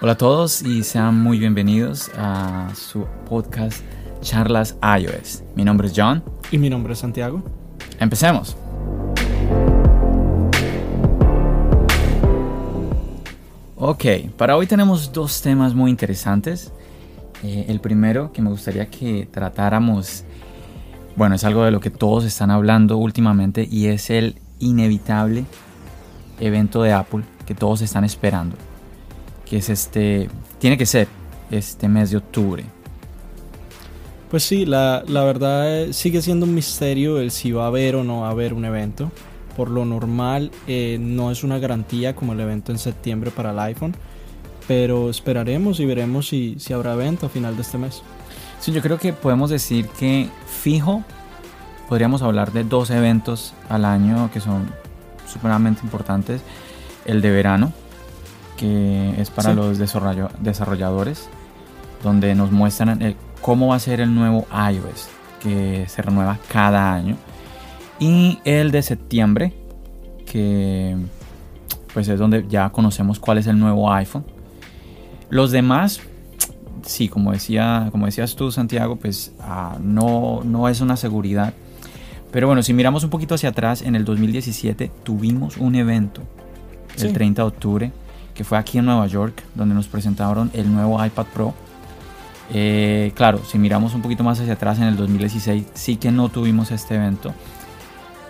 Hola 0.00 0.12
a 0.12 0.16
todos 0.16 0.62
y 0.62 0.84
sean 0.84 1.20
muy 1.20 1.40
bienvenidos 1.40 2.08
a 2.16 2.72
su 2.76 3.04
podcast 3.28 3.82
Charlas 4.20 4.76
iOS. 4.80 5.42
Mi 5.56 5.64
nombre 5.64 5.88
es 5.88 5.92
John. 5.96 6.22
Y 6.52 6.58
mi 6.58 6.70
nombre 6.70 6.92
es 6.92 7.00
Santiago. 7.00 7.42
Empecemos. 7.98 8.56
Ok, 13.74 14.04
para 14.36 14.56
hoy 14.56 14.68
tenemos 14.68 15.12
dos 15.12 15.42
temas 15.42 15.74
muy 15.74 15.90
interesantes. 15.90 16.72
Eh, 17.42 17.66
el 17.66 17.80
primero 17.80 18.30
que 18.32 18.40
me 18.40 18.50
gustaría 18.50 18.88
que 18.88 19.28
tratáramos, 19.28 20.22
bueno, 21.16 21.34
es 21.34 21.42
algo 21.42 21.64
de 21.64 21.72
lo 21.72 21.80
que 21.80 21.90
todos 21.90 22.24
están 22.24 22.52
hablando 22.52 22.98
últimamente 22.98 23.66
y 23.68 23.86
es 23.86 24.10
el 24.10 24.36
inevitable 24.60 25.44
evento 26.38 26.82
de 26.82 26.92
Apple 26.92 27.24
que 27.46 27.56
todos 27.56 27.80
están 27.80 28.04
esperando, 28.04 28.56
que 29.48 29.58
es 29.58 29.68
este, 29.68 30.28
tiene 30.58 30.76
que 30.76 30.86
ser 30.86 31.08
este 31.50 31.88
mes 31.88 32.10
de 32.10 32.18
octubre. 32.18 32.64
Pues 34.30 34.42
sí, 34.42 34.66
la, 34.66 35.02
la 35.06 35.24
verdad 35.24 35.82
eh, 35.82 35.92
sigue 35.92 36.20
siendo 36.20 36.44
un 36.44 36.54
misterio 36.54 37.18
el 37.18 37.30
si 37.30 37.50
va 37.52 37.64
a 37.64 37.68
haber 37.68 37.96
o 37.96 38.04
no 38.04 38.20
va 38.20 38.28
a 38.28 38.30
haber 38.30 38.52
un 38.52 38.64
evento. 38.64 39.10
Por 39.56 39.70
lo 39.70 39.84
normal 39.84 40.50
eh, 40.66 40.98
no 41.00 41.30
es 41.30 41.42
una 41.42 41.58
garantía 41.58 42.14
como 42.14 42.34
el 42.34 42.40
evento 42.40 42.70
en 42.70 42.78
septiembre 42.78 43.30
para 43.30 43.50
el 43.50 43.58
iPhone, 43.58 43.96
pero 44.68 45.08
esperaremos 45.08 45.80
y 45.80 45.86
veremos 45.86 46.28
si, 46.28 46.56
si 46.58 46.74
habrá 46.74 46.92
evento 46.92 47.26
a 47.26 47.28
final 47.28 47.56
de 47.56 47.62
este 47.62 47.78
mes. 47.78 48.02
Sí, 48.60 48.70
yo 48.72 48.82
creo 48.82 48.98
que 48.98 49.12
podemos 49.12 49.50
decir 49.50 49.86
que 49.98 50.28
fijo 50.46 51.02
podríamos 51.88 52.20
hablar 52.22 52.52
de 52.52 52.64
dos 52.64 52.90
eventos 52.90 53.54
al 53.68 53.84
año 53.84 54.30
que 54.32 54.40
son 54.40 54.68
supremamente 55.26 55.80
importantes. 55.82 56.42
El 57.06 57.22
de 57.22 57.30
verano, 57.30 57.72
que 58.58 59.14
es 59.18 59.30
para 59.30 59.50
Sí. 59.50 59.56
los 59.56 59.78
desarrolladores, 59.78 61.28
donde 62.02 62.34
nos 62.34 62.50
muestran 62.52 63.00
el- 63.00 63.16
cómo 63.40 63.68
va 63.68 63.76
a 63.76 63.78
ser 63.78 64.00
el 64.00 64.14
nuevo 64.14 64.46
iOS, 64.52 65.08
que 65.42 65.86
se 65.88 66.02
renueva 66.02 66.38
cada 66.52 66.92
año. 66.92 67.16
Y 68.00 68.38
el 68.44 68.70
de 68.70 68.82
septiembre, 68.82 69.54
que 70.26 70.96
pues 71.94 72.06
es 72.08 72.18
donde 72.18 72.44
ya 72.48 72.68
conocemos 72.70 73.18
cuál 73.18 73.38
es 73.38 73.46
el 73.46 73.58
nuevo 73.58 73.90
iPhone. 73.92 74.24
Los 75.30 75.50
demás, 75.50 76.00
sí, 76.82 77.08
como, 77.08 77.32
decía, 77.32 77.88
como 77.90 78.06
decías 78.06 78.36
tú, 78.36 78.52
Santiago, 78.52 78.96
pues 78.96 79.32
ah, 79.40 79.78
no, 79.80 80.42
no 80.44 80.68
es 80.68 80.80
una 80.80 80.96
seguridad. 80.96 81.54
Pero 82.30 82.46
bueno, 82.46 82.62
si 82.62 82.74
miramos 82.74 83.04
un 83.04 83.10
poquito 83.10 83.34
hacia 83.34 83.48
atrás, 83.48 83.82
en 83.82 83.96
el 83.96 84.04
2017 84.04 84.90
tuvimos 85.02 85.56
un 85.56 85.74
evento, 85.76 86.22
el 86.96 87.08
Sí. 87.08 87.12
30 87.12 87.42
de 87.42 87.48
octubre, 87.48 87.92
que 88.38 88.44
fue 88.44 88.56
aquí 88.56 88.78
en 88.78 88.84
Nueva 88.84 89.08
York, 89.08 89.42
donde 89.56 89.74
nos 89.74 89.88
presentaron 89.88 90.48
el 90.54 90.72
nuevo 90.72 91.04
iPad 91.04 91.26
Pro. 91.34 91.54
Eh, 92.54 93.10
claro, 93.16 93.40
si 93.44 93.58
miramos 93.58 93.94
un 93.94 94.00
poquito 94.00 94.22
más 94.22 94.38
hacia 94.38 94.52
atrás, 94.52 94.78
en 94.78 94.84
el 94.84 94.96
2016 94.96 95.66
sí 95.74 95.96
que 95.96 96.12
no 96.12 96.28
tuvimos 96.28 96.70
este 96.70 96.94
evento. 96.94 97.34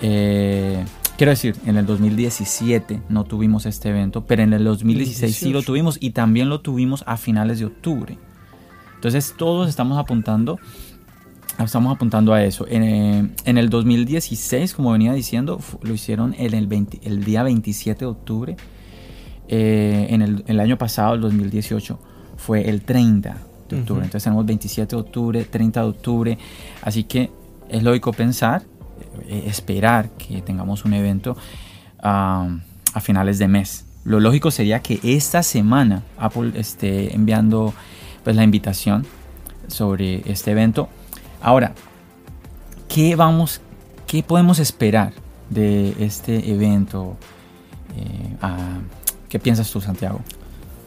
Eh, 0.00 0.82
quiero 1.18 1.28
decir, 1.28 1.56
en 1.66 1.76
el 1.76 1.84
2017 1.84 3.02
no 3.10 3.24
tuvimos 3.24 3.66
este 3.66 3.90
evento, 3.90 4.24
pero 4.24 4.42
en 4.42 4.54
el 4.54 4.64
2016 4.64 5.36
sí 5.36 5.44
lo 5.50 5.58
18. 5.58 5.66
tuvimos 5.66 5.98
y 6.00 6.12
también 6.12 6.48
lo 6.48 6.62
tuvimos 6.62 7.04
a 7.06 7.18
finales 7.18 7.58
de 7.58 7.66
octubre. 7.66 8.16
Entonces 8.94 9.34
todos 9.36 9.68
estamos 9.68 9.98
apuntando, 9.98 10.58
estamos 11.62 11.94
apuntando 11.94 12.32
a 12.32 12.42
eso. 12.42 12.66
En, 12.66 12.82
eh, 12.82 13.30
en 13.44 13.58
el 13.58 13.68
2016, 13.68 14.72
como 14.72 14.90
venía 14.92 15.12
diciendo, 15.12 15.60
lo 15.82 15.92
hicieron 15.92 16.34
en 16.38 16.54
el, 16.54 16.66
20 16.66 17.00
el 17.02 17.24
día 17.24 17.42
27 17.42 18.06
de 18.06 18.10
octubre. 18.10 18.56
Eh, 19.48 20.06
en 20.10 20.22
el, 20.22 20.44
el 20.46 20.60
año 20.60 20.76
pasado, 20.78 21.14
el 21.14 21.20
2018, 21.20 21.98
fue 22.36 22.68
el 22.68 22.82
30 22.82 23.36
de 23.68 23.80
octubre. 23.80 24.04
Entonces 24.04 24.24
tenemos 24.24 24.46
27 24.46 24.96
de 24.96 25.02
octubre, 25.02 25.44
30 25.44 25.80
de 25.80 25.86
octubre. 25.86 26.38
Así 26.82 27.04
que 27.04 27.30
es 27.68 27.82
lógico 27.82 28.12
pensar, 28.12 28.62
eh, 29.26 29.44
esperar 29.46 30.10
que 30.10 30.42
tengamos 30.42 30.84
un 30.84 30.94
evento 30.94 31.36
a 32.00 32.48
finales 33.00 33.38
de 33.38 33.48
mes. 33.48 33.88
Lo 34.04 34.20
lógico 34.20 34.50
sería 34.50 34.80
que 34.80 35.00
esta 35.02 35.42
semana 35.42 36.02
Apple 36.16 36.52
esté 36.54 37.14
enviando 37.14 37.74
pues, 38.24 38.36
la 38.36 38.42
invitación 38.42 39.04
sobre 39.66 40.22
este 40.30 40.52
evento. 40.52 40.88
Ahora, 41.42 41.74
¿qué 42.88 43.16
vamos, 43.16 43.60
qué 44.06 44.22
podemos 44.22 44.60
esperar 44.60 45.12
de 45.50 45.94
este 45.98 46.50
evento? 46.50 47.18
Eh, 47.96 48.36
ah, 48.40 48.78
¿Qué 49.28 49.38
piensas 49.38 49.70
tú, 49.70 49.80
Santiago? 49.80 50.20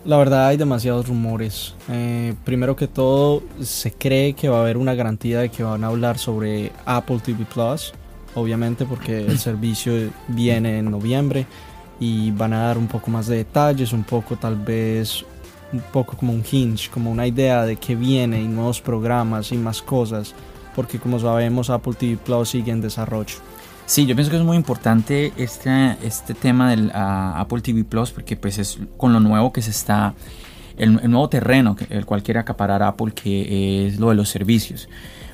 La 0.03 0.17
verdad 0.17 0.47
hay 0.47 0.57
demasiados 0.57 1.07
rumores. 1.07 1.75
Eh, 1.89 2.33
primero 2.43 2.75
que 2.75 2.87
todo, 2.87 3.43
se 3.61 3.91
cree 3.91 4.33
que 4.33 4.49
va 4.49 4.57
a 4.57 4.61
haber 4.61 4.77
una 4.77 4.95
garantía 4.95 5.41
de 5.41 5.49
que 5.49 5.61
van 5.61 5.83
a 5.83 5.87
hablar 5.87 6.17
sobre 6.17 6.71
Apple 6.85 7.19
TV 7.23 7.45
Plus, 7.45 7.93
obviamente 8.33 8.85
porque 8.85 9.25
el 9.25 9.37
servicio 9.39 9.93
viene 10.27 10.79
en 10.79 10.89
noviembre 10.89 11.45
y 11.99 12.31
van 12.31 12.53
a 12.53 12.63
dar 12.63 12.79
un 12.79 12.87
poco 12.87 13.11
más 13.11 13.27
de 13.27 13.37
detalles, 13.37 13.93
un 13.93 14.03
poco 14.03 14.35
tal 14.35 14.55
vez 14.55 15.23
un 15.71 15.81
poco 15.93 16.17
como 16.17 16.33
un 16.33 16.43
hinge, 16.51 16.89
como 16.89 17.11
una 17.11 17.27
idea 17.27 17.63
de 17.63 17.77
que 17.77 17.95
viene 17.95 18.41
y 18.41 18.47
nuevos 18.47 18.81
programas 18.81 19.51
y 19.51 19.57
más 19.57 19.83
cosas, 19.83 20.33
porque 20.75 20.99
como 20.99 21.19
sabemos 21.19 21.69
Apple 21.69 21.93
TV 21.93 22.17
Plus 22.17 22.49
sigue 22.49 22.71
en 22.71 22.81
desarrollo. 22.81 23.35
Sí, 23.91 24.05
yo 24.05 24.15
pienso 24.15 24.31
que 24.31 24.37
es 24.37 24.43
muy 24.43 24.55
importante 24.55 25.33
este, 25.35 25.97
este 26.01 26.33
tema 26.33 26.69
del 26.69 26.91
Apple 26.93 27.59
TV 27.59 27.83
Plus 27.83 28.11
porque 28.11 28.37
pues 28.37 28.57
es 28.57 28.79
con 28.95 29.11
lo 29.11 29.19
nuevo 29.19 29.51
que 29.51 29.61
se 29.61 29.71
está, 29.71 30.13
el, 30.77 30.97
el 31.03 31.11
nuevo 31.11 31.27
terreno 31.27 31.75
que 31.75 31.87
el 31.89 32.05
cual 32.05 32.23
quiere 32.23 32.39
acaparar 32.39 32.83
Apple 32.83 33.11
que 33.13 33.87
es 33.87 33.99
lo 33.99 34.07
de 34.07 34.15
los 34.15 34.29
servicios. 34.29 34.87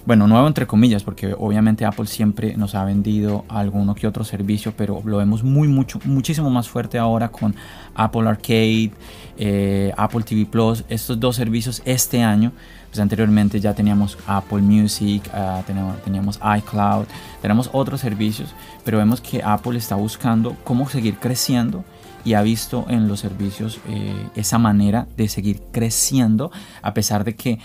Bueno, 0.07 0.25
nuevo 0.25 0.47
entre 0.47 0.65
comillas 0.65 1.03
porque 1.03 1.35
obviamente 1.37 1.85
Apple 1.85 2.07
siempre 2.07 2.57
nos 2.57 2.73
ha 2.73 2.83
vendido 2.83 3.45
alguno 3.47 3.93
que 3.93 4.07
otro 4.07 4.23
servicio, 4.23 4.73
pero 4.75 5.03
lo 5.05 5.17
vemos 5.17 5.43
muy 5.43 5.67
mucho, 5.67 5.99
muchísimo 6.05 6.49
más 6.49 6.67
fuerte 6.67 6.97
ahora 6.97 7.29
con 7.29 7.53
Apple 7.93 8.27
Arcade, 8.27 8.91
eh, 9.37 9.93
Apple 9.95 10.23
TV 10.23 10.47
Plus, 10.47 10.83
estos 10.89 11.19
dos 11.19 11.35
servicios 11.35 11.83
este 11.85 12.23
año. 12.23 12.53
Pues 12.97 13.03
anteriormente 13.03 13.59
ya 13.59 13.75
teníamos 13.75 14.17
Apple 14.25 14.63
Music, 14.63 15.29
ah, 15.31 15.61
teníamos, 16.03 16.39
iCloud, 16.57 17.05
tenemos 17.43 17.69
otros 17.71 18.01
servicios, 18.01 18.55
pero 18.83 18.97
vemos 18.97 19.21
que 19.21 19.43
Apple 19.43 19.77
está 19.77 19.93
buscando 19.93 20.57
cómo 20.63 20.89
seguir 20.89 21.17
creciendo 21.19 21.85
y 22.25 22.33
ha 22.33 22.41
visto 22.41 22.87
en 22.89 23.07
los 23.07 23.19
servicios 23.19 23.79
eh, 23.87 24.29
esa 24.35 24.57
manera 24.57 25.07
de 25.15 25.27
seguir 25.27 25.61
creciendo 25.71 26.49
a 26.81 26.95
pesar 26.95 27.23
de 27.23 27.35
que 27.35 27.59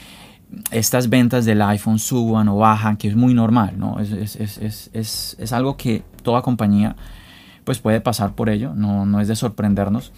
estas 0.71 1.09
ventas 1.09 1.47
del 1.47 1.63
iPhone 1.63 1.99
suban 1.99 2.49
o 2.49 2.59
bajan, 2.59 2.99
que 2.99 3.09
es 3.09 3.17
muy 3.17 3.33
normal, 3.33 3.79
¿no? 3.79 4.01
Es, 4.01 4.37
es, 4.37 4.59
es, 4.59 5.37
es 5.39 5.53
algo 5.55 5.79
que 5.79 6.03
toda 6.23 6.43
compañía 6.43 6.95
pues 7.65 7.79
puede 7.79 8.03
pasar 8.03 8.35
por 8.35 8.51
ello, 8.51 8.75
no, 8.75 9.07
no 9.07 9.19
es 9.19 9.29
de 9.29 9.37
sorprendernos. 9.37 10.13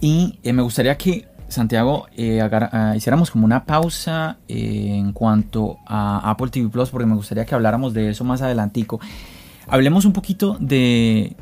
Y 0.00 0.40
eh, 0.42 0.52
me 0.52 0.62
gustaría 0.62 0.98
que 0.98 1.35
Santiago 1.48 2.06
eh, 2.16 2.40
agar- 2.40 2.70
ah, 2.72 2.94
hiciéramos 2.96 3.30
como 3.30 3.44
una 3.44 3.64
pausa 3.64 4.36
eh, 4.48 4.92
en 4.96 5.12
cuanto 5.12 5.78
a 5.86 6.30
Apple 6.30 6.48
TV 6.50 6.68
Plus, 6.68 6.90
porque 6.90 7.06
me 7.06 7.14
gustaría 7.14 7.44
que 7.44 7.54
habláramos 7.54 7.94
de 7.94 8.10
eso 8.10 8.24
más 8.24 8.42
adelantico. 8.42 9.00
Hablemos 9.68 10.04
un 10.04 10.12
poquito 10.12 10.56
de 10.60 11.36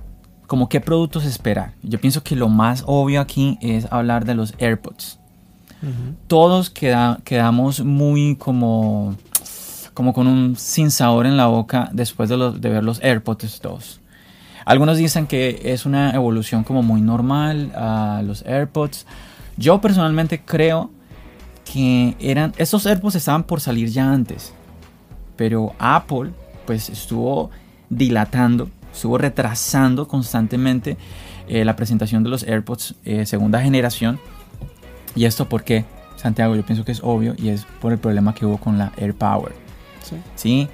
como 0.47 0.69
qué 0.69 0.81
productos 0.81 1.25
esperar. 1.25 1.73
Yo 1.83 1.99
pienso 2.01 2.23
que 2.23 2.37
lo 2.37 2.49
más 2.49 2.85
obvio 2.87 3.21
aquí 3.21 3.59
es 3.61 3.87
hablar 3.91 4.25
de 4.25 4.35
los 4.35 4.55
AirPods 4.59 5.19
todos 6.29 6.71
queda- 6.71 7.19
quedamos 7.25 7.85
muy 7.85 8.37
como, 8.37 9.15
como 9.93 10.15
con 10.15 10.27
un 10.27 10.57
sinsabor 10.57 11.27
en 11.27 11.37
la 11.37 11.47
boca 11.47 11.91
después 11.93 12.31
de, 12.31 12.39
los- 12.39 12.59
de 12.59 12.71
ver 12.71 12.83
los 12.83 13.03
AirPods 13.03 13.61
2. 13.61 14.01
Algunos 14.65 14.97
dicen 14.97 15.27
que 15.27 15.61
es 15.65 15.85
una 15.85 16.13
evolución 16.13 16.65
como 16.65 16.83
muy 16.83 17.03
normal 17.03 17.71
a 17.77 18.23
los 18.25 18.43
AirPods. 18.47 19.05
Yo 19.57 19.81
personalmente 19.81 20.41
creo 20.45 20.91
que 21.65 22.17
eran 22.21 22.53
estos 22.57 22.87
AirPods 22.87 23.17
estaban 23.17 23.45
por 23.45 23.61
salir 23.61 23.89
ya 23.89 24.13
antes, 24.13 24.53
pero 25.37 25.75
Apple 25.79 26.31
pues 26.67 26.89
estuvo 26.89 27.51
dilatando, 27.89 28.69
estuvo 28.93 29.19
retrasando 29.19 30.09
constantemente 30.09 30.97
eh, 31.49 31.65
la 31.65 31.77
presentación 31.77 32.25
de 32.25 32.31
los 32.31 32.43
AirPods 32.43 32.95
eh, 33.05 33.27
segunda 33.27 33.61
generación. 33.61 34.19
¿Y 35.15 35.27
esto 35.27 35.49
por 35.49 35.63
qué, 35.63 35.85
Santiago? 36.17 36.57
Yo 36.57 36.65
pienso 36.65 36.85
que 36.85 36.93
es 36.93 37.01
obvio 37.03 37.35
y 37.39 37.51
es 37.51 37.67
por 37.81 37.93
el 37.93 37.99
problema 37.99 38.35
que 38.35 38.47
hubo 38.47 38.59
con 38.59 38.79
la 38.79 38.93
AirPower. 38.97 39.53
Sí. 40.03 40.17
¿sí? 40.35 40.69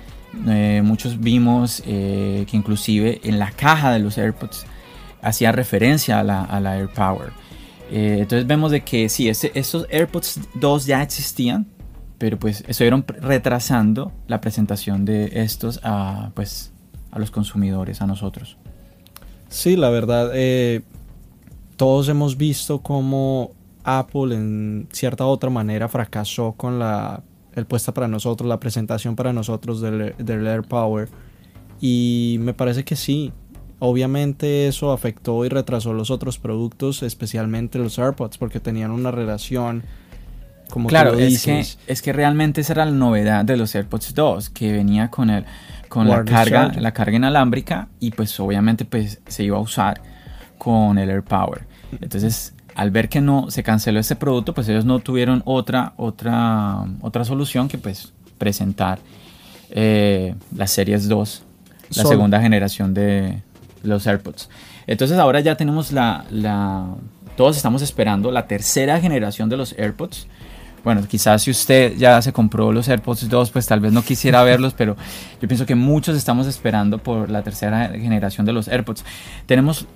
Eh, 0.48 0.80
muchos 0.84 1.20
vimos 1.20 1.82
que 1.82 2.46
inclusive 2.52 3.20
en 3.24 3.38
la 3.38 3.50
caja 3.50 3.92
de 3.92 3.98
los 3.98 4.16
AirPods 4.16 4.64
hacía 5.22 5.52
referencia 5.52 6.20
a 6.20 6.24
la, 6.24 6.42
a 6.44 6.60
la 6.60 6.72
AirPower. 6.74 7.39
Entonces 7.90 8.46
vemos 8.46 8.70
de 8.70 8.82
que 8.82 9.08
sí, 9.08 9.28
este, 9.28 9.58
estos 9.58 9.86
AirPods 9.90 10.40
2 10.54 10.86
ya 10.86 11.02
existían, 11.02 11.66
pero 12.18 12.38
pues 12.38 12.64
estuvieron 12.68 13.04
retrasando 13.06 14.12
la 14.28 14.40
presentación 14.40 15.04
de 15.04 15.30
estos 15.42 15.80
a, 15.82 16.30
pues, 16.34 16.72
a 17.10 17.18
los 17.18 17.30
consumidores, 17.30 18.00
a 18.00 18.06
nosotros. 18.06 18.56
Sí, 19.48 19.76
la 19.76 19.90
verdad, 19.90 20.30
eh, 20.34 20.82
todos 21.76 22.08
hemos 22.08 22.36
visto 22.36 22.80
cómo 22.80 23.52
Apple 23.82 24.34
en 24.34 24.88
cierta 24.92 25.26
otra 25.26 25.50
manera 25.50 25.88
fracasó 25.88 26.52
con 26.52 26.78
la 26.78 27.22
el 27.54 27.66
puesta 27.66 27.92
para 27.92 28.08
nosotros, 28.08 28.48
la 28.48 28.60
presentación 28.60 29.16
para 29.16 29.32
nosotros 29.32 29.80
del, 29.80 30.14
del. 30.18 30.62
Y 31.80 32.36
me 32.40 32.54
parece 32.54 32.84
que 32.84 32.96
sí. 32.96 33.32
Obviamente 33.80 34.68
eso 34.68 34.92
afectó 34.92 35.44
y 35.44 35.48
retrasó 35.48 35.92
los 35.92 36.10
otros 36.10 36.38
productos, 36.38 37.02
especialmente 37.02 37.78
los 37.78 37.98
AirPods, 37.98 38.38
porque 38.38 38.60
tenían 38.60 38.90
una 38.90 39.10
relación 39.10 39.82
como 40.70 40.88
claro, 40.88 41.14
es 41.14 41.42
que, 41.42 41.64
es 41.86 42.02
que 42.02 42.12
realmente 42.12 42.60
esa 42.60 42.74
era 42.74 42.84
la 42.84 42.92
novedad 42.92 43.44
de 43.44 43.56
los 43.56 43.74
AirPods 43.74 44.14
2, 44.14 44.50
que 44.50 44.72
venía 44.72 45.10
con 45.10 45.30
el, 45.30 45.44
con 45.88 46.08
la 46.08 46.24
carga, 46.24 46.72
la 46.78 46.92
carga 46.92 47.16
inalámbrica 47.16 47.88
y 47.98 48.12
pues 48.12 48.38
obviamente 48.38 48.84
pues 48.84 49.20
se 49.26 49.44
iba 49.44 49.56
a 49.56 49.60
usar 49.60 50.00
con 50.58 50.98
el 50.98 51.10
AirPower. 51.10 51.66
Entonces, 52.00 52.54
al 52.74 52.90
ver 52.90 53.08
que 53.08 53.20
no 53.20 53.50
se 53.50 53.62
canceló 53.62 53.98
ese 53.98 54.14
producto, 54.14 54.54
pues 54.54 54.68
ellos 54.68 54.84
no 54.84 55.00
tuvieron 55.00 55.42
otra, 55.44 55.94
otra, 55.96 56.84
otra 57.00 57.24
solución 57.24 57.66
que 57.66 57.78
pues 57.78 58.12
presentar 58.38 59.00
eh, 59.70 60.34
las 60.54 60.70
series 60.70 61.08
2, 61.08 61.42
la 61.96 62.04
segunda 62.04 62.40
generación 62.40 62.94
de 62.94 63.42
los 63.82 64.06
AirPods. 64.06 64.48
Entonces 64.86 65.18
ahora 65.18 65.40
ya 65.40 65.56
tenemos 65.56 65.92
la, 65.92 66.24
la, 66.30 66.86
todos 67.36 67.56
estamos 67.56 67.82
esperando 67.82 68.30
la 68.30 68.46
tercera 68.46 69.00
generación 69.00 69.48
de 69.48 69.56
los 69.56 69.74
AirPods 69.78 70.26
bueno, 70.82 71.06
quizás 71.06 71.42
si 71.42 71.50
usted 71.50 71.96
ya 71.96 72.20
se 72.22 72.32
compró 72.32 72.72
los 72.72 72.88
AirPods 72.88 73.28
2, 73.28 73.50
pues 73.50 73.66
tal 73.66 73.80
vez 73.80 73.92
no 73.92 74.02
quisiera 74.02 74.42
verlos, 74.44 74.74
pero 74.74 74.96
yo 75.40 75.48
pienso 75.48 75.66
que 75.66 75.74
muchos 75.74 76.16
estamos 76.16 76.46
esperando 76.46 76.98
por 76.98 77.30
la 77.30 77.42
tercera 77.42 77.90
generación 77.90 78.46
de 78.46 78.52
los 78.52 78.68
AirPods. 78.68 79.04
Tenemos 79.46 79.86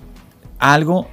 algo 0.59 1.09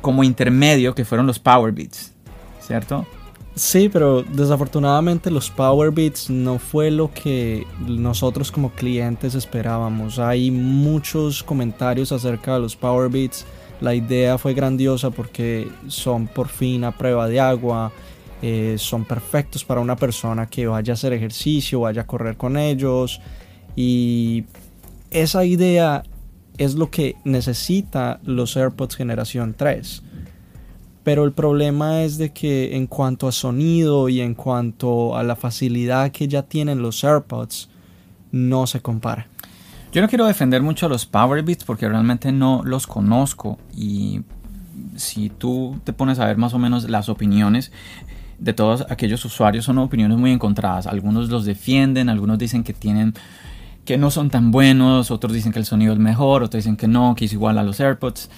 como 0.00 0.22
intermedio 0.22 0.94
que 0.94 1.04
fueron 1.04 1.26
los 1.26 1.38
Power 1.38 1.72
Beats, 1.72 2.12
¿cierto? 2.60 3.06
Sí, 3.54 3.88
pero 3.88 4.22
desafortunadamente 4.22 5.30
los 5.30 5.48
Power 5.48 5.92
Beats 5.92 6.28
no 6.28 6.58
fue 6.58 6.90
lo 6.90 7.12
que 7.12 7.66
nosotros 7.86 8.50
como 8.50 8.70
clientes 8.70 9.36
esperábamos. 9.36 10.18
Hay 10.18 10.50
muchos 10.50 11.42
comentarios 11.42 12.10
acerca 12.10 12.54
de 12.54 12.60
los 12.60 12.74
Power 12.74 13.08
Beats. 13.08 13.46
La 13.80 13.94
idea 13.94 14.38
fue 14.38 14.54
grandiosa 14.54 15.10
porque 15.10 15.68
son 15.86 16.26
por 16.26 16.48
fin 16.48 16.82
a 16.84 16.92
prueba 16.92 17.28
de 17.28 17.38
agua 17.38 17.92
eh, 18.46 18.76
son 18.76 19.06
perfectos 19.06 19.64
para 19.64 19.80
una 19.80 19.96
persona 19.96 20.46
que 20.46 20.66
vaya 20.66 20.92
a 20.92 20.96
hacer 20.96 21.14
ejercicio, 21.14 21.80
vaya 21.80 22.02
a 22.02 22.06
correr 22.06 22.36
con 22.36 22.58
ellos 22.58 23.18
y 23.74 24.44
esa 25.10 25.46
idea 25.46 26.02
es 26.58 26.74
lo 26.74 26.90
que 26.90 27.16
necesita 27.24 28.20
los 28.22 28.54
AirPods 28.54 28.96
generación 28.96 29.54
3. 29.56 30.02
Pero 31.04 31.24
el 31.24 31.32
problema 31.32 32.02
es 32.02 32.18
de 32.18 32.32
que 32.32 32.76
en 32.76 32.86
cuanto 32.86 33.28
a 33.28 33.32
sonido 33.32 34.08
y 34.08 34.20
en 34.20 34.34
cuanto 34.34 35.16
a 35.16 35.22
la 35.22 35.36
facilidad 35.36 36.10
que 36.10 36.26
ya 36.26 36.42
tienen 36.42 36.82
los 36.82 37.04
AirPods, 37.04 37.68
no 38.32 38.66
se 38.66 38.80
compara. 38.80 39.28
Yo 39.92 40.00
no 40.00 40.08
quiero 40.08 40.26
defender 40.26 40.60
mucho 40.60 40.86
a 40.86 40.88
los 40.88 41.06
Power 41.06 41.44
Beats 41.44 41.62
porque 41.62 41.88
realmente 41.88 42.32
no 42.32 42.62
los 42.64 42.86
conozco 42.86 43.58
y 43.76 44.22
si 44.96 45.28
tú 45.28 45.78
te 45.84 45.92
pones 45.92 46.18
a 46.18 46.26
ver 46.26 46.36
más 46.36 46.54
o 46.54 46.58
menos 46.58 46.90
las 46.90 47.08
opiniones, 47.08 47.70
de 48.38 48.52
todos 48.52 48.86
aquellos 48.90 49.24
usuarios 49.24 49.64
son 49.64 49.78
opiniones 49.78 50.18
muy 50.18 50.32
encontradas. 50.32 50.86
Algunos 50.86 51.28
los 51.28 51.44
defienden, 51.44 52.08
algunos 52.08 52.38
dicen 52.38 52.64
que 52.64 52.72
tienen 52.72 53.14
que 53.84 53.98
no 53.98 54.10
son 54.10 54.30
tan 54.30 54.50
buenos, 54.50 55.10
otros 55.10 55.32
dicen 55.32 55.52
que 55.52 55.58
el 55.58 55.66
sonido 55.66 55.92
es 55.92 55.98
mejor, 55.98 56.42
otros 56.42 56.64
dicen 56.64 56.76
que 56.76 56.88
no, 56.88 57.14
que 57.14 57.26
es 57.26 57.32
igual 57.32 57.58
a 57.58 57.62
los 57.62 57.78
AirPods. 57.80 58.30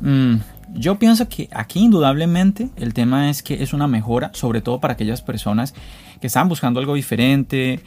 Mm, 0.00 0.34
yo 0.74 0.98
pienso 0.98 1.28
que 1.28 1.48
aquí 1.52 1.80
indudablemente 1.80 2.70
el 2.76 2.94
tema 2.94 3.30
es 3.30 3.42
que 3.42 3.62
es 3.62 3.72
una 3.72 3.86
mejora, 3.86 4.30
sobre 4.34 4.60
todo 4.60 4.80
para 4.80 4.94
aquellas 4.94 5.22
personas 5.22 5.74
que 6.20 6.26
están 6.26 6.48
buscando 6.48 6.80
algo 6.80 6.94
diferente, 6.94 7.80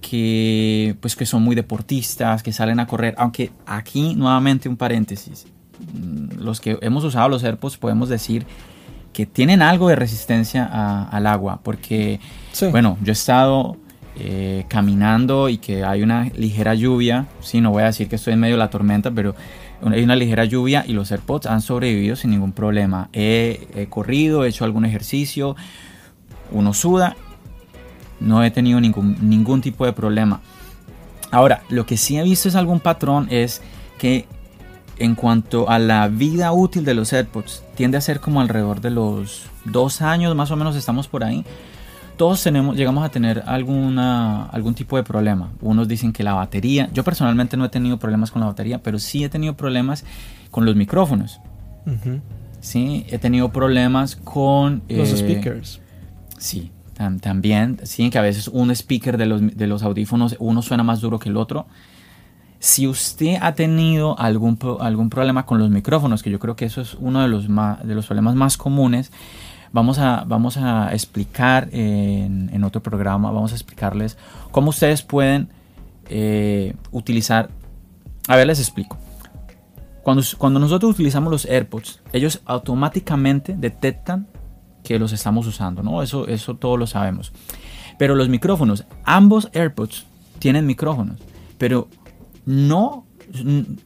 que 0.00 0.96
pues 1.00 1.16
que 1.16 1.24
son 1.24 1.42
muy 1.42 1.54
deportistas, 1.54 2.42
que 2.42 2.52
salen 2.52 2.80
a 2.80 2.86
correr, 2.86 3.14
aunque 3.16 3.52
aquí 3.66 4.14
nuevamente 4.14 4.68
un 4.68 4.76
paréntesis. 4.76 5.46
Mm, 5.94 6.40
los 6.42 6.60
que 6.60 6.78
hemos 6.82 7.04
usado 7.04 7.28
los 7.28 7.42
AirPods 7.44 7.78
podemos 7.78 8.08
decir 8.08 8.44
que 9.12 9.26
tienen 9.26 9.62
algo 9.62 9.88
de 9.88 9.96
resistencia 9.96 10.64
al 11.04 11.26
agua, 11.26 11.60
porque, 11.62 12.18
bueno, 12.70 12.96
yo 13.02 13.10
he 13.10 13.12
estado 13.12 13.76
eh, 14.16 14.64
caminando 14.68 15.50
y 15.50 15.58
que 15.58 15.84
hay 15.84 16.02
una 16.02 16.24
ligera 16.34 16.74
lluvia, 16.74 17.26
sí, 17.40 17.60
no 17.60 17.70
voy 17.70 17.82
a 17.82 17.86
decir 17.86 18.08
que 18.08 18.16
estoy 18.16 18.32
en 18.32 18.40
medio 18.40 18.54
de 18.54 18.60
la 18.60 18.70
tormenta, 18.70 19.10
pero 19.10 19.34
hay 19.90 20.02
una 20.02 20.16
ligera 20.16 20.44
lluvia 20.44 20.84
y 20.86 20.92
los 20.92 21.10
AirPods 21.10 21.46
han 21.46 21.60
sobrevivido 21.60 22.16
sin 22.16 22.30
ningún 22.30 22.52
problema. 22.52 23.08
He, 23.12 23.86
corrido, 23.90 24.44
he 24.44 24.48
hecho 24.48 24.64
algún 24.64 24.84
ejercicio, 24.84 25.56
uno 26.50 26.72
suda, 26.72 27.16
no 28.20 28.44
he 28.44 28.50
tenido 28.50 28.80
ningún, 28.80 29.16
ningún 29.28 29.60
tipo 29.60 29.84
de 29.84 29.92
problema. 29.92 30.40
Ahora, 31.30 31.62
lo 31.68 31.86
que 31.86 31.96
sí 31.96 32.18
he 32.18 32.22
visto 32.22 32.48
es 32.48 32.54
algún 32.54 32.78
patrón, 32.78 33.26
es 33.30 33.62
que 33.98 34.26
en 34.98 35.14
cuanto 35.14 35.68
a 35.68 35.78
la 35.78 36.06
vida 36.08 36.52
útil 36.52 36.84
de 36.84 36.94
los 36.94 37.12
AirPods, 37.12 37.64
tiende 37.74 37.96
a 37.96 38.00
ser 38.00 38.20
como 38.20 38.40
alrededor 38.40 38.80
de 38.80 38.90
los 38.90 39.46
dos 39.64 40.02
años, 40.02 40.36
más 40.36 40.50
o 40.50 40.56
menos 40.56 40.76
estamos 40.76 41.08
por 41.08 41.24
ahí. 41.24 41.44
Todos 42.16 42.42
tenemos, 42.42 42.76
llegamos 42.76 43.04
a 43.04 43.08
tener 43.08 43.42
alguna, 43.46 44.46
algún 44.46 44.74
tipo 44.74 44.96
de 44.96 45.02
problema. 45.02 45.50
Unos 45.60 45.88
dicen 45.88 46.12
que 46.12 46.22
la 46.22 46.34
batería, 46.34 46.88
yo 46.92 47.04
personalmente 47.04 47.56
no 47.56 47.64
he 47.64 47.68
tenido 47.68 47.98
problemas 47.98 48.30
con 48.30 48.40
la 48.40 48.46
batería, 48.46 48.82
pero 48.82 48.98
sí 48.98 49.24
he 49.24 49.28
tenido 49.28 49.54
problemas 49.56 50.04
con 50.50 50.64
los 50.64 50.76
micrófonos. 50.76 51.40
Sí, 52.60 53.06
he 53.08 53.18
tenido 53.18 53.50
problemas 53.50 54.14
con... 54.16 54.82
Los 54.88 55.10
eh, 55.10 55.16
speakers. 55.16 55.80
Sí, 56.38 56.70
también. 57.20 57.80
Sí, 57.82 58.10
que 58.10 58.18
a 58.18 58.22
veces 58.22 58.48
un 58.48 58.70
speaker 58.70 59.16
de 59.16 59.26
los, 59.26 59.56
de 59.56 59.66
los 59.66 59.82
audífonos, 59.82 60.36
uno 60.38 60.62
suena 60.62 60.84
más 60.84 61.00
duro 61.00 61.18
que 61.18 61.28
el 61.28 61.36
otro. 61.36 61.66
Si 62.58 62.86
usted 62.86 63.38
ha 63.40 63.54
tenido 63.54 64.16
algún, 64.18 64.56
algún 64.80 65.10
problema 65.10 65.44
con 65.44 65.58
los 65.58 65.70
micrófonos, 65.70 66.22
que 66.22 66.30
yo 66.30 66.38
creo 66.38 66.54
que 66.54 66.66
eso 66.66 66.80
es 66.80 66.94
uno 66.94 67.20
de 67.22 67.28
los, 67.28 67.48
de 67.48 67.94
los 67.94 68.06
problemas 68.06 68.36
más 68.36 68.56
comunes, 68.56 69.10
vamos 69.72 69.98
a, 69.98 70.24
vamos 70.26 70.56
a 70.56 70.92
explicar 70.92 71.68
en, 71.72 72.62
otro 72.64 72.82
programa, 72.82 73.30
vamos 73.30 73.52
a 73.52 73.54
explicarles 73.54 74.16
cómo 74.50 74.70
ustedes 74.70 75.02
pueden 75.02 75.48
eh, 76.08 76.74
utilizar. 76.90 77.50
A 78.28 78.36
ver, 78.36 78.46
les 78.46 78.60
explico. 78.60 78.98
Cuando, 80.02 80.22
cuando 80.38 80.60
nosotros 80.60 80.92
utilizamos 80.92 81.30
los 81.30 81.44
AirPods, 81.44 82.00
ellos 82.12 82.40
automáticamente 82.44 83.54
detectan 83.56 84.26
que 84.82 84.98
los 84.98 85.12
estamos 85.12 85.46
usando, 85.46 85.82
¿no? 85.82 86.02
Eso, 86.02 86.26
eso 86.26 86.56
todos 86.56 86.78
lo 86.78 86.86
sabemos. 86.86 87.32
Pero 87.98 88.14
los 88.14 88.28
micrófonos, 88.28 88.84
ambos 89.04 89.48
AirPods 89.52 90.06
tienen 90.38 90.66
micrófonos, 90.66 91.18
pero 91.56 91.88
no, 92.44 93.06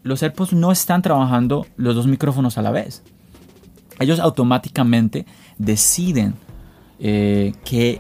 los 0.03 0.23
AirPods 0.23 0.55
no 0.55 0.73
están 0.73 1.03
trabajando 1.03 1.67
los 1.77 1.95
dos 1.95 2.07
micrófonos 2.07 2.57
a 2.57 2.63
la 2.63 2.71
vez. 2.71 3.03
Ellos 3.99 4.21
automáticamente 4.21 5.27
deciden 5.59 6.35
eh, 6.99 7.53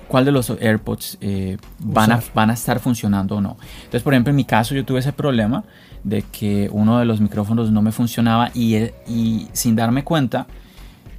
cuál 0.08 0.24
de 0.24 0.32
los 0.32 0.50
AirPods 0.50 1.18
eh, 1.20 1.58
van, 1.78 2.12
a, 2.12 2.20
van 2.34 2.50
a 2.50 2.54
estar 2.54 2.80
funcionando 2.80 3.36
o 3.36 3.40
no. 3.40 3.56
Entonces, 3.78 4.02
por 4.02 4.14
ejemplo, 4.14 4.30
en 4.30 4.36
mi 4.36 4.44
caso 4.44 4.74
yo 4.74 4.84
tuve 4.84 5.00
ese 5.00 5.12
problema 5.12 5.64
de 6.02 6.22
que 6.22 6.68
uno 6.72 6.98
de 6.98 7.04
los 7.04 7.20
micrófonos 7.20 7.70
no 7.70 7.82
me 7.82 7.92
funcionaba 7.92 8.50
y, 8.54 8.76
y 9.06 9.48
sin 9.52 9.76
darme 9.76 10.04
cuenta, 10.04 10.46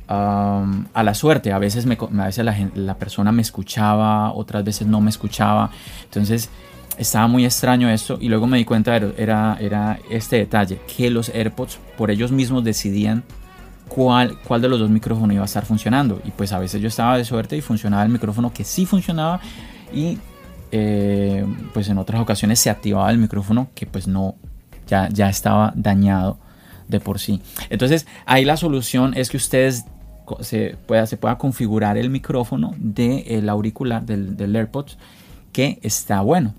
a 0.09 1.03
la 1.03 1.13
suerte, 1.13 1.51
a 1.51 1.59
veces, 1.59 1.85
me, 1.85 1.95
a 1.95 2.25
veces 2.25 2.45
la, 2.45 2.55
la 2.75 2.95
persona 2.95 3.33
me 3.33 3.41
escuchaba, 3.41 4.31
otras 4.31 4.63
veces 4.63 4.87
no 4.87 5.01
me 5.01 5.09
escuchaba. 5.09 5.69
Entonces, 6.05 6.49
estaba 6.97 7.27
muy 7.27 7.45
extraño 7.45 7.89
esto 7.89 8.17
y 8.19 8.29
luego 8.29 8.47
me 8.47 8.57
di 8.57 8.65
cuenta 8.65 8.95
era, 8.95 9.57
era 9.59 9.99
este 10.09 10.37
detalle, 10.37 10.79
que 10.95 11.09
los 11.09 11.29
AirPods 11.29 11.79
por 11.97 12.09
ellos 12.09 12.31
mismos 12.31 12.63
decidían 12.63 13.23
cuál, 13.87 14.37
de 14.61 14.69
los 14.69 14.79
dos 14.79 14.89
micrófonos 14.89 15.33
iba 15.33 15.43
a 15.43 15.45
estar 15.45 15.65
funcionando. 15.65 16.21
Y 16.25 16.31
pues 16.31 16.53
a 16.53 16.59
veces 16.59 16.81
yo 16.81 16.87
estaba 16.87 17.17
de 17.17 17.25
suerte 17.25 17.57
y 17.57 17.61
funcionaba 17.61 18.03
el 18.03 18.09
micrófono 18.09 18.53
que 18.53 18.63
sí 18.63 18.85
funcionaba 18.85 19.39
y 19.93 20.17
eh, 20.71 21.45
pues 21.73 21.89
en 21.89 21.97
otras 21.97 22.21
ocasiones 22.21 22.59
se 22.59 22.69
activaba 22.69 23.09
el 23.09 23.17
micrófono 23.17 23.69
que 23.73 23.85
pues 23.85 24.07
no, 24.07 24.35
ya, 24.87 25.09
ya 25.09 25.29
estaba 25.29 25.73
dañado 25.75 26.37
de 26.87 26.99
por 26.99 27.19
sí. 27.19 27.41
Entonces, 27.69 28.07
ahí 28.25 28.45
la 28.45 28.57
solución 28.57 29.13
es 29.15 29.29
que 29.29 29.37
ustedes 29.37 29.85
se 30.41 30.77
pueda, 30.85 31.05
se 31.05 31.17
pueda 31.17 31.37
configurar 31.37 31.97
el 31.97 32.09
micrófono 32.09 32.73
del 32.77 33.47
auricular, 33.49 34.05
del, 34.05 34.35
del 34.35 34.55
AirPods, 34.55 34.97
que 35.51 35.79
está 35.81 36.21
bueno. 36.21 36.53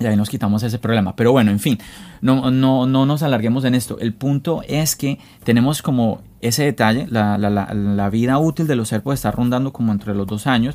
Y 0.00 0.06
ahí 0.06 0.16
nos 0.16 0.28
quitamos 0.28 0.62
ese 0.62 0.78
problema. 0.78 1.14
Pero 1.14 1.32
bueno, 1.32 1.50
en 1.50 1.60
fin, 1.60 1.78
no, 2.24 2.50
no, 2.50 2.86
no 2.86 3.04
nos 3.04 3.22
alarguemos 3.22 3.66
en 3.66 3.74
esto. 3.74 3.98
El 4.00 4.14
punto 4.14 4.62
es 4.66 4.96
que 4.96 5.18
tenemos 5.44 5.82
como 5.82 6.22
ese 6.40 6.64
detalle, 6.64 7.06
la, 7.10 7.36
la, 7.36 7.50
la, 7.50 8.10
vida 8.10 8.38
útil 8.38 8.66
de 8.66 8.76
los 8.76 8.90
AirPods 8.94 9.16
está 9.16 9.30
rondando 9.30 9.74
como 9.74 9.92
entre 9.92 10.14
los 10.14 10.26
dos 10.26 10.46
años. 10.46 10.74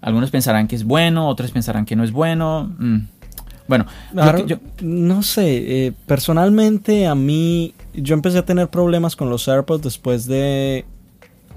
Algunos 0.00 0.32
pensarán 0.32 0.66
que 0.66 0.74
es 0.74 0.82
bueno, 0.82 1.28
otros 1.28 1.52
pensarán 1.52 1.84
que 1.86 1.94
no 1.94 2.02
es 2.02 2.10
bueno. 2.10 2.74
Mm. 2.76 2.98
Bueno, 3.68 3.86
yo, 4.46 4.56
no 4.82 5.22
sé, 5.22 5.86
eh, 5.86 5.92
personalmente 6.06 7.06
a 7.06 7.14
mí, 7.14 7.72
yo 7.94 8.14
empecé 8.14 8.38
a 8.38 8.44
tener 8.44 8.66
problemas 8.66 9.14
con 9.14 9.30
los 9.30 9.46
AirPods 9.46 9.82
después 9.82 10.26
de 10.26 10.84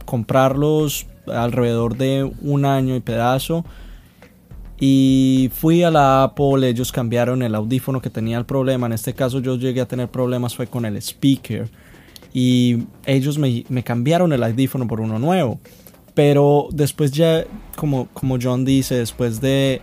comprarlos 0.05 1.07
alrededor 1.25 1.97
de 1.97 2.31
un 2.43 2.65
año 2.65 2.95
y 2.95 2.99
pedazo. 2.99 3.65
Y 4.85 5.49
fui 5.53 5.81
a 5.81 5.89
la 5.89 6.23
Apple, 6.23 6.67
ellos 6.67 6.91
cambiaron 6.91 7.41
el 7.41 7.55
audífono 7.55 8.01
que 8.01 8.09
tenía 8.09 8.37
el 8.37 8.43
problema. 8.43 8.85
En 8.85 8.91
este 8.91 9.13
caso 9.13 9.39
yo 9.39 9.55
llegué 9.55 9.79
a 9.79 9.87
tener 9.87 10.09
problemas 10.09 10.57
fue 10.57 10.67
con 10.67 10.85
el 10.85 10.97
speaker. 10.97 11.69
Y 12.33 12.83
ellos 13.05 13.37
me, 13.37 13.63
cambiaron 13.85 14.33
el 14.33 14.43
audífono 14.43 14.85
por 14.85 14.99
uno 14.99 15.19
nuevo. 15.19 15.61
Pero 16.13 16.67
después 16.73 17.13
ya, 17.13 17.45
como, 17.77 18.09
como 18.09 18.37
John 18.41 18.65
dice, 18.65 18.95
después 18.95 19.39
de 19.39 19.81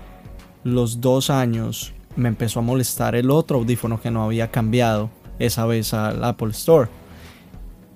los 0.65 1.01
dos 1.01 1.31
años 1.31 1.95
me 2.15 2.29
empezó 2.29 2.59
a 2.59 2.63
molestar 2.63 3.15
el 3.15 3.31
otro 3.31 3.57
audífono 3.57 4.03
que 4.03 4.11
no 4.11 4.25
había 4.25 4.51
cambiado 4.51 5.09
esa 5.39 5.65
vez 5.65 5.95
al 5.95 6.23
Apple 6.23 6.51
Store. 6.51 6.91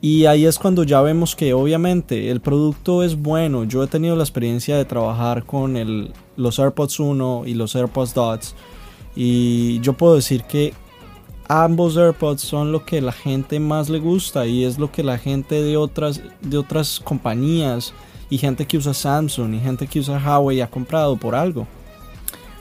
Y 0.05 0.27
ahí 0.27 0.45
es 0.45 0.59
cuando 0.59 0.85
ya 0.85 1.01
vemos 1.01 1.35
que 1.35 1.55
obviamente 1.55 2.31
el 2.31 2.43
producto 2.43 3.03
es 3.03 3.17
bueno. 3.17 3.65
Yo 3.65 3.83
he 3.83 3.87
tenido 3.87 4.15
la 4.15 4.23
experiencia 4.23 4.77
de 4.77 4.85
trabajar 4.85 5.45
con 5.45 6.13
los 6.37 6.59
AirPods 6.59 7.01
1 7.01 7.45
y 7.47 7.55
los 7.55 7.75
AirPods 7.75 8.13
Dots. 8.13 8.55
Y 9.17 9.81
yo 9.81 9.95
puedo 9.95 10.17
decir 10.17 10.43
que 10.43 10.75
ambos 11.49 11.97
AirPods 11.97 12.43
son 12.43 12.71
lo 12.71 12.85
que 12.85 13.01
la 13.01 13.13
gente 13.13 13.59
más 13.61 13.89
le 13.89 13.99
gusta 13.99 14.45
y 14.45 14.65
es 14.65 14.79
lo 14.79 14.93
que 14.93 15.03
la 15.03 15.17
gente 15.17 15.63
de 15.63 15.79
otras, 15.79 16.21
de 16.43 16.59
otras 16.59 17.01
compañías 17.01 17.95
y 18.29 18.37
gente 18.37 18.67
que 18.67 18.77
usa 18.77 18.93
Samsung 18.93 19.55
y 19.55 19.61
gente 19.61 19.87
que 19.87 20.01
usa 20.01 20.19
Huawei 20.23 20.61
ha 20.61 20.69
comprado 20.69 21.17
por 21.17 21.35
algo. 21.35 21.67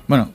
Bueno, 0.07 0.29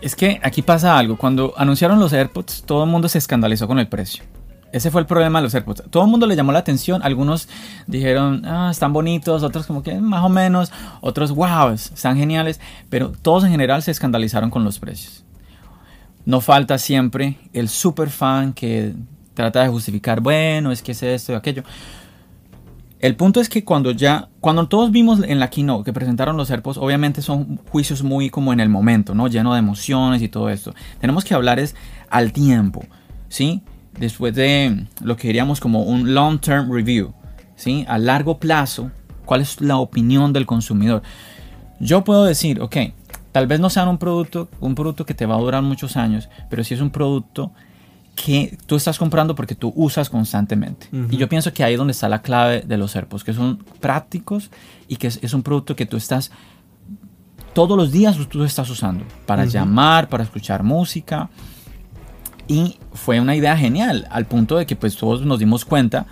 es 0.00 0.14
que 0.14 0.38
aquí 0.40 0.62
pasa 0.62 0.96
algo. 0.96 1.16
Cuando 1.16 1.52
anunciaron 1.56 1.98
los 1.98 2.12
AirPods, 2.12 2.62
todo 2.62 2.84
el 2.84 2.90
mundo 2.90 3.08
se 3.08 3.18
escandalizó 3.18 3.66
con 3.66 3.80
el 3.80 3.88
precio. 3.88 4.22
Ese 4.72 4.90
fue 4.90 5.00
el 5.00 5.06
problema 5.06 5.38
de 5.38 5.44
los 5.44 5.54
AirPods. 5.54 5.84
Todo 5.90 6.04
el 6.04 6.10
mundo 6.10 6.26
le 6.26 6.36
llamó 6.36 6.52
la 6.52 6.58
atención. 6.58 7.02
Algunos 7.02 7.48
dijeron, 7.86 8.44
ah, 8.44 8.68
están 8.70 8.92
bonitos. 8.92 9.42
Otros 9.42 9.66
como 9.66 9.82
que 9.82 10.00
más 10.00 10.24
o 10.24 10.28
menos. 10.28 10.72
Otros, 11.00 11.32
wow, 11.32 11.70
están 11.70 12.16
geniales. 12.16 12.60
Pero 12.90 13.12
todos 13.22 13.44
en 13.44 13.50
general 13.50 13.82
se 13.82 13.90
escandalizaron 13.90 14.50
con 14.50 14.64
los 14.64 14.78
precios. 14.78 15.24
No 16.24 16.40
falta 16.42 16.76
siempre 16.76 17.38
el 17.54 17.68
super 17.68 18.10
fan 18.10 18.52
que 18.52 18.94
trata 19.32 19.62
de 19.62 19.68
justificar, 19.68 20.20
bueno, 20.20 20.72
es 20.72 20.82
que 20.82 20.92
es 20.92 21.02
esto 21.02 21.32
y 21.32 21.36
aquello. 21.36 21.62
El 22.98 23.14
punto 23.14 23.40
es 23.40 23.48
que 23.48 23.64
cuando 23.64 23.92
ya, 23.92 24.28
cuando 24.40 24.66
todos 24.66 24.90
vimos 24.90 25.20
en 25.22 25.38
la 25.38 25.48
keynote 25.48 25.84
que 25.84 25.92
presentaron 25.92 26.36
los 26.36 26.50
AirPods, 26.50 26.78
obviamente 26.78 27.22
son 27.22 27.60
juicios 27.70 28.02
muy 28.02 28.28
como 28.28 28.52
en 28.52 28.58
el 28.58 28.68
momento, 28.68 29.14
¿no? 29.14 29.28
Lleno 29.28 29.52
de 29.52 29.60
emociones 29.60 30.20
y 30.20 30.28
todo 30.28 30.50
esto. 30.50 30.74
Tenemos 31.00 31.24
que 31.24 31.34
hablar 31.34 31.60
es 31.60 31.76
al 32.10 32.32
tiempo, 32.32 32.84
¿sí? 33.28 33.62
Después 33.98 34.34
de 34.34 34.86
lo 35.02 35.16
que 35.16 35.28
diríamos 35.28 35.60
como 35.60 35.82
un 35.82 36.14
long 36.14 36.40
term 36.40 36.70
review, 36.72 37.12
¿sí? 37.56 37.84
A 37.88 37.98
largo 37.98 38.38
plazo, 38.38 38.90
¿cuál 39.24 39.40
es 39.40 39.60
la 39.60 39.76
opinión 39.78 40.32
del 40.32 40.46
consumidor? 40.46 41.02
Yo 41.80 42.04
puedo 42.04 42.24
decir, 42.24 42.60
ok, 42.60 42.76
tal 43.32 43.46
vez 43.46 43.60
no 43.60 43.70
sea 43.70 43.88
un 43.88 43.98
producto, 43.98 44.48
un 44.60 44.74
producto 44.74 45.06
que 45.06 45.14
te 45.14 45.26
va 45.26 45.36
a 45.36 45.40
durar 45.40 45.62
muchos 45.62 45.96
años, 45.96 46.28
pero 46.50 46.64
sí 46.64 46.74
es 46.74 46.80
un 46.80 46.90
producto 46.90 47.52
que 48.24 48.58
tú 48.66 48.74
estás 48.74 48.98
comprando 48.98 49.34
porque 49.34 49.54
tú 49.54 49.72
usas 49.76 50.10
constantemente. 50.10 50.88
Y 51.10 51.16
yo 51.16 51.28
pienso 51.28 51.52
que 51.52 51.62
ahí 51.62 51.74
es 51.74 51.78
donde 51.78 51.92
está 51.92 52.08
la 52.08 52.20
clave 52.20 52.62
de 52.62 52.76
los 52.76 52.96
AirPods, 52.96 53.22
que 53.22 53.32
son 53.32 53.58
prácticos 53.80 54.50
y 54.88 54.96
que 54.96 55.06
es, 55.06 55.34
un 55.34 55.42
producto 55.42 55.76
que 55.76 55.86
tú 55.86 55.96
estás 55.96 56.32
todos 57.54 57.76
los 57.76 57.90
días 57.92 58.16
tú 58.28 58.44
estás 58.44 58.68
usando 58.70 59.04
para 59.26 59.44
llamar, 59.44 60.08
para 60.08 60.24
escuchar 60.24 60.62
música, 60.62 61.28
y 62.48 62.78
fue 62.94 63.20
una 63.20 63.36
idea 63.36 63.56
genial, 63.56 64.08
al 64.10 64.26
punto 64.26 64.56
de 64.56 64.66
que 64.66 64.74
pues 64.74 64.96
todos 64.96 65.22
nos 65.24 65.38
dimos 65.38 65.64
cuenta 65.64 66.06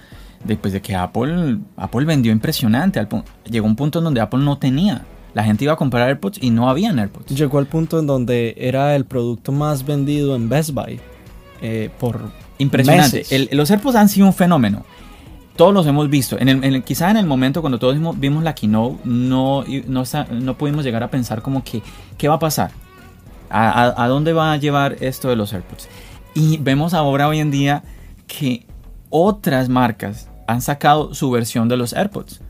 de, 0.45 0.57
pues, 0.57 0.73
de 0.73 0.81
que 0.81 0.95
Apple, 0.95 1.59
Apple 1.76 2.05
vendió 2.05 2.31
impresionante. 2.31 3.05
llegó 3.50 3.66
un 3.66 3.76
punto 3.76 3.99
en 3.99 4.05
donde 4.05 4.21
Apple 4.21 4.40
no 4.40 4.59
tenía. 4.59 5.02
La 5.35 5.45
gente 5.45 5.64
iba 5.64 5.75
a 5.75 5.76
comprar 5.76 6.09
AirPods 6.09 6.38
y 6.40 6.50
no 6.50 6.71
había 6.71 6.90
AirPods. 6.90 7.35
Llegó 7.37 7.59
al 7.59 7.66
punto 7.66 7.99
en 7.99 8.07
donde 8.07 8.55
era 8.57 8.97
el 8.97 9.05
producto 9.05 9.52
más 9.52 9.85
vendido 9.85 10.35
en 10.35 10.49
Best 10.49 10.71
Buy. 10.71 11.00
Eh, 11.61 11.90
por 11.99 12.31
Impresionante. 12.59 13.25
los 13.52 13.71
AirPods 13.71 13.97
han 13.97 14.09
sido 14.09 14.26
un 14.26 14.33
fenómeno. 14.33 14.85
Todos 15.57 15.73
los 15.73 15.87
hemos 15.87 16.09
visto. 16.11 16.38
En 16.38 16.49
el, 16.49 16.85
quizá 16.85 17.11
en 17.11 17.16
el 17.16 17.26
momento 17.26 17.61
cuando 17.62 17.78
todos 17.78 17.97
vimos 18.19 18.45
la 18.45 18.55
keynote, 18.55 18.99
no, 19.05 19.64
no, 19.64 20.05
no 20.31 20.59
pudimos 20.59 20.85
llegar 20.85 21.02
a 21.02 21.11
pensar 21.11 21.40
como 21.40 21.64
que, 21.64 21.83
¿qué 22.19 22.28
va 22.28 22.35
a 22.35 22.38
pasar? 22.38 22.71
a 23.49 24.09
dónde 24.09 24.33
va 24.33 24.52
a 24.52 24.57
llevar 24.57 24.97
esto 25.00 25.28
de 25.28 25.37
los 25.37 25.52
AirPods? 25.52 25.88
Y 26.37 26.59
vemos 26.59 26.93
ahora 26.93 27.28
hoy 27.28 27.40
en 27.40 27.50
día 27.50 27.83
que 28.26 28.66
otras 29.09 29.71
marcas 29.71 30.28
han 30.47 30.61
sacado 30.61 31.14
su 31.14 31.31
versión 31.31 31.66
de 31.66 31.78
los 31.78 31.95
AirPods. 31.95 32.43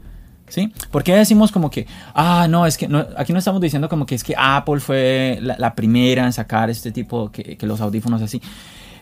¿Sí? 0.49 0.73
Porque 0.91 1.15
decimos 1.15 1.51
como 1.51 1.71
que, 1.71 1.87
ah, 2.15 2.47
no, 2.49 2.67
es 2.67 2.77
que 2.77 2.89
aquí 3.17 3.33
no 3.33 3.39
estamos 3.39 3.61
diciendo 3.61 3.89
como 3.89 4.07
que 4.07 4.15
es 4.15 4.23
que 4.23 4.35
Apple 4.37 4.79
fue 4.79 5.39
la, 5.41 5.75
primera 5.75 6.25
en 6.25 6.33
sacar 6.33 6.71
este 6.71 6.93
tipo, 6.93 7.31
que, 7.31 7.57
los 7.63 7.81
audífonos 7.81 8.23
así, 8.23 8.41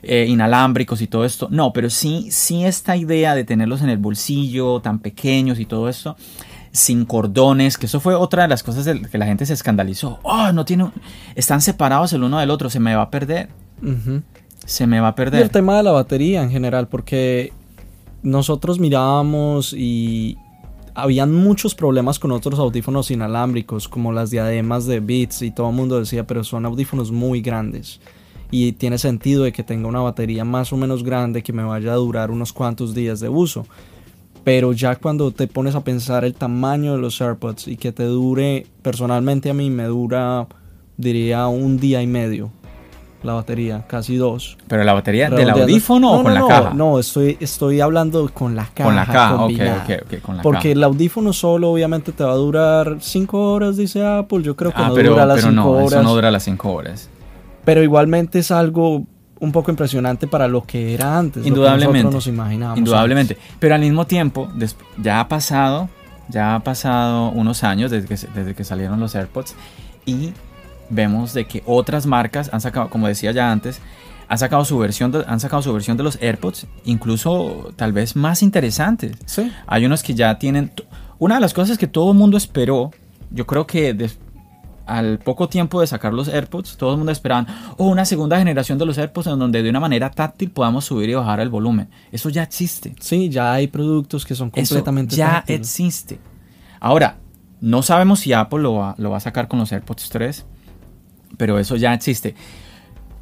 eh, 0.03 0.26
inalámbricos 0.29 1.00
y 1.00 1.07
todo 1.07 1.25
esto. 1.25 1.49
No, 1.50 1.73
pero 1.73 1.88
sí, 1.88 2.29
sí 2.31 2.64
esta 2.64 2.97
idea 2.97 3.35
de 3.35 3.45
tenerlos 3.45 3.83
en 3.83 3.91
el 3.91 3.99
bolsillo, 3.99 4.81
tan 4.81 4.99
pequeños 4.99 5.59
y 5.61 5.67
todo 5.67 5.88
esto, 5.88 6.17
sin 6.73 7.05
cordones, 7.05 7.76
que 7.76 7.87
eso 7.87 8.00
fue 8.00 8.14
otra 8.14 8.43
de 8.43 8.49
las 8.49 8.62
cosas 8.62 8.87
que 9.11 9.19
la 9.19 9.26
gente 9.26 9.45
se 9.45 9.53
escandalizó. 9.53 10.21
Oh, 10.23 10.50
no 10.53 10.64
tiene, 10.64 10.91
están 11.35 11.61
separados 11.61 12.12
el 12.14 12.23
uno 12.23 12.38
del 12.38 12.50
otro, 12.50 12.69
se 12.71 12.81
me 12.81 12.95
va 12.95 13.03
a 13.03 13.11
perder 13.11 13.50
se 14.64 14.87
me 14.87 15.00
va 15.00 15.09
a 15.09 15.14
perder. 15.14 15.40
Y 15.40 15.42
el 15.42 15.50
tema 15.50 15.76
de 15.76 15.83
la 15.83 15.92
batería 15.92 16.42
en 16.42 16.50
general, 16.50 16.88
porque 16.88 17.52
nosotros 18.23 18.78
mirábamos 18.78 19.73
y 19.73 20.38
habían 20.94 21.35
muchos 21.35 21.75
problemas 21.75 22.18
con 22.18 22.33
otros 22.33 22.59
audífonos 22.59 23.11
inalámbricos, 23.11 23.88
como 23.88 24.12
las 24.12 24.30
diademas 24.30 24.87
de 24.87 25.00
Beats, 25.00 25.42
y 25.42 25.50
todo 25.50 25.71
el 25.71 25.76
mundo 25.76 25.99
decía, 25.99 26.26
pero 26.26 26.44
son 26.44 26.64
audífonos 26.66 27.11
muy 27.11 27.40
grandes. 27.40 28.00
Y 28.50 28.73
tiene 28.73 28.99
sentido 28.99 29.44
de 29.44 29.52
que 29.52 29.64
tenga 29.64 29.88
una 29.88 30.00
batería 30.00 30.44
más 30.44 30.73
o 30.73 30.76
menos 30.76 31.02
grande 31.02 31.42
que 31.42 31.52
me 31.52 31.64
vaya 31.64 31.92
a 31.92 31.97
durar 31.97 32.30
unos 32.30 32.52
cuantos 32.52 32.94
días 32.94 33.18
de 33.21 33.28
uso. 33.28 33.66
Pero 34.44 34.73
ya 34.73 34.97
cuando 34.97 35.33
te 35.33 35.49
pones 35.49 35.75
a 35.75 35.83
pensar 35.83 36.25
el 36.25 36.35
tamaño 36.35 36.92
de 36.92 36.99
los 36.99 37.21
AirPods 37.21 37.66
y 37.66 37.76
que 37.76 37.92
te 37.92 38.04
dure, 38.04 38.66
personalmente 38.83 39.50
a 39.50 39.54
mí 39.54 39.71
me 39.71 39.85
dura, 39.85 40.47
diría, 40.97 41.49
un 41.49 41.78
día 41.78 42.02
y 42.02 42.06
medio 42.06 42.50
la 43.25 43.33
batería, 43.35 43.85
casi 43.87 44.16
dos. 44.16 44.57
¿Pero 44.69 44.85
la 44.85 44.93
batería 44.93 45.31
del 45.31 45.50
audífono 45.50 46.12
o 46.12 46.23
con 46.23 46.35
la 46.35 46.47
caja? 46.47 46.75
No, 46.75 46.99
estoy, 46.99 47.37
estoy 47.40 47.81
hablando 47.81 48.28
con 48.33 48.54
la 48.54 48.66
caja. 48.66 48.85
Con 48.85 48.97
la 48.97 49.07
caja, 49.07 49.45
ok, 49.45 49.52
ok, 50.04 50.21
con 50.21 50.37
la 50.37 50.43
Porque 50.43 50.73
el 50.73 50.85
audífono 50.85 51.33
solo 51.33 51.71
obviamente 51.71 52.12
te 52.12 52.23
va 52.23 52.33
a 52.33 52.37
durar 52.37 52.99
cinco 53.00 53.52
horas, 53.52 53.76
dice 53.76 54.04
Apple. 54.04 54.43
Yo 54.43 54.54
creo 54.54 54.73
que 54.73 54.83
ah, 54.83 54.88
no 54.88 54.95
dura 54.95 55.26
las 55.26 55.40
5 55.40 55.71
horas. 55.71 55.93
Eso 55.93 56.02
no 56.02 56.14
dura 56.14 56.31
las 56.31 56.43
cinco 56.45 56.73
horas. 56.73 57.09
Pero 57.64 57.83
igualmente 57.83 58.40
es 58.40 58.50
algo 58.50 59.04
un 59.40 59.52
poco 59.52 59.71
impresionante 59.71 60.26
para 60.26 60.49
lo 60.49 60.62
que 60.64 60.95
era 60.95 61.19
antes. 61.19 61.47
Indudablemente. 61.47 62.02
Lo 62.02 62.11
que 62.11 62.14
nos 62.14 62.26
imaginábamos. 62.26 62.78
Indudablemente. 62.78 63.38
Pero 63.59 63.75
al 63.75 63.81
mismo 63.81 64.07
tiempo, 64.07 64.49
ya 65.02 65.21
ha 65.21 65.28
pasado, 65.28 65.88
ya 66.28 66.54
ha 66.54 66.61
pasado 66.61 67.31
unos 67.31 67.64
años 67.64 67.90
desde 67.90 68.07
que, 68.07 68.16
desde 68.35 68.54
que 68.54 68.64
salieron 68.64 69.00
los 69.00 69.14
AirPods 69.14 69.54
y 70.07 70.33
vemos 70.91 71.35
de 71.35 71.47
que 71.47 71.62
otras 71.67 72.07
marcas 72.07 72.50
han 72.53 72.61
sacado, 72.61 72.91
como 72.91 73.09
decía 73.09 73.33
ya 73.33 73.50
antes, 73.50 73.81
han 74.29 74.38
sacado 74.38 74.64
su 74.64 74.79
versión 74.79 75.12
de, 75.12 75.25
han 75.26 75.41
sacado 75.41 75.62
su 75.62 75.73
versión 75.73 75.97
de 75.97 76.03
los 76.03 76.21
AirPods, 76.21 76.67
incluso 76.85 77.73
tal 77.76 77.93
vez 77.93 78.17
más 78.17 78.43
interesantes. 78.43 79.17
Sí. 79.26 79.53
Hay 79.67 79.85
unos 79.85 80.03
que 80.03 80.14
ya 80.14 80.38
tienen 80.38 80.73
una 81.19 81.37
de 81.37 81.41
las 81.41 81.55
cosas 81.55 81.79
que 81.79 81.87
todo 81.87 82.12
el 82.12 82.19
mundo 82.19 82.37
esperó, 82.37 82.91
yo 83.31 83.47
creo 83.47 83.67
que 83.67 83.97
al 84.87 85.19
poco 85.19 85.49
tiempo 85.49 85.81
de 85.81 85.87
sacar 85.87 86.12
los 86.12 86.29
AirPods, 86.29 86.76
todo 86.76 86.93
el 86.93 86.99
mundo 86.99 87.12
esperaban, 87.12 87.47
oh, 87.79 87.87
una 87.87 88.05
segunda 88.05 88.38
generación 88.38 88.79
de 88.79 88.87
los 88.87 88.99
AirPods 88.99 89.29
en 89.29 89.38
donde 89.38 89.62
de 89.62 89.71
una 89.71 89.81
manera 89.81 90.11
táctil 90.11 90.50
podamos 90.50 90.85
subir 90.85 91.09
y 91.09 91.14
bajar 91.14 91.41
el 91.41 91.49
volumen. 91.49 91.88
Eso 92.12 92.29
ya 92.29 92.43
existe. 92.43 92.95
Sí, 93.00 93.29
ya 93.29 93.53
hay 93.53 93.69
productos 93.69 94.25
que 94.26 94.35
son 94.35 94.50
completamente 94.50 95.14
Eso 95.14 95.19
ya 95.19 95.45
existe. 95.47 96.19
Ahora, 96.81 97.17
no 97.61 97.83
sabemos 97.83 98.21
si 98.21 98.33
Apple 98.33 98.61
lo 98.61 98.75
va, 98.75 98.95
lo 98.99 99.11
va 99.11 99.17
a 99.17 99.21
sacar 99.21 99.49
con 99.49 99.59
los 99.59 99.73
AirPods 99.73 100.11
3 100.11 100.47
pero 101.37 101.59
eso 101.59 101.76
ya 101.76 101.95
existe. 101.95 102.35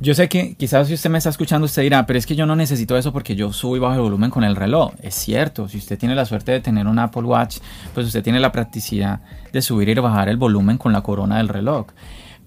Yo 0.01 0.15
sé 0.15 0.29
que 0.29 0.57
quizás 0.57 0.89
si 0.89 0.95
usted 0.95 1.11
me 1.11 1.19
está 1.19 1.31
escuchando, 1.31 1.65
usted 1.67 1.83
dirá, 1.83 2.05
pero 2.07 2.19
es 2.19 2.27
que 2.27 2.35
yo 2.35 2.45
no 2.45 2.57
necesito 2.57 2.97
eso 2.97 3.13
porque 3.13 3.37
yo 3.37 3.53
subo 3.53 3.77
y 3.77 3.79
bajo 3.79 3.95
el 3.95 4.01
volumen 4.01 4.31
con 4.31 4.43
el 4.43 4.57
reloj. 4.57 4.95
Es 5.01 5.15
cierto, 5.15 5.69
si 5.69 5.79
usted 5.79 5.97
tiene 5.97 6.17
la 6.17 6.25
suerte 6.25 6.51
de 6.51 6.61
tener 6.61 6.89
un 6.89 6.99
Apple 6.99 7.23
Watch, 7.23 7.59
pues 7.95 8.09
usted 8.09 8.21
tiene 8.21 8.41
la 8.41 8.51
practicidad 8.51 9.21
de 9.53 9.63
subir 9.63 9.89
y 9.89 9.95
bajar 9.95 10.29
el 10.29 10.39
volumen 10.39 10.77
con 10.77 10.93
la 10.93 11.03
corona 11.03 11.37
del 11.37 11.49
reloj. 11.49 11.87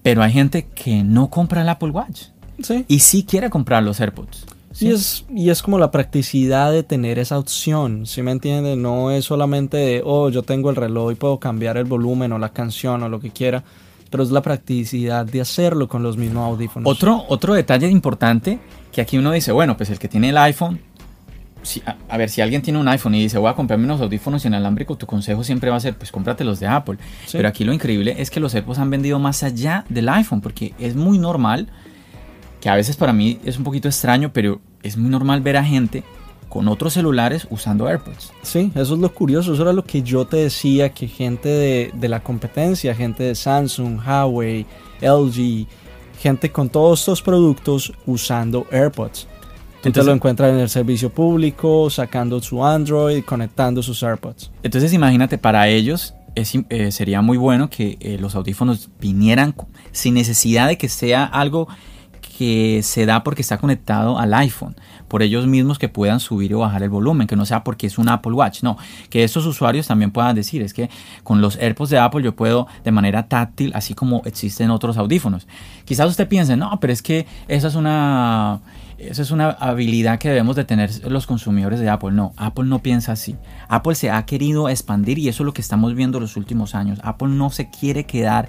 Pero 0.02 0.22
hay 0.22 0.32
gente 0.32 0.66
que 0.74 1.02
no 1.02 1.30
compra 1.30 1.62
el 1.62 1.68
Apple 1.70 1.90
Watch. 1.90 2.24
Sí. 2.62 2.84
Y 2.88 2.98
sí 2.98 3.24
quiere 3.24 3.48
comprar 3.48 3.82
los 3.82 4.00
AirPods. 4.00 4.44
Y, 4.78 4.90
es, 4.90 5.24
y 5.34 5.48
es 5.48 5.62
como 5.62 5.78
la 5.78 5.90
practicidad 5.90 6.70
de 6.70 6.82
tener 6.82 7.18
esa 7.18 7.38
opción, 7.38 8.04
¿sí 8.04 8.20
me 8.20 8.32
entiende? 8.32 8.76
No 8.76 9.10
es 9.10 9.24
solamente 9.24 9.78
de, 9.78 10.02
oh, 10.04 10.28
yo 10.28 10.42
tengo 10.42 10.68
el 10.68 10.76
reloj 10.76 11.12
y 11.12 11.14
puedo 11.14 11.40
cambiar 11.40 11.78
el 11.78 11.86
volumen 11.86 12.32
o 12.32 12.38
la 12.38 12.50
canción 12.50 13.02
o 13.02 13.08
lo 13.08 13.18
que 13.18 13.30
quiera, 13.30 13.64
pero 14.10 14.22
es 14.22 14.30
la 14.30 14.42
practicidad 14.42 15.26
de 15.26 15.40
hacerlo 15.40 15.88
con 15.88 16.02
los 16.02 16.16
mismos 16.16 16.44
audífonos. 16.44 16.90
Otro, 16.90 17.24
otro 17.28 17.54
detalle 17.54 17.88
importante 17.88 18.58
que 18.92 19.00
aquí 19.00 19.18
uno 19.18 19.32
dice, 19.32 19.52
bueno, 19.52 19.76
pues 19.76 19.90
el 19.90 19.98
que 19.98 20.08
tiene 20.08 20.30
el 20.30 20.38
iPhone, 20.38 20.80
si, 21.62 21.82
a, 22.08 22.16
ver, 22.16 22.30
si 22.30 22.40
alguien 22.40 22.62
tiene 22.62 22.78
un 22.78 22.88
iPhone 22.88 23.14
y 23.14 23.22
dice, 23.22 23.38
voy 23.38 23.50
a 23.50 23.54
comprarme 23.54 23.84
unos 23.84 24.00
audífonos 24.00 24.44
inalámbricos, 24.44 24.98
tu 24.98 25.06
consejo 25.06 25.42
siempre 25.42 25.70
va 25.70 25.76
a 25.76 25.80
ser, 25.80 25.94
pues 25.96 26.12
cómprate 26.12 26.44
los 26.44 26.60
de 26.60 26.68
Apple. 26.68 26.98
Pero 27.32 27.48
aquí 27.48 27.64
lo 27.64 27.72
increíble 27.72 28.14
es 28.18 28.30
que 28.30 28.40
los 28.40 28.54
AirPods 28.54 28.78
han 28.78 28.90
vendido 28.90 29.18
más 29.18 29.42
allá 29.42 29.84
del 29.88 30.08
iPhone, 30.08 30.40
porque 30.40 30.74
es 30.78 30.94
muy 30.94 31.18
normal 31.18 31.68
que 32.60 32.68
a 32.68 32.76
veces 32.76 32.96
para 32.96 33.12
mí 33.12 33.38
es 33.44 33.58
un 33.58 33.64
poquito 33.64 33.88
extraño, 33.88 34.32
pero 34.32 34.60
es 34.82 34.96
muy 34.96 35.10
normal 35.10 35.40
ver 35.40 35.56
a 35.56 35.64
gente 35.64 36.04
con 36.48 36.68
otros 36.68 36.92
celulares 36.92 37.46
usando 37.50 37.86
AirPods. 37.86 38.32
Sí, 38.42 38.72
eso 38.74 38.94
es 38.94 39.00
lo 39.00 39.12
curioso, 39.12 39.52
eso 39.52 39.62
era 39.62 39.72
lo 39.72 39.84
que 39.84 40.02
yo 40.02 40.26
te 40.26 40.38
decía, 40.38 40.90
que 40.90 41.08
gente 41.08 41.48
de, 41.92 42.08
la 42.08 42.22
competencia, 42.22 42.94
gente 42.94 43.24
de 43.24 43.34
Samsung, 43.34 43.98
Huawei, 44.06 44.66
LG, 45.00 45.66
gente 46.20 46.50
con 46.50 46.68
todos 46.68 47.00
estos 47.00 47.22
productos 47.22 47.92
usando 48.06 48.66
AirPods. 48.70 49.28
Entonces 49.84 50.06
lo 50.06 50.12
encuentran 50.12 50.54
en 50.54 50.60
el 50.60 50.68
servicio 50.68 51.10
público, 51.10 51.90
sacando 51.90 52.40
su 52.40 52.64
Android, 52.64 53.22
conectando 53.24 53.82
sus 53.82 54.02
AirPods. 54.02 54.50
Entonces 54.62 54.92
imagínate, 54.92 55.38
para 55.38 55.68
ellos 55.68 56.14
eh, 56.34 56.92
sería 56.92 57.22
muy 57.22 57.38
bueno 57.38 57.70
que 57.70 57.96
eh, 58.00 58.18
los 58.20 58.34
audífonos 58.34 58.90
vinieran 59.00 59.54
sin 59.92 60.14
necesidad 60.14 60.68
de 60.68 60.76
que 60.76 60.88
sea 60.88 61.24
algo 61.24 61.68
que 62.36 62.82
se 62.82 63.06
da 63.06 63.22
porque 63.22 63.42
está 63.42 63.58
conectado 63.58 64.18
al 64.18 64.34
iPhone, 64.34 64.76
por 65.08 65.22
ellos 65.22 65.46
mismos 65.46 65.78
que 65.78 65.88
puedan 65.88 66.20
subir 66.20 66.54
o 66.54 66.58
bajar 66.58 66.82
el 66.82 66.90
volumen, 66.90 67.26
que 67.26 67.36
no 67.36 67.46
sea 67.46 67.64
porque 67.64 67.86
es 67.86 67.96
un 67.96 68.08
Apple 68.08 68.32
Watch, 68.32 68.62
no, 68.62 68.76
que 69.08 69.24
estos 69.24 69.46
usuarios 69.46 69.86
también 69.86 70.10
puedan 70.10 70.34
decir, 70.34 70.60
es 70.60 70.74
que 70.74 70.90
con 71.22 71.40
los 71.40 71.56
AirPods 71.56 71.90
de 71.90 71.98
Apple 71.98 72.22
yo 72.22 72.36
puedo 72.36 72.66
de 72.84 72.90
manera 72.90 73.28
táctil, 73.28 73.72
así 73.74 73.94
como 73.94 74.22
existen 74.26 74.70
otros 74.70 74.98
audífonos. 74.98 75.46
Quizás 75.84 76.10
usted 76.10 76.28
piense, 76.28 76.56
no, 76.56 76.78
pero 76.80 76.92
es 76.92 77.02
que 77.02 77.26
esa 77.48 77.68
es 77.68 77.74
una... 77.74 78.60
Esa 78.98 79.20
es 79.20 79.30
una 79.30 79.50
habilidad 79.50 80.18
que 80.18 80.30
debemos 80.30 80.56
de 80.56 80.64
tener 80.64 80.90
los 81.10 81.26
consumidores 81.26 81.80
de 81.80 81.90
Apple. 81.90 82.12
No, 82.12 82.32
Apple 82.38 82.64
no 82.64 82.78
piensa 82.78 83.12
así. 83.12 83.36
Apple 83.68 83.94
se 83.94 84.10
ha 84.10 84.24
querido 84.24 84.70
expandir 84.70 85.18
y 85.18 85.28
eso 85.28 85.42
es 85.42 85.44
lo 85.44 85.52
que 85.52 85.60
estamos 85.60 85.94
viendo 85.94 86.18
los 86.18 86.38
últimos 86.38 86.74
años. 86.74 86.98
Apple 87.02 87.28
no 87.28 87.50
se 87.50 87.68
quiere 87.68 88.04
quedar 88.04 88.48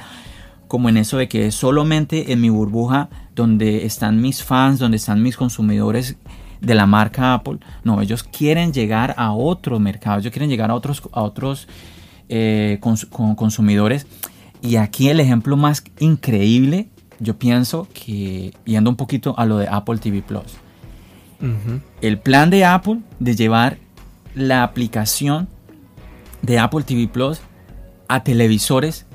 como 0.67 0.89
en 0.89 0.97
eso 0.97 1.17
de 1.17 1.27
que 1.27 1.47
es 1.47 1.55
solamente 1.55 2.31
en 2.31 2.41
mi 2.41 2.49
burbuja 2.49 3.09
donde 3.35 3.85
están 3.85 4.21
mis 4.21 4.43
fans, 4.43 4.79
donde 4.79 4.97
están 4.97 5.21
mis 5.21 5.37
consumidores 5.37 6.17
de 6.61 6.75
la 6.75 6.85
marca 6.85 7.33
Apple. 7.33 7.59
No, 7.83 8.01
ellos 8.01 8.23
quieren 8.23 8.73
llegar 8.73 9.13
a 9.17 9.31
otro 9.31 9.79
mercado, 9.79 10.19
ellos 10.19 10.31
quieren 10.31 10.49
llegar 10.49 10.71
a 10.71 10.75
otros, 10.75 11.01
a 11.11 11.21
otros 11.21 11.67
eh, 12.29 12.79
consumidores. 12.81 14.07
Y 14.61 14.77
aquí 14.77 15.09
el 15.09 15.19
ejemplo 15.19 15.55
más 15.55 15.83
increíble, 15.99 16.89
yo 17.19 17.37
pienso 17.37 17.87
que 17.93 18.53
yendo 18.65 18.89
un 18.89 18.95
poquito 18.95 19.37
a 19.37 19.45
lo 19.45 19.57
de 19.57 19.67
Apple 19.67 19.97
TV 19.97 20.21
Plus. 20.21 20.57
El 22.01 22.17
plan 22.17 22.49
de 22.49 22.65
Apple 22.65 22.99
de 23.19 23.35
llevar 23.35 23.77
la 24.33 24.63
aplicación 24.63 25.47
de 26.41 26.57
Apple 26.57 26.83
TV 26.83 27.07
Plus 27.07 27.41
a 28.07 28.23
televisores 28.23 29.05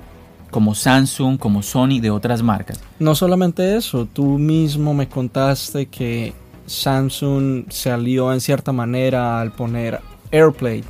como 0.53 0.77
Samsung, 0.77 1.39
como 1.39 1.65
Sony, 1.65 1.99
de 2.01 2.11
otras 2.11 2.43
marcas. 2.43 2.79
No 3.01 3.17
solamente 3.17 3.77
eso, 3.77 4.07
tú 4.07 4.39
mismo 4.39 4.95
me 4.95 5.09
contaste 5.09 5.87
que 5.87 6.33
Samsung 6.67 7.65
se 7.71 7.91
alió 7.91 8.33
en 8.33 8.41
cierta 8.41 8.71
manera 8.71 9.41
al 9.41 9.51
poner 9.51 10.01
AirPlay 10.31 10.85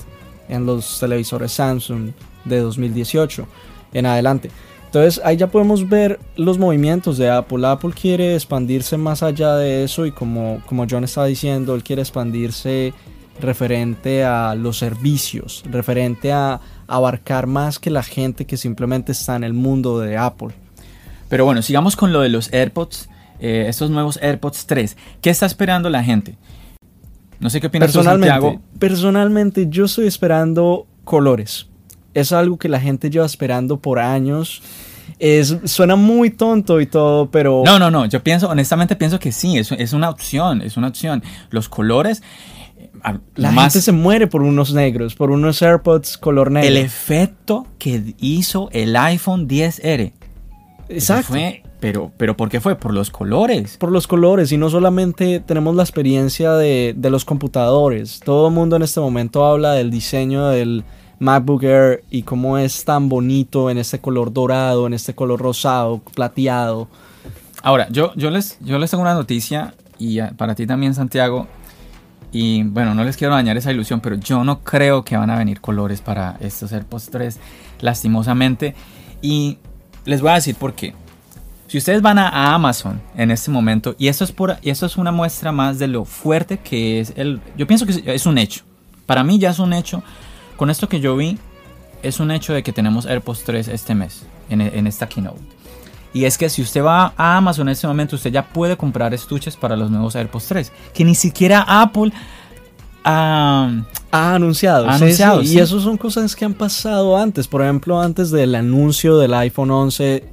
en 0.51 0.67
los 0.67 1.01
televisores 1.01 1.53
Samsung 1.53 2.11
de 2.45 2.61
2018 2.61 3.47
en 3.95 4.05
adelante. 4.05 4.51
Entonces 4.87 5.23
ahí 5.25 5.39
ya 5.39 5.47
podemos 5.47 5.89
ver 5.89 6.21
los 6.37 6.59
movimientos 6.59 7.17
de 7.17 7.31
Apple. 7.31 7.67
Apple 7.67 7.93
quiere 7.99 8.35
expandirse 8.35 8.99
más 8.99 9.23
allá 9.23 9.57
de 9.57 9.85
eso 9.85 10.05
y 10.05 10.13
como, 10.13 10.61
como 10.67 10.87
John 10.91 11.05
estaba 11.05 11.27
diciendo, 11.29 11.75
él 11.75 11.83
quiere 11.83 12.03
expandirse 12.03 12.93
referente 13.41 14.25
a 14.25 14.55
los 14.55 14.77
servicios, 14.77 15.65
referente 15.71 16.33
a 16.33 16.61
abarcar 16.93 17.47
más 17.47 17.79
que 17.79 17.91
la 17.91 18.03
gente 18.03 18.45
que 18.45 18.57
simplemente 18.57 19.13
está 19.13 19.35
en 19.37 19.45
el 19.45 19.55
mundo 19.55 19.99
de 19.99 20.17
Apple. 20.17 20.51
Pero 21.29 21.47
bueno, 21.47 21.63
sigamos 21.63 21.97
con 21.97 22.13
lo 22.13 22.21
de 22.21 22.29
los 22.29 22.53
AirPods, 22.53 23.09
eh, 23.41 23.65
estos 23.67 23.91
nuevos 23.91 24.19
AirPods 24.21 24.67
3. 24.67 24.97
¿Qué 25.23 25.31
está 25.31 25.47
esperando 25.47 25.89
la 25.89 26.05
gente? 26.05 26.37
No 27.41 27.49
sé 27.49 27.61
qué 27.61 27.69
opinas 27.69 27.91
personalmente, 27.91 28.35
tú, 28.35 28.43
Santiago. 28.43 28.63
Personalmente, 28.79 29.67
yo 29.71 29.87
estoy 29.87 30.07
esperando 30.07 30.87
colores. 31.05 31.69
Es 32.13 32.33
algo 32.33 32.59
que 32.59 32.69
la 32.69 32.79
gente 32.79 33.09
lleva 33.09 33.25
esperando 33.25 33.79
por 33.79 33.99
años. 33.99 34.63
Es, 35.19 35.57
suena 35.65 35.97
muy 35.97 36.31
tonto 36.31 36.81
y 36.81 36.87
todo, 36.87 37.31
pero... 37.31 37.63
No, 37.65 37.79
no, 37.79 37.91
no. 37.91 38.05
Yo 38.05 38.23
pienso, 38.23 38.51
honestamente 38.51 38.97
pienso 38.97 39.19
que 39.19 39.33
sí, 39.33 39.57
es, 39.57 39.73
es 39.73 39.95
una 39.95 40.11
opción, 40.11 40.61
es 40.61 40.77
una 40.77 40.89
opción. 40.89 41.23
Los 41.51 41.71
colores 41.71 42.23
la 43.35 43.53
gente 43.53 43.81
se 43.81 43.93
muere 43.93 44.27
por 44.27 44.43
unos 44.43 44.73
negros, 44.73 45.15
por 45.15 45.31
unos 45.31 45.61
AirPods 45.63 46.19
color 46.19 46.51
negro. 46.51 46.69
El 46.69 46.77
efecto 46.77 47.67
que 47.79 48.15
hizo 48.19 48.69
el 48.73 48.97
iPhone 48.97 49.49
10R. 49.49 50.13
Exacto. 50.89 51.35
pero, 51.81 52.13
pero 52.17 52.37
¿por 52.37 52.49
qué 52.49 52.61
fue? 52.61 52.77
Por 52.77 52.93
los 52.93 53.11
colores. 53.11 53.77
Por 53.79 53.91
los 53.91 54.07
colores. 54.07 54.53
Y 54.53 54.59
no 54.59 54.69
solamente 54.69 55.41
tenemos 55.41 55.75
la 55.75 55.83
experiencia 55.83 56.53
de, 56.53 56.95
de 56.97 57.11
los 57.11 57.25
computadores. 57.25 58.21
Todo 58.25 58.49
el 58.49 58.55
mundo 58.55 58.77
en 58.77 58.83
este 58.83 59.01
momento 59.01 59.45
habla 59.45 59.73
del 59.73 59.91
diseño 59.91 60.49
del 60.49 60.85
MacBook 61.19 61.63
Air 61.63 62.05
y 62.11 62.23
cómo 62.25 62.59
es 62.59 62.85
tan 62.85 63.09
bonito 63.09 63.71
en 63.71 63.79
este 63.79 64.01
color 64.01 64.33
dorado, 64.33 64.87
en 64.87 64.93
este 64.93 65.15
color 65.15 65.41
rosado, 65.41 66.01
plateado. 66.15 66.89
Ahora, 67.63 67.89
yo, 67.91 68.13
yo, 68.17 68.31
les, 68.31 68.59
yo 68.61 68.79
les 68.79 68.91
tengo 68.91 69.03
una 69.03 69.15
noticia 69.15 69.73
y 69.99 70.21
para 70.37 70.57
ti 70.57 70.67
también, 70.67 70.95
Santiago. 70.95 71.47
Y 72.33 72.63
bueno, 72.63 72.95
no 72.95 73.05
les 73.05 73.17
quiero 73.17 73.35
dañar 73.35 73.59
esa 73.59 73.71
ilusión, 73.71 74.01
pero 74.01 74.17
yo 74.17 74.43
no 74.43 74.61
creo 74.61 75.05
que 75.05 75.17
van 75.17 75.31
a 75.31 75.37
venir 75.37 75.61
colores 75.61 76.01
para 76.01 76.37
estos 76.41 76.73
AirPods 76.73 77.11
3, 77.11 77.39
lastimosamente. 77.81 78.75
Y 79.21 79.59
les 80.07 80.23
voy 80.23 80.31
a 80.31 80.35
decir 80.35 80.57
por 80.57 80.73
qué. 80.73 80.95
Si 81.69 81.79
ustedes 81.79 82.03
van 82.03 82.19
a 82.19 82.55
Amazon 82.55 83.01
en 83.17 83.31
este 83.31 83.51
momento, 83.51 83.95
y 83.99 84.09
esto 84.09 84.25
es, 84.25 84.33
por, 84.33 84.57
y 84.63 84.71
esto 84.71 84.87
es 84.87 84.97
una 84.97 85.13
muestra 85.13 85.53
más 85.53 85.79
de 85.79 85.89
lo 85.89 86.05
fuerte 86.05 86.59
que 86.59 87.01
es 87.01 87.13
el... 87.17 87.41
Yo 87.57 87.67
pienso 87.67 87.87
que 87.87 88.03
es 88.15 88.27
un 88.27 88.39
hecho. 88.39 88.63
Para 89.07 89.25
mí 89.25 89.39
ya 89.39 89.51
es 89.51 89.59
un 89.59 89.73
hecho. 89.73 90.03
Con 90.57 90.71
esto 90.71 90.89
que 90.89 91.01
yo 91.01 91.17
vi, 91.17 91.39
es 92.03 92.19
un 92.19 92.31
hecho 92.31 92.53
de 92.53 92.63
que 92.63 92.73
tenemos 92.73 93.07
AirPods 93.07 93.45
3 93.45 93.69
este 93.69 93.95
mes, 93.95 94.27
en, 94.49 94.61
en 94.61 94.87
esta 94.87 95.07
keynote. 95.09 95.41
Y 96.15 96.25
es 96.25 96.37
que 96.37 96.49
si 96.49 96.63
usted 96.63 96.83
va 96.83 97.15
a 97.17 97.37
Amazon 97.37 97.69
en 97.69 97.73
este 97.73 97.87
momento, 97.87 98.17
usted 98.17 98.31
ya 98.31 98.47
puede 98.49 98.77
comprar 98.77 99.15
estuches 99.15 99.57
para 99.57 99.77
los 99.77 99.91
nuevos 99.91 100.15
AirPods 100.15 100.47
3. 100.47 100.73
Que 100.93 101.05
ni 101.05 101.15
siquiera 101.15 101.65
Apple 101.67 102.13
ha, 103.05 103.71
anunciado. 104.11 104.89
anunciado 104.89 105.43
Y 105.43 105.59
eso 105.59 105.81
son 105.81 105.97
cosas 105.97 106.37
que 106.37 106.45
han 106.45 106.55
pasado 106.55 107.17
antes. 107.17 107.49
Por 107.49 107.63
ejemplo, 107.63 108.01
antes 108.01 108.31
del 108.31 108.55
anuncio 108.55 109.17
del 109.17 109.33
iPhone 109.35 109.71
11, 109.71 110.25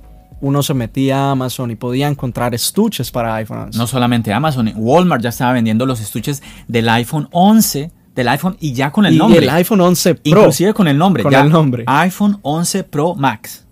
uno 0.42 0.64
se 0.64 0.74
metía 0.74 1.18
a 1.18 1.32
Amazon 1.32 1.72
y 1.72 1.76
podía 1.76 2.08
encontrar 2.08 2.54
estuches 2.54 3.10
para 3.10 3.36
iPhone 3.36 3.60
11. 3.60 3.78
No 3.78 3.88
solamente 3.88 4.34
Amazon, 4.34 4.72
Walmart 4.76 5.24
ya 5.24 5.30
estaba 5.30 5.54
vendiendo 5.54 5.86
los 5.86 6.02
estuches 6.02 6.44
del 6.68 6.90
iPhone 6.90 7.30
11 7.32 7.92
del 8.16 8.28
iPhone 8.28 8.58
y 8.60 8.74
ya 8.74 8.92
con 8.92 9.06
el 9.06 9.14
y 9.14 9.18
nombre. 9.18 9.40
el 9.40 9.50
iPhone 9.50 9.80
11 9.80 10.16
Pro. 10.16 10.42
Inclusive 10.42 10.74
con 10.74 10.90
el 10.90 10.98
nombre. 10.98 11.24
Con 11.24 11.34
el 11.34 11.50
nombre. 11.50 11.84
iPhone 11.88 12.40
11 12.42 12.84
Pro 12.84 13.16
Max 13.16 13.69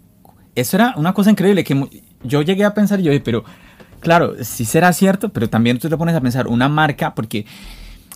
eso 0.58 0.76
era 0.76 0.94
una 0.98 1.14
cosa 1.14 1.30
increíble 1.30 1.64
que 1.64 1.88
yo 2.24 2.42
llegué 2.42 2.66
a 2.66 2.74
pensar 2.74 3.00
y 3.00 3.04
yo 3.04 3.12
dije, 3.12 3.24
pero 3.24 3.44
claro, 4.00 4.34
sí 4.44 4.66
será 4.66 4.92
cierto, 4.92 5.30
pero 5.30 5.50
también 5.50 5.78
tú 5.78 5.88
te 5.88 5.96
pones 5.98 6.16
a 6.16 6.22
pensar 6.22 6.48
una 6.48 6.68
marca, 6.68 7.14
porque, 7.14 7.46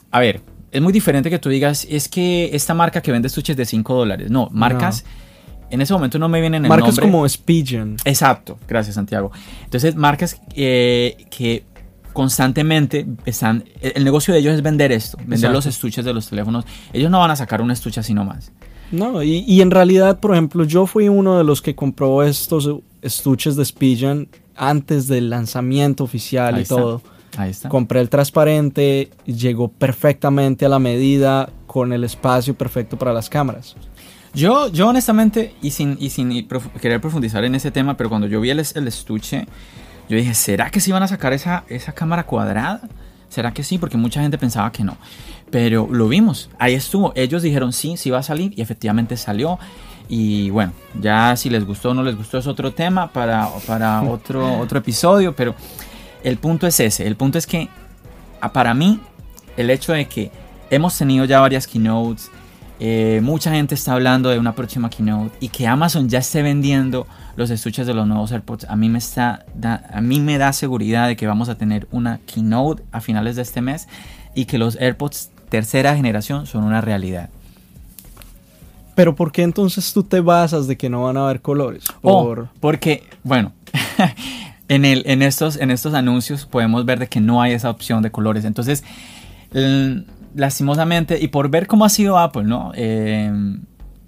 a 0.10 0.20
ver, 0.20 0.42
es 0.72 0.82
muy 0.82 0.92
diferente 0.92 1.30
que 1.30 1.38
tú 1.38 1.50
digas, 1.50 1.86
es 1.90 2.10
que 2.10 2.50
esta 2.54 2.74
marca 2.74 3.02
que 3.02 3.12
vende 3.12 3.28
estuches 3.28 3.56
de 3.56 3.66
5 3.66 3.94
dólares. 3.94 4.32
No, 4.32 4.50
marcas... 4.52 5.06
En 5.70 5.80
ese 5.80 5.94
momento 5.94 6.20
no 6.20 6.28
me 6.28 6.42
vienen 6.42 6.66
el 6.66 6.70
marcas 6.70 7.00
como 7.00 7.28
Spigen. 7.30 7.96
Exacto, 8.04 8.60
gracias 8.68 8.96
Santiago. 8.96 9.32
Entonces, 9.64 9.96
marcas 9.96 10.42
eh, 10.54 11.16
que 11.30 11.64
constantemente 12.12 13.06
están. 13.24 13.64
El 13.80 14.04
negocio 14.04 14.34
de 14.34 14.42
ellos 14.42 14.54
es 14.54 14.62
vender 14.62 14.92
esto, 14.92 15.18
vender 15.26 15.50
los 15.52 15.66
estuches 15.66 16.04
de 16.04 16.14
los 16.14 16.28
teléfonos. 16.28 16.66
Ellos 16.92 17.10
no 17.10 17.20
van 17.20 17.32
a 17.32 17.38
sacar 17.38 17.62
un 17.62 17.72
estuche 17.72 18.02
así 18.02 18.14
nomás. 18.14 18.52
No, 18.92 19.24
y, 19.24 19.40
y 19.48 19.62
en 19.62 19.72
realidad, 19.72 20.20
por 20.20 20.32
ejemplo, 20.32 20.64
yo 20.66 20.86
fui 20.86 21.08
uno 21.10 21.38
de 21.38 21.44
los 21.44 21.62
que 21.62 21.76
compró 21.76 22.24
estos 22.24 22.70
estuches 23.02 23.56
de 23.56 23.66
Spigen 23.66 24.28
antes 24.56 25.08
del 25.08 25.30
lanzamiento 25.30 26.04
oficial 26.04 26.56
Ahí 26.56 26.60
y 26.62 26.64
está. 26.64 26.76
todo. 26.76 27.02
Ahí 27.38 27.50
está. 27.52 27.70
Compré 27.70 28.02
el 28.02 28.10
transparente, 28.10 29.10
llegó 29.26 29.70
perfectamente 29.70 30.66
a 30.66 30.70
la 30.70 30.80
medida, 30.80 31.50
con 31.68 31.94
el 31.94 32.04
espacio 32.04 32.54
perfecto 32.54 32.98
para 32.98 33.14
las 33.14 33.30
cámaras. 33.30 33.76
Yo, 34.34 34.68
yo 34.70 34.90
honestamente, 34.90 35.54
y 35.62 35.72
sin, 35.72 35.98
y 36.00 36.10
sin 36.10 36.46
prof- 36.48 36.68
querer 36.82 37.00
profundizar 37.00 37.44
en 37.46 37.56
ese 37.56 37.72
tema, 37.72 37.96
pero 37.96 38.10
cuando 38.10 38.28
yo 38.28 38.42
vi 38.42 38.50
el, 38.50 38.60
el 38.76 38.88
estuche, 38.88 39.46
yo 40.10 40.18
dije, 40.18 40.34
¿será 40.34 40.70
que 40.70 40.82
sí 40.82 40.92
van 40.92 41.04
a 41.04 41.08
sacar 41.08 41.32
esa, 41.32 41.64
esa 41.70 41.94
cámara 41.94 42.26
cuadrada? 42.26 42.82
¿Será 43.32 43.54
que 43.54 43.64
sí? 43.64 43.78
Porque 43.78 43.96
mucha 43.96 44.22
gente 44.22 44.38
pensaba 44.38 44.74
que 44.74 44.84
no. 44.84 44.98
Pero 45.50 45.88
lo 45.90 46.10
vimos, 46.10 46.50
ahí 46.60 46.74
estuvo. 46.74 47.14
Ellos 47.16 47.42
dijeron 47.42 47.72
sí, 47.72 47.96
sí 47.96 48.10
va 48.10 48.20
a 48.20 48.24
salir 48.24 48.54
y 48.58 48.62
efectivamente 48.62 49.16
salió. 49.16 49.58
Y 50.10 50.50
bueno, 50.50 50.74
ya 51.00 51.38
si 51.38 51.50
les 51.50 51.66
gustó 51.66 51.92
o 51.92 51.94
no 51.94 52.04
les 52.04 52.18
gustó 52.18 52.38
es 52.40 52.46
otro 52.46 52.74
tema 52.74 53.08
para, 53.14 53.48
para 53.66 54.02
otro, 54.10 54.60
otro 54.60 54.80
episodio, 54.80 55.34
pero 55.34 55.56
el 56.26 56.38
punto 56.38 56.68
es 56.68 56.78
ese. 56.82 57.08
El 57.08 57.16
punto 57.16 57.38
es 57.38 57.48
que 57.48 57.70
para 58.52 58.74
mí 58.74 59.00
el 59.56 59.70
hecho 59.70 59.94
de 59.94 60.10
que 60.10 60.30
hemos 60.70 60.98
tenido 60.98 61.24
ya 61.24 61.40
varias 61.40 61.68
keynotes, 61.68 62.30
eh, 62.82 63.22
mucha 63.24 63.52
gente 63.52 63.76
está 63.76 63.94
hablando 63.94 64.30
de 64.30 64.40
una 64.40 64.54
próxima 64.56 64.90
keynote 64.90 65.38
y 65.40 65.48
que 65.48 65.68
Amazon 65.68 66.10
ya 66.10 66.20
esté 66.20 66.42
vendiendo 66.42 67.08
los 67.36 67.50
estuches 67.50 67.88
de 67.88 67.94
los 67.94 68.08
nuevos 68.08 68.32
AirPods, 68.32 68.66
a 68.66 68.76
mí 68.76 68.90
me 68.90 68.98
está 68.98 69.46
da- 69.56 69.84
a 69.94 70.02
mí 70.02 70.20
me 70.20 70.38
da 70.38 70.54
seguridad 70.54 71.08
de 71.08 71.16
que 71.16 71.28
vamos 71.28 71.50
a 71.50 71.56
tener 71.56 71.88
una 71.92 72.20
keynote 72.26 72.84
a 72.92 73.02
finales 73.02 73.36
de 73.36 73.42
este 73.44 73.62
mes 73.62 73.88
y 74.36 74.46
que 74.46 74.58
los 74.58 74.76
AirPods 74.78 75.30
tercera 75.50 75.96
generación 75.96 76.46
son 76.48 76.64
una 76.64 76.82
realidad. 76.82 77.30
Pero 78.96 79.16
¿por 79.16 79.32
qué 79.32 79.44
entonces 79.44 79.94
tú 79.94 80.04
te 80.04 80.20
basas 80.20 80.68
de 80.68 80.78
que 80.78 80.90
no 80.90 81.04
van 81.04 81.18
a 81.18 81.24
haber 81.26 81.42
colores? 81.42 81.86
Oh, 82.02 82.24
Por... 82.26 82.50
porque, 82.60 83.04
bueno, 83.24 83.54
en, 84.68 84.84
el, 84.86 85.04
en, 85.06 85.22
estos, 85.22 85.56
en 85.58 85.72
estos 85.72 85.94
anuncios 85.94 86.46
podemos 86.46 86.86
ver 86.86 87.00
de 87.00 87.08
que 87.08 87.22
no 87.22 87.42
hay 87.42 87.54
esa 87.54 87.70
opción 87.70 88.04
de 88.04 88.12
colores. 88.12 88.44
Entonces, 88.46 88.84
lastimosamente, 90.36 91.20
y 91.22 91.28
por 91.30 91.50
ver 91.50 91.68
cómo 91.68 91.86
ha 91.86 91.90
sido 91.90 92.18
Apple, 92.18 92.44
¿no? 92.44 92.72
Eh, 92.76 93.32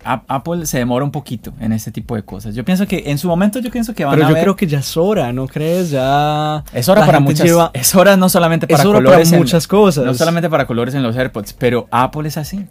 Apple 0.04 0.66
se 0.66 0.78
demora 0.80 1.06
un 1.06 1.12
poquito 1.12 1.54
en 1.60 1.72
este 1.74 1.92
tipo 1.92 2.16
de 2.16 2.24
cosas. 2.24 2.54
Yo 2.56 2.66
pienso 2.66 2.86
que 2.88 3.04
en 3.08 3.18
su 3.18 3.28
momento 3.28 3.60
yo 3.60 3.72
pienso 3.72 3.94
que 3.94 4.04
van 4.06 4.16
Pero 4.16 4.26
a 4.26 4.30
yo 4.30 4.34
ver- 4.36 4.44
creo 4.44 4.56
que 4.56 4.68
ya 4.68 4.80
es 4.80 4.98
hora, 4.98 5.32
¿no 5.34 5.48
crees? 5.48 5.90
Ya. 5.92 6.64
es 6.74 6.90
hora 6.90 7.06
para 7.06 7.20
muchas 7.20 7.46
lleva- 7.48 7.72
es 7.74 7.96
hora 7.96 8.18
no 8.18 8.28
solamente 8.30 8.68
para 8.68 8.82
es 8.82 8.86
hora 8.86 8.98
para 9.00 9.06
colores 9.10 9.32
en- 9.32 9.40
muchas 9.40 9.68
cosas. 9.68 10.06
no 10.06 10.14
solamente 10.14 10.50
para 10.50 10.68
colores 10.68 10.94
en 10.96 11.04
los 11.04 11.16
AirPods, 11.16 11.54
pero 11.54 11.88
Apple 11.92 12.28
es 12.28 12.38
así. 12.38 12.66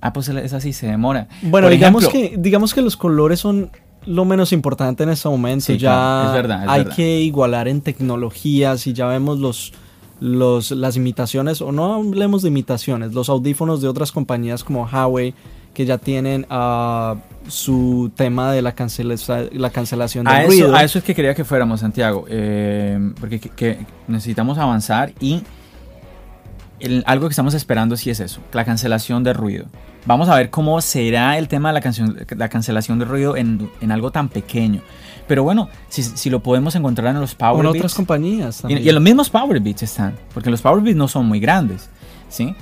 Apple 0.00 0.22
es 0.44 0.52
así, 0.52 0.72
se 0.72 0.86
demora. 0.88 1.28
Bueno, 1.42 1.66
Por 1.66 1.72
digamos, 1.72 2.04
ejemplo, 2.04 2.30
que, 2.30 2.36
digamos 2.38 2.74
que 2.74 2.82
los 2.82 2.96
colores 2.96 3.38
son 3.40 3.70
lo 4.04 4.24
menos 4.24 4.52
importante 4.52 5.04
en 5.04 5.10
este 5.10 5.28
momento. 5.28 5.66
Sí, 5.66 5.78
ya 5.78 5.90
claro, 5.92 6.28
es 6.28 6.34
verdad, 6.34 6.62
es 6.64 6.68
hay 6.70 6.78
verdad. 6.82 6.96
que 6.96 7.20
igualar 7.20 7.68
en 7.68 7.80
tecnologías 7.82 8.86
y 8.88 8.92
ya 8.94 9.06
vemos 9.06 9.38
los, 9.38 9.72
los, 10.18 10.72
las 10.72 10.96
imitaciones, 10.96 11.60
o 11.62 11.70
no 11.70 11.94
hablemos 11.94 12.42
de 12.42 12.48
imitaciones, 12.48 13.12
los 13.12 13.28
audífonos 13.28 13.80
de 13.80 13.86
otras 13.88 14.10
compañías 14.10 14.64
como 14.64 14.84
Huawei 14.92 15.34
que 15.74 15.84
ya 15.86 15.98
tienen 15.98 16.46
ah, 16.50 17.16
su 17.48 18.10
tema 18.14 18.52
de 18.52 18.62
la, 18.62 18.74
cancela- 18.76 19.48
la 19.52 19.70
cancelación 19.70 20.24
del 20.24 20.34
a 20.34 20.42
ruido. 20.44 20.66
eso, 20.68 20.76
a 20.76 20.82
eso 20.84 20.98
es 20.98 21.04
que 21.04 21.14
quería 21.14 21.34
que 21.34 21.44
fuéramos, 21.44 21.80
Santiago, 21.80 22.26
eh, 22.28 22.98
porque 23.18 23.40
que- 23.40 23.50
que 23.50 23.78
necesitamos 24.08 24.58
avanzar 24.58 25.12
y 25.20 25.42
el- 26.80 27.02
algo 27.06 27.28
que 27.28 27.32
estamos 27.32 27.54
esperando 27.54 27.96
sí 27.96 28.10
es 28.10 28.20
eso, 28.20 28.40
la 28.52 28.64
cancelación 28.64 29.22
de 29.24 29.32
ruido. 29.32 29.66
Vamos 30.04 30.28
a 30.28 30.34
ver 30.34 30.50
cómo 30.50 30.80
será 30.80 31.38
el 31.38 31.46
tema 31.46 31.68
de 31.68 31.74
la, 31.74 31.80
canción, 31.80 32.18
la 32.36 32.48
cancelación 32.48 32.98
de 32.98 33.04
ruido 33.04 33.36
en, 33.36 33.70
en 33.80 33.92
algo 33.92 34.10
tan 34.10 34.28
pequeño. 34.28 34.80
Pero 35.28 35.44
bueno, 35.44 35.68
si, 35.88 36.02
si 36.02 36.28
lo 36.28 36.40
podemos 36.42 36.74
encontrar 36.74 37.14
en 37.14 37.20
los 37.20 37.36
Power 37.36 37.60
en 37.60 37.66
otras 37.66 37.82
Beats, 37.82 37.94
compañías 37.94 38.58
y, 38.58 38.62
también. 38.62 38.82
y 38.84 38.88
en 38.88 38.94
los 38.96 39.02
mismos 39.04 39.30
Power 39.30 39.60
Beats 39.60 39.84
están, 39.84 40.14
porque 40.34 40.50
los 40.50 40.60
Power 40.60 40.82
Beats 40.82 40.96
no 40.96 41.06
son 41.06 41.26
muy 41.26 41.38
grandes, 41.38 41.88
¿sí? 42.28 42.52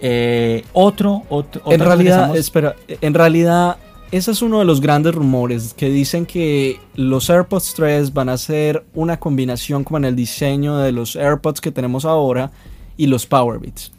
Eh, 0.00 0.64
otro, 0.72 1.22
otro, 1.28 1.62
en 1.70 1.80
realidad, 1.80 2.36
espera, 2.36 2.74
en 2.88 3.14
realidad, 3.14 3.76
ese 4.10 4.30
es 4.32 4.42
uno 4.42 4.58
de 4.58 4.64
los 4.64 4.80
grandes 4.80 5.14
rumores 5.14 5.74
que 5.74 5.88
dicen 5.88 6.26
que 6.26 6.78
los 6.94 7.30
AirPods 7.30 7.74
3 7.74 8.12
van 8.12 8.28
a 8.28 8.36
ser 8.36 8.84
una 8.94 9.18
combinación 9.18 9.82
como 9.84 9.96
en 9.98 10.04
el 10.04 10.16
diseño 10.16 10.76
de 10.78 10.92
los 10.92 11.16
AirPods 11.16 11.60
que 11.60 11.70
tenemos 11.72 12.04
ahora 12.04 12.50
y 12.96 13.06
los 13.06 13.26
Powerbeats. 13.26 13.92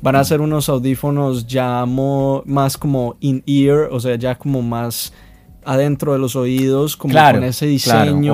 Van 0.00 0.14
Mm. 0.14 0.18
a 0.18 0.24
ser 0.24 0.40
unos 0.40 0.68
audífonos 0.68 1.46
ya 1.46 1.84
mo- 1.84 2.42
más 2.46 2.78
como 2.78 3.16
in-ear, 3.20 3.88
o 3.90 3.98
sea, 3.98 4.14
ya 4.16 4.36
como 4.38 4.62
más 4.62 5.12
adentro 5.64 6.12
de 6.12 6.18
los 6.18 6.34
oídos, 6.36 6.96
como 6.96 7.12
Claro, 7.12 7.38
con 7.40 7.48
ese 7.48 7.66
diseño 7.66 8.04
que 8.06 8.12
tiene 8.12 8.26
el 8.28 8.32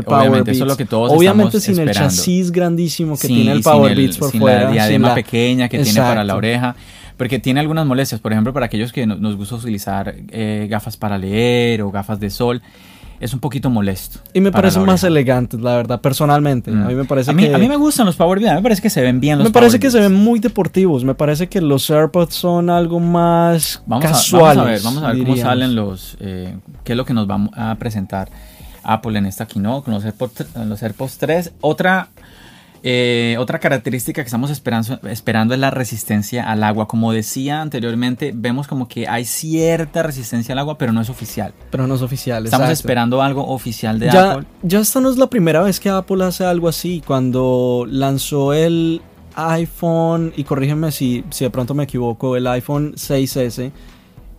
obviamente, 0.00 0.02
Powerbeats. 0.02 0.48
eso 0.48 0.64
es 0.64 0.68
lo 0.68 0.76
que 0.76 0.84
todos 0.84 1.12
Obviamente 1.12 1.60
sin 1.60 1.78
el 1.78 1.90
chasis 1.92 2.50
grandísimo 2.52 3.14
que 3.18 3.26
Sí, 3.28 3.34
tiene 3.34 3.52
el 3.52 3.62
sin 3.62 3.72
Powerbeats 3.72 4.18
por 4.18 4.30
sin 4.30 4.40
fuera. 4.40 4.60
La 4.62 4.66
sin 4.66 4.72
diadema 4.74 5.08
la- 5.08 5.14
pequeña 5.14 5.68
que 5.68 5.78
tiene 5.78 6.00
para 6.00 6.24
la 6.24 6.36
oreja. 6.36 6.76
Porque 7.16 7.38
tiene 7.38 7.60
algunas 7.60 7.86
molestias. 7.86 8.20
Por 8.20 8.32
ejemplo, 8.32 8.52
para 8.52 8.66
aquellos 8.66 8.92
que 8.92 9.06
no- 9.06 9.16
nos 9.16 9.36
gusta 9.36 9.54
utilizar 9.54 10.14
eh, 10.28 10.66
gafas 10.68 10.98
para 10.98 11.16
leer 11.16 11.80
o 11.80 11.90
gafas 11.90 12.20
de 12.20 12.28
sol. 12.28 12.60
Es 13.20 13.32
un 13.32 13.40
poquito 13.40 13.70
molesto. 13.70 14.20
Y 14.32 14.40
me 14.40 14.50
la 14.50 14.60
más 14.60 14.76
oreja. 14.78 15.06
elegantes, 15.06 15.60
la 15.60 15.76
verdad, 15.76 16.00
personalmente. 16.00 16.70
Mm. 16.70 16.82
A 16.82 16.86
mí 16.88 16.94
me 16.94 17.04
parece 17.04 17.30
a 17.30 17.34
mí, 17.34 17.44
que... 17.48 17.54
a 17.54 17.58
mí 17.58 17.68
me 17.68 17.76
gustan 17.76 18.06
los 18.06 18.16
Power 18.16 18.38
Beats. 18.38 18.50
A 18.50 18.54
mí 18.54 18.58
me 18.58 18.62
parece 18.62 18.82
que 18.82 18.90
se 18.90 19.02
ven 19.02 19.20
bien 19.20 19.38
los 19.38 19.46
me 19.48 19.52
parece 19.52 19.78
Power 19.78 19.80
que 19.80 19.90
se 19.90 20.00
ven 20.00 20.14
muy 20.14 20.38
deportivos. 20.38 21.04
Me 21.04 21.14
parece 21.14 21.48
que 21.48 21.60
los 21.60 21.88
AirPods 21.90 22.34
son 22.34 22.70
algo 22.70 23.00
más 23.00 23.82
Vamos 23.86 24.04
a, 24.04 24.08
casuales. 24.08 24.56
vamos 24.56 24.66
a 24.66 24.70
ver, 24.70 24.80
vamos 24.82 25.02
a 25.02 25.12
ver 25.12 25.18
cómo 25.24 25.36
salen 25.36 25.74
los. 25.74 26.16
eh, 26.20 26.56
qué 26.84 26.92
es 26.92 26.96
lo 26.96 27.04
que 27.04 27.14
nos 27.14 27.28
va 27.28 27.48
a 27.54 27.74
presentar 27.76 28.28
Apple 28.82 29.18
en 29.18 29.26
esta 29.26 29.46
keynote 29.46 29.84
con 29.84 29.94
los 29.94 30.04
AirPods, 30.04 30.46
los 30.66 30.82
AirPods 30.82 31.18
3. 31.18 31.52
Otra. 31.60 32.08
Eh, 32.82 33.36
otra 33.38 33.58
característica 33.58 34.22
que 34.22 34.26
estamos 34.26 34.50
esperando, 34.50 35.00
esperando 35.08 35.54
es 35.54 35.60
la 35.60 35.70
resistencia 35.70 36.50
al 36.50 36.62
agua. 36.62 36.86
Como 36.88 37.12
decía 37.12 37.60
anteriormente, 37.60 38.32
vemos 38.34 38.66
como 38.66 38.88
que 38.88 39.08
hay 39.08 39.24
cierta 39.24 40.02
resistencia 40.02 40.52
al 40.52 40.58
agua, 40.58 40.78
pero 40.78 40.92
no 40.92 41.00
es 41.00 41.10
oficial. 41.10 41.52
Pero 41.70 41.86
no 41.86 41.94
es 41.94 42.02
oficial. 42.02 42.44
Estamos 42.44 42.64
exacto. 42.68 42.80
esperando 42.80 43.22
algo 43.22 43.46
oficial 43.48 43.98
de 43.98 44.10
Ya, 44.10 44.32
Apple. 44.32 44.46
ya 44.62 44.80
esta 44.80 45.00
no 45.00 45.10
es 45.10 45.16
la 45.16 45.28
primera 45.28 45.62
vez 45.62 45.80
que 45.80 45.88
Apple 45.90 46.24
hace 46.24 46.44
algo 46.44 46.68
así. 46.68 47.02
Cuando 47.06 47.86
lanzó 47.88 48.52
el 48.52 49.00
iPhone, 49.34 50.32
y 50.36 50.44
corrígeme 50.44 50.90
si, 50.92 51.24
si 51.30 51.44
de 51.44 51.50
pronto 51.50 51.74
me 51.74 51.84
equivoco, 51.84 52.36
el 52.36 52.46
iPhone 52.46 52.94
6S. 52.94 53.72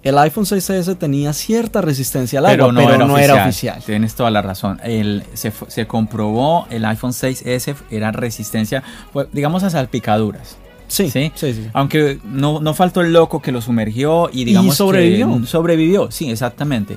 El 0.07 0.17
iPhone 0.19 0.45
6S 0.45 0.97
tenía 0.97 1.33
cierta 1.33 1.81
resistencia 1.81 2.39
al 2.39 2.45
agua, 2.45 2.55
pero 2.75 3.05
no, 3.07 3.17
era, 3.17 3.43
oficial. 3.43 3.81
Tienes 3.85 4.15
toda 4.15 4.31
la 4.31 4.41
razón. 4.41 4.79
El- 4.83 5.23
se, 5.33 5.51
se 5.67 5.85
comprobó 5.87 6.65
el 6.69 6.85
iPhone 6.85 7.11
6S 7.11 7.75
era 7.91 8.11
resistencia, 8.11 8.83
pues, 9.11 9.27
digamos, 9.33 9.63
a 9.63 9.69
salpicaduras. 9.69 10.57
Sí, 10.87 11.09
Sí. 11.09 11.31
sí, 11.35 11.53
sí. 11.53 11.67
Aunque 11.73 12.19
no, 12.23 12.61
no 12.61 12.73
faltó 12.73 13.01
el 13.01 13.11
loco 13.11 13.41
que 13.41 13.51
lo 13.51 13.61
sumergió 13.61 14.29
y 14.31 14.45
digamos 14.45 14.71
que 14.73 14.77
sobrevivió. 14.77 15.45
sobrevivió, 15.45 16.09
sí, 16.11 16.29
exactamente. 16.29 16.95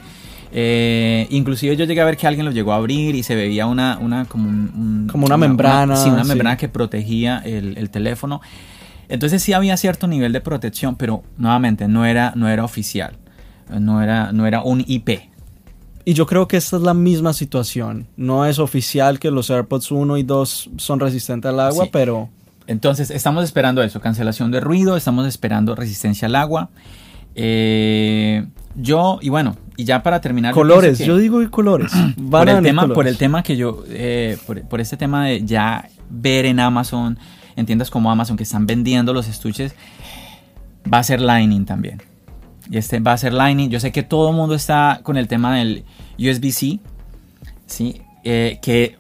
Eh, 0.53 1.27
inclusive 1.31 1.77
yo 1.77 1.85
llegué 1.85 2.01
a 2.01 2.05
ver 2.05 2.17
que 2.17 2.27
alguien 2.27 2.45
lo 2.47 2.53
llegó 2.53 2.73
a 2.73 2.77
abrir 2.77 3.15
y 3.15 3.23
se 3.23 3.35
veía 3.35 3.67
una, 3.67 3.99
una 4.01 4.25
como 4.27 4.49
un- 4.49 4.73
un- 4.77 5.09
Como 5.11 5.27
una 5.27 5.37
membrana, 5.37 5.97
sí, 5.97 6.09
una 6.09 6.23
sí. 6.23 6.29
membrana 6.29 6.57
que 6.57 6.69
protegía 6.69 7.41
el, 7.45 7.77
el 7.79 7.91
teléfono. 7.91 8.41
Entonces 9.11 9.43
sí 9.43 9.53
había 9.53 9.77
cierto 9.77 10.07
nivel 10.07 10.33
de 10.33 10.41
protección, 10.41 10.95
pero 10.97 11.25
nuevamente 11.37 11.89
no 11.89 12.07
era, 12.07 12.33
no 12.37 12.49
era 12.49 12.65
oficial. 12.65 13.17
No 13.69 14.03
era, 14.03 14.33
no 14.33 14.47
era 14.47 14.63
un 14.63 14.85
IP. 14.87 15.11
Y 16.05 16.15
yo 16.15 16.27
creo 16.27 16.49
que 16.49 16.57
esta 16.57 16.77
es 16.77 16.83
la 16.83 16.95
misma 16.95 17.33
situación. 17.33 18.07
No 18.17 18.47
es 18.47 18.59
oficial 18.59 19.19
que 19.19 19.31
los 19.31 19.51
AirPods 19.51 19.91
1 19.91 20.17
y 20.17 20.23
2 20.23 20.71
son 20.77 21.01
resistentes 21.01 21.49
al 21.49 21.61
agua, 21.61 21.85
Sí. 21.85 21.91
pero 21.93 22.29
Entonces, 22.67 23.11
estamos 23.11 23.45
esperando 23.45 23.83
eso, 23.83 24.01
cancelación 24.01 24.51
de 24.53 24.61
ruido, 24.61 24.97
estamos 24.97 25.27
esperando 25.27 25.75
resistencia 25.75 26.27
al 26.27 26.37
agua. 26.37 26.71
Eh, 27.35 28.47
yo, 28.77 29.19
y 29.21 29.29
bueno, 29.29 29.57
y 29.77 29.85
ya 29.85 30.03
para 30.03 30.21
terminar... 30.21 30.55
colores, 30.55 30.99
yo, 31.01 31.17
digo 31.17 31.49
colores. 31.51 31.91
Van 32.17 32.47
por, 32.47 32.49
el 32.49 32.63
tema, 32.63 32.89
por 32.89 33.09
el 33.09 33.17
tema 33.17 33.43
que 33.43 33.57
yo, 33.57 33.83
eh, 33.89 34.39
por, 34.47 34.63
por 34.63 34.81
este 34.81 34.97
tema 34.97 35.27
de 35.27 35.45
ya 35.45 35.89
ver 36.09 36.47
en 36.47 36.61
Amazon, 36.61 37.19
en 37.61 37.67
tiendas 37.67 37.91
como 37.91 38.11
Amazon 38.11 38.37
que 38.37 38.43
están 38.43 38.67
vendiendo 38.67 39.13
los 39.13 39.29
estuches, 39.29 39.75
va 40.93 40.99
a 40.99 41.03
ser 41.03 41.21
Lightning 41.21 41.65
también. 41.65 42.03
Y 42.71 42.77
este 42.79 43.01
va 43.01 43.13
a 43.13 43.19
ser 43.19 43.33
Lightning. 43.33 43.69
Yo 43.71 43.81
sé 43.81 43.93
que 43.93 44.03
todo 44.03 44.31
el 44.31 44.37
mundo 44.37 44.55
está 44.55 45.01
con 45.03 45.17
el 45.17 45.29
tema 45.29 45.55
del 45.57 45.85
USB-C, 46.19 46.79
¿sí? 47.67 48.03
Eh, 48.25 48.59
que 48.63 48.97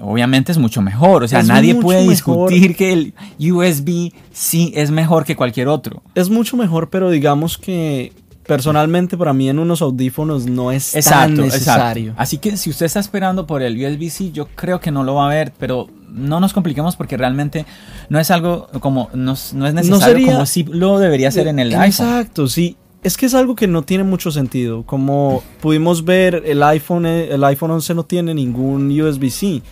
obviamente 0.00 0.52
es 0.52 0.58
mucho 0.58 0.82
mejor. 0.82 1.22
O 1.24 1.28
sea, 1.28 1.40
Es 1.40 1.46
nadie 1.46 1.74
puede 1.74 2.06
mejor. 2.06 2.50
discutir 2.50 2.76
que 2.76 2.92
el 2.92 3.14
USB-C 3.38 4.72
es 4.74 4.90
mejor 4.90 5.24
que 5.24 5.36
cualquier 5.36 5.68
otro. 5.68 6.02
Es 6.14 6.30
mucho 6.30 6.56
mejor, 6.56 6.90
pero 6.90 7.10
digamos 7.10 7.58
que 7.58 8.12
personalmente 8.46 9.16
para 9.16 9.32
mí 9.32 9.48
en 9.48 9.58
unos 9.58 9.82
audífonos 9.82 10.46
no 10.46 10.72
es 10.72 10.92
tan 10.92 11.34
necesario. 11.34 12.14
Así 12.16 12.38
que 12.38 12.56
si 12.56 12.70
usted 12.70 12.86
está 12.86 13.00
esperando 13.00 13.46
por 13.46 13.62
el 13.62 13.76
USB-C, 13.76 14.32
yo 14.32 14.46
creo 14.54 14.80
que 14.80 14.90
no 14.90 15.04
lo 15.04 15.14
va 15.16 15.26
a 15.26 15.28
ver, 15.34 15.52
pero 15.58 15.88
no 16.08 16.40
nos 16.40 16.52
compliquemos 16.52 16.96
porque 16.96 17.16
realmente 17.16 17.66
no 18.08 18.18
es 18.18 18.30
algo 18.30 18.68
como, 18.80 19.10
no, 19.14 19.32
es- 19.32 19.52
no 19.54 19.66
es 19.66 19.74
necesario 19.74 20.04
sería- 20.06 20.32
como 20.32 20.46
si 20.46 20.62
lo 20.64 20.98
debería 20.98 21.30
ser 21.30 21.48
en 21.48 21.58
el 21.58 21.68
iPhone. 21.74 21.84
Exacto, 21.86 22.48
sí. 22.48 22.76
es 23.02 23.16
que 23.16 23.26
es 23.26 23.34
algo 23.34 23.54
que 23.54 23.68
no 23.68 23.82
tiene 23.82 24.02
mucho 24.02 24.32
sentido. 24.32 24.82
Como 24.84 25.40
pudimos 25.60 26.04
ver, 26.04 26.42
el 26.44 26.60
iPhone, 26.64 27.06
el 27.06 27.44
iPhone 27.44 27.70
11 27.70 27.94
no 27.94 28.02
tiene 28.04 28.34
ningún 28.34 28.90
USB-C. 28.90 29.62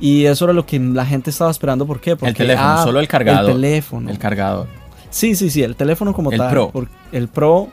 Y 0.00 0.24
eso 0.24 0.44
era 0.46 0.54
lo 0.54 0.64
que 0.64 0.78
la 0.78 1.04
gente 1.04 1.28
estaba 1.28 1.50
esperando. 1.50 1.86
¿Por 1.86 2.00
qué? 2.00 2.16
Porque, 2.16 2.30
el 2.30 2.36
teléfono, 2.36 2.68
ah, 2.70 2.82
solo 2.82 3.00
el 3.00 3.06
cargador. 3.08 3.50
El 3.50 3.56
teléfono. 3.56 4.08
El 4.10 4.18
cargador. 4.18 4.66
Sí, 5.10 5.34
sí, 5.34 5.50
sí, 5.50 5.62
el 5.62 5.76
teléfono 5.76 6.14
como 6.14 6.30
el 6.32 6.38
tal. 6.38 6.50
Pro. 6.50 6.72
El 7.12 7.28
Pro. 7.28 7.68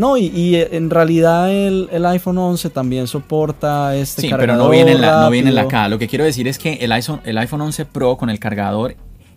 No, 0.00 0.16
y, 0.16 0.56
en 0.56 0.88
realidad 0.88 1.52
el, 1.52 2.06
iPhone 2.06 2.38
11 2.38 2.70
también 2.70 3.06
soporta 3.06 3.94
este 3.94 4.22
sí, 4.22 4.30
cargador. 4.30 4.56
pero 4.56 4.64
no 4.64 4.70
viene, 4.70 4.92
en 4.92 5.00
la, 5.02 5.20
no 5.20 5.30
viene 5.30 5.50
en 5.50 5.54
la 5.54 5.68
caja. 5.68 5.88
Lo 5.88 5.98
que 5.98 6.08
quiero 6.08 6.24
decir 6.24 6.48
es 6.48 6.58
que 6.58 6.74
el 6.74 6.90
iPhone, 6.92 7.20
el 7.24 7.36
iPhone 7.36 7.60
11 7.60 7.84
Pro 7.84 8.16
con 8.16 8.30
el 8.30 8.38
cargador 8.38 8.96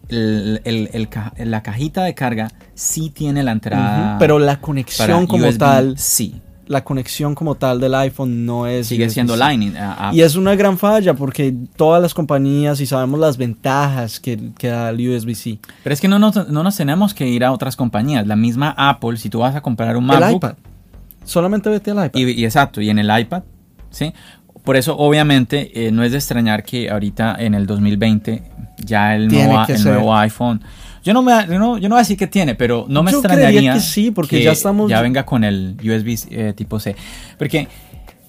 el, 0.10 1.10
la 1.38 1.63
cajita 1.63 2.04
de 2.04 2.13
carga 2.13 2.52
sí 2.73 3.10
tiene 3.10 3.43
la 3.43 3.52
entrada. 3.52 4.17
pero 4.19 4.39
la 4.39 4.60
conexión 4.60 5.28
como 5.28 5.52
tal. 5.54 5.97
Sí. 5.97 6.41
La 6.73 6.83
conexión 6.83 7.36
como 7.36 7.55
tal 7.55 7.79
del 7.79 7.93
iPhone 7.95 8.45
no 8.45 8.67
es. 8.67 8.88
Sigue 8.88 9.09
siendo 9.09 9.36
Lightning. 9.36 9.73
y 10.12 10.21
es 10.21 10.36
una 10.36 10.55
gran 10.55 10.77
falla 10.77 11.13
porque 11.13 11.53
todas 11.75 12.01
las 12.01 12.13
compañías 12.13 12.81
y 12.81 12.86
sabemos 12.86 13.19
las 13.19 13.38
ventajas 13.38 14.19
que, 14.19 14.38
da 14.62 14.89
el 14.89 15.09
USB-C. 15.09 15.59
Pero 15.83 15.93
es 15.93 16.01
que 16.01 16.07
no 16.07 16.19
nos, 16.19 16.49
no 16.49 16.63
nos 16.63 16.75
tenemos 16.75 17.13
que 17.13 17.27
ir 17.27 17.45
a 17.45 17.51
otras 17.51 17.75
compañías. 17.75 18.25
La 18.25 18.36
misma 18.36 18.73
Apple, 18.77 19.17
si 19.17 19.29
tú 19.29 19.39
vas 19.39 19.55
a 19.55 19.62
comprar 19.62 19.95
un 19.95 20.05
MacBook. 20.05 20.29
El 20.29 20.36
iPad. 20.36 20.55
Solamente 21.23 21.69
vete 21.69 21.91
al 21.91 22.05
iPad. 22.05 22.19
Y, 22.19 22.43
exacto, 22.43 22.81
y 22.81 22.89
en 22.89 22.99
el 22.99 23.19
iPad, 23.19 23.43
¿sí? 23.89 24.13
Por 24.63 24.77
eso, 24.77 24.97
obviamente, 24.97 25.88
eh, 25.88 25.91
no 25.91 26.03
es 26.03 26.12
de 26.12 26.17
extrañar 26.17 26.63
que 26.63 26.89
ahorita 26.89 27.36
en 27.38 27.53
el 27.53 27.65
2020 27.65 28.43
ya 28.77 29.15
el, 29.15 29.27
nuevo, 29.27 29.63
el 29.67 29.83
nuevo, 29.83 30.15
iPhone. 30.15 30.62
Yo 31.03 31.13
no, 31.13 31.21
me, 31.21 31.31
yo 31.47 31.59
no, 31.59 31.77
yo 31.77 31.89
no 31.89 31.95
voy 31.95 31.99
a 31.99 32.03
decir 32.03 32.17
que 32.17 32.27
tiene, 32.27 32.55
pero 32.55 32.85
no 32.87 33.03
me 33.03 33.11
yo 33.11 33.19
extrañaría 33.19 33.73
que 33.73 33.79
sí, 33.79 34.11
porque 34.11 34.41
ya 34.41 34.51
estamos. 34.51 34.89
Ya 34.89 35.01
venga 35.01 35.25
con 35.25 35.43
el 35.43 35.75
USB 35.79 36.27
eh, 36.31 36.53
tipo 36.55 36.79
C. 36.79 36.95
Porque. 37.37 37.67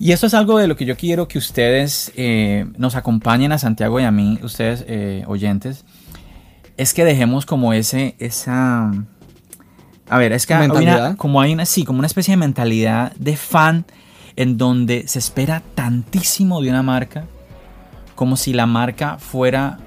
Y 0.01 0.11
eso 0.11 0.27
es 0.27 0.35
algo 0.35 0.59
de 0.59 0.67
lo 0.67 0.77
que 0.77 0.85
yo 0.85 0.97
quiero 0.97 1.29
que 1.29 1.39
ustedes 1.39 2.13
eh, 2.17 2.67
nos 2.77 2.97
acompañen 2.97 3.53
a 3.53 3.59
Santiago 3.59 4.01
y 4.01 4.03
a 4.03 4.11
mí, 4.11 4.41
ustedes 4.43 4.85
oyentes. 5.27 5.85
Es 6.77 6.93
que 6.93 7.05
dejemos 7.05 7.47
como 7.47 7.73
ese, 7.73 8.17
esa. 8.19 8.91
A 10.09 10.19
ver, 10.19 10.33
es 10.33 10.47
que 10.47 10.55
hay 10.55 10.69
como 11.17 11.41
hay 11.41 11.53
una, 11.53 11.65
sí, 11.65 11.85
como 11.85 12.01
una 12.01 12.09
especie 12.09 12.33
de 12.33 12.39
mentalidad 12.39 13.13
de 13.13 13.37
fan 13.37 13.85
en 14.37 14.59
donde 14.59 15.07
se 15.07 15.21
espera 15.21 15.63
tantísimo 15.75 16.61
de 16.61 16.71
una 16.71 16.83
marca 16.83 17.27
como 18.15 18.37
si 18.37 18.53
la 18.53 18.67
marca 18.67 19.19
fuera 19.19 19.79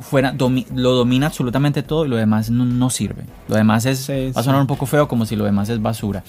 fuera 0.00 0.34
lo 0.74 0.92
domina 0.92 1.26
absolutamente 1.26 1.82
todo 1.82 2.04
y 2.04 2.08
lo 2.08 2.16
demás 2.16 2.50
no, 2.50 2.90
sirve. 2.90 3.24
Lo 3.48 3.56
demás 3.56 3.86
es 3.86 4.08
va 4.10 4.40
a 4.40 4.44
sonar 4.44 4.60
un 4.60 4.66
poco 4.66 4.86
feo 4.86 5.08
como 5.08 5.26
si 5.26 5.36
lo 5.36 5.44
demás 5.44 5.68
es 5.68 5.80
basura. 5.80 6.22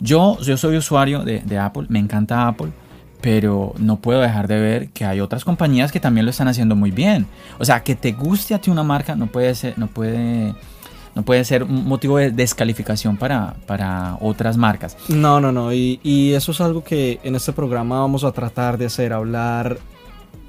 Yo, 0.00 0.38
yo 0.40 0.56
soy 0.56 0.76
usuario 0.76 1.20
de, 1.20 1.40
de, 1.40 1.58
Apple, 1.58 1.86
me 1.88 1.98
encanta 1.98 2.48
Apple, 2.48 2.72
pero 3.20 3.72
no 3.78 3.96
puedo 3.96 4.20
dejar 4.20 4.48
de 4.48 4.60
ver 4.60 4.88
que 4.90 5.04
hay 5.04 5.20
otras 5.20 5.44
compañías 5.44 5.92
que 5.92 6.00
también 6.00 6.26
lo 6.26 6.30
están 6.30 6.48
haciendo 6.48 6.74
muy 6.74 6.90
bien. 6.90 7.26
O 7.58 7.64
sea, 7.64 7.82
que 7.84 7.94
te 7.94 8.12
guste 8.12 8.54
a 8.54 8.60
ti 8.60 8.70
una 8.70 8.82
marca 8.82 9.14
no 9.14 9.28
puede 9.28 9.54
ser, 9.54 9.78
no 9.78 9.86
puede 9.86 10.54
no 11.14 11.22
puede 11.24 11.44
ser 11.44 11.62
un 11.64 11.86
motivo 11.86 12.16
de 12.16 12.30
descalificación 12.30 13.16
para, 13.16 13.54
para 13.66 14.16
otras 14.20 14.56
marcas. 14.56 14.96
No, 15.08 15.40
no, 15.40 15.52
no. 15.52 15.72
Y, 15.72 16.00
y, 16.02 16.32
eso 16.32 16.52
es 16.52 16.60
algo 16.60 16.82
que 16.82 17.20
en 17.22 17.34
este 17.34 17.52
programa 17.52 18.00
vamos 18.00 18.24
a 18.24 18.32
tratar 18.32 18.78
de 18.78 18.86
hacer, 18.86 19.12
hablar 19.12 19.78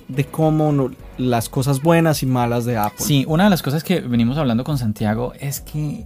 de 0.08 0.26
cómo 0.26 0.92
las 1.18 1.50
cosas 1.50 1.82
buenas 1.82 2.24
y 2.24 2.26
malas 2.26 2.66
de 2.66 2.78
Apple. 2.78 3.06
Sí, 3.06 3.26
una 3.28 3.46
de 3.46 3.50
las 3.50 3.62
cosas 3.62 3.84
que 3.84 4.00
venimos 4.02 4.38
hablando 4.38 4.64
con 4.64 4.78
Santiago 4.78 5.34
es 5.40 5.62
que 5.62 6.06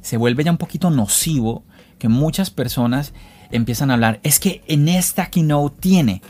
se 0.00 0.16
vuelve 0.16 0.44
ya 0.44 0.50
un 0.50 0.58
poquito 0.58 0.90
nocivo 0.90 1.62
que 1.98 2.08
muchas 2.08 2.50
personas 2.50 3.12
empiezan 3.50 3.90
a 3.90 3.94
hablar, 3.94 4.20
es 4.22 4.40
que 4.40 4.62
en 4.66 4.88
esta 4.88 5.26
keynote 5.26 5.76
tiene, 5.80 6.22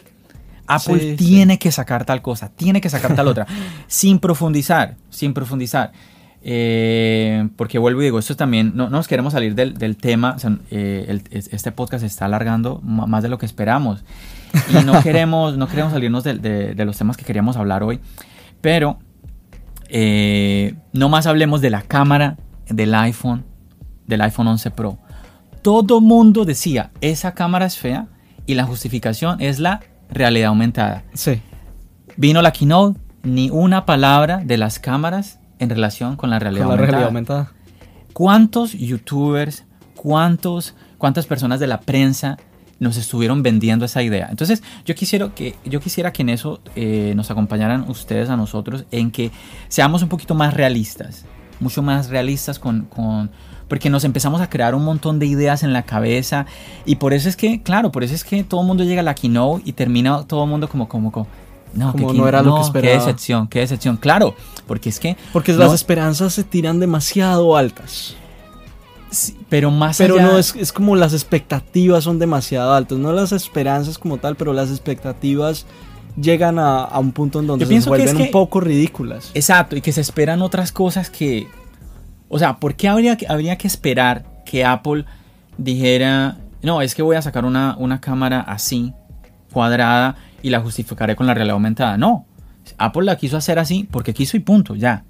Apple 0.67 1.17
tiene 1.17 1.59
que 1.59 1.71
sacar 1.71 2.05
tal 2.05 2.23
cosa, 2.23 2.51
tiene 2.51 2.81
que 2.81 2.89
sacar 2.89 3.15
tal 3.15 3.29
otra, 3.29 3.47
sin 3.87 4.19
profundizar, 4.19 4.97
sin 5.11 5.35
profundizar. 5.35 5.93
Eh, 6.43 7.49
porque 7.57 7.79
vuelvo 7.79 8.01
y 8.01 8.05
digo, 8.05 8.19
esto 8.19 8.35
también, 8.35 8.73
no, 8.75 8.89
nos 8.89 9.07
queremos 9.07 9.35
salir 9.35 9.55
del, 9.55 9.75
del 9.75 9.97
tema, 9.97 10.37
eh, 10.71 11.23
este 11.31 11.71
podcast 11.71 12.01
se 12.01 12.07
está 12.07 12.25
alargando 12.25 12.81
más 12.83 13.23
de 13.23 13.29
lo 13.29 13.37
que 13.37 13.45
esperamos 13.45 14.03
y 14.71 14.85
no 14.85 15.03
queremos, 15.03 15.57
no 15.57 15.67
queremos 15.69 15.93
salirnos 15.93 16.25
de, 16.25 16.35
de, 16.75 16.85
los 16.85 16.97
temas 16.97 17.17
que 17.17 17.25
queríamos 17.25 17.57
hablar 17.57 17.83
hoy, 17.83 18.01
pero 18.61 18.99
eh, 19.89 20.75
no 20.93 21.09
más 21.09 21.27
hablemos 21.27 21.61
de 21.61 21.71
la 21.71 21.83
cámara 21.83 22.37
del 22.69 22.95
iPhone, 22.95 23.45
del 24.07 24.21
iPhone 24.23 24.49
11 24.49 24.71
Pro. 24.71 24.99
Todo 25.63 26.01
mundo 26.01 26.45
decía, 26.45 26.91
esa 27.01 27.35
cámara 27.35 27.67
es 27.67 27.77
fea 27.77 28.07
y 28.47 28.55
la 28.55 28.65
justificación 28.65 29.41
es 29.41 29.59
la 29.59 29.81
realidad 30.11 30.49
aumentada. 30.49 31.05
Sí. 31.15 31.41
Vino 32.17 32.43
la 32.43 32.53
keynote, 32.53 32.99
ni 33.23 33.51
una 33.51 33.85
palabra 33.85 34.39
de 34.39 34.57
las 34.57 34.79
cámaras 34.79 35.39
en 35.59 35.69
relación 35.69 36.17
con 36.17 36.31
la 36.31 36.39
realidad, 36.39 36.67
con 36.67 36.77
la 36.77 36.81
realidad 36.81 37.05
aumentada. 37.05 37.53
¿Cuántos 38.13 38.73
youtubers, 38.73 39.65
cuántos, 39.95 40.75
cuántas 40.99 41.27
personas 41.27 41.61
de 41.61 41.67
la 41.67 41.81
prensa 41.81 42.39
nos 42.81 42.97
estuvieron 42.97 43.45
vendiendo 43.45 43.85
esa 43.85 44.03
idea? 44.03 44.27
Entonces, 44.31 44.63
yo 44.85 44.95
quisiera 44.97 45.29
que, 45.33 45.55
yo 45.65 45.79
quisiera 45.81 46.13
que 46.13 46.23
en 46.23 46.31
eso 46.31 46.61
eh, 46.75 47.13
nos 47.15 47.31
acompañaran 47.31 47.89
ustedes 47.89 48.29
a 48.29 48.37
nosotros, 48.37 48.85
en 48.91 49.13
que 49.13 49.31
seamos 49.69 50.03
un 50.03 50.09
poquito 50.09 50.35
más 50.35 50.55
realistas, 50.55 51.25
mucho 51.61 51.83
más 51.83 52.09
realistas 52.09 52.59
con, 52.59 52.87
con 52.87 53.31
porque 53.69 53.89
nos 53.89 54.03
empezamos 54.03 54.41
a 54.41 54.51
crear 54.51 54.75
un 54.75 54.85
montón 54.85 55.21
de 55.21 55.27
ideas 55.27 55.63
en 55.63 55.73
la 55.73 55.85
cabeza 55.85 56.45
y 56.85 56.97
por 56.97 57.13
eso 57.13 57.29
es 57.29 57.37
que, 57.37 57.63
claro, 57.63 57.93
por 57.93 58.03
eso 58.03 58.17
es 58.17 58.25
que 58.25 58.43
todo 58.43 58.63
el 58.63 58.67
mundo 58.67 58.83
llega 58.83 59.01
a 59.01 59.05
la 59.05 59.15
keynote 59.15 59.63
y 59.65 59.73
termina 59.75 60.25
todo 60.25 60.43
el 60.43 60.51
mundo 60.51 60.69
como, 60.69 60.89
como, 60.89 61.13
como 61.13 61.29
no, 61.73 61.93
como 61.93 62.13
no 62.13 62.27
era 62.27 62.43
lo 62.43 62.57
que 62.57 62.63
esperaba. 62.63 62.93
Qué 62.93 62.99
decepción, 62.99 63.49
qué 63.49 63.61
decepción. 63.61 63.97
Claro, 63.97 64.35
porque 64.67 64.89
es 64.89 64.99
que. 64.99 65.17
Porque 65.33 65.53
las 65.53 65.73
esperanzas 65.73 66.33
se 66.33 66.43
tiran 66.45 66.81
demasiado 66.81 67.57
altas. 67.57 68.17
Pero 69.49 69.71
más 69.71 69.99
Pero 69.99 70.21
no, 70.21 70.39
es, 70.39 70.55
es, 70.57 70.73
como 70.73 70.97
las 70.97 71.13
expectativas 71.13 72.05
son 72.05 72.19
demasiado 72.19 72.75
altas. 72.75 72.99
No 72.99 73.13
las 73.13 73.33
esperanzas 73.33 73.99
como 73.99 74.19
tal, 74.19 74.37
pero 74.37 74.53
las 74.53 74.71
expectativas 74.71 75.67
llegan 76.21 76.59
a, 76.59 76.85
a 76.85 76.99
un 76.99 77.13
punto 77.13 77.41
en 77.41 77.47
donde 77.47 77.67
se 77.67 77.89
vuelven 77.89 78.17
un 78.17 78.31
poco 78.31 78.61
ridículas. 78.61 79.31
Exacto, 79.35 79.77
y 79.77 79.81
que 79.81 79.93
se 79.93 80.01
esperan 80.01 80.43
otras 80.43 80.73
cosas 80.73 81.11
que. 81.11 81.49
O 82.29 82.39
sea, 82.39 82.59
¿por 82.59 82.77
qué 82.77 82.89
habría, 82.89 83.19
habría 83.29 83.59
que 83.59 83.67
esperar 83.67 84.25
que 84.45 84.65
Apple 84.65 85.05
dijera. 85.57 86.39
No, 86.63 86.83
es 86.83 86.95
que 86.95 87.03
voy 87.03 87.17
a 87.17 87.23
sacar 87.23 87.45
una, 87.45 87.77
una 87.79 88.01
cámara 88.01 88.41
así, 88.41 88.93
cuadrada 89.53 90.17
y 90.43 90.51
la 90.51 90.61
justificaré 90.61 91.17
con 91.17 91.27
la 91.27 91.35
realidad 91.35 91.55
aumentada. 91.55 91.97
No, 91.97 92.27
Apple 92.79 93.05
la 93.05 93.17
quiso 93.17 93.37
hacer 93.37 93.59
así 93.59 93.89
porque 93.91 94.13
quiso 94.13 94.37
y 94.37 94.41
punto, 94.41 94.75
ya. 94.75 95.05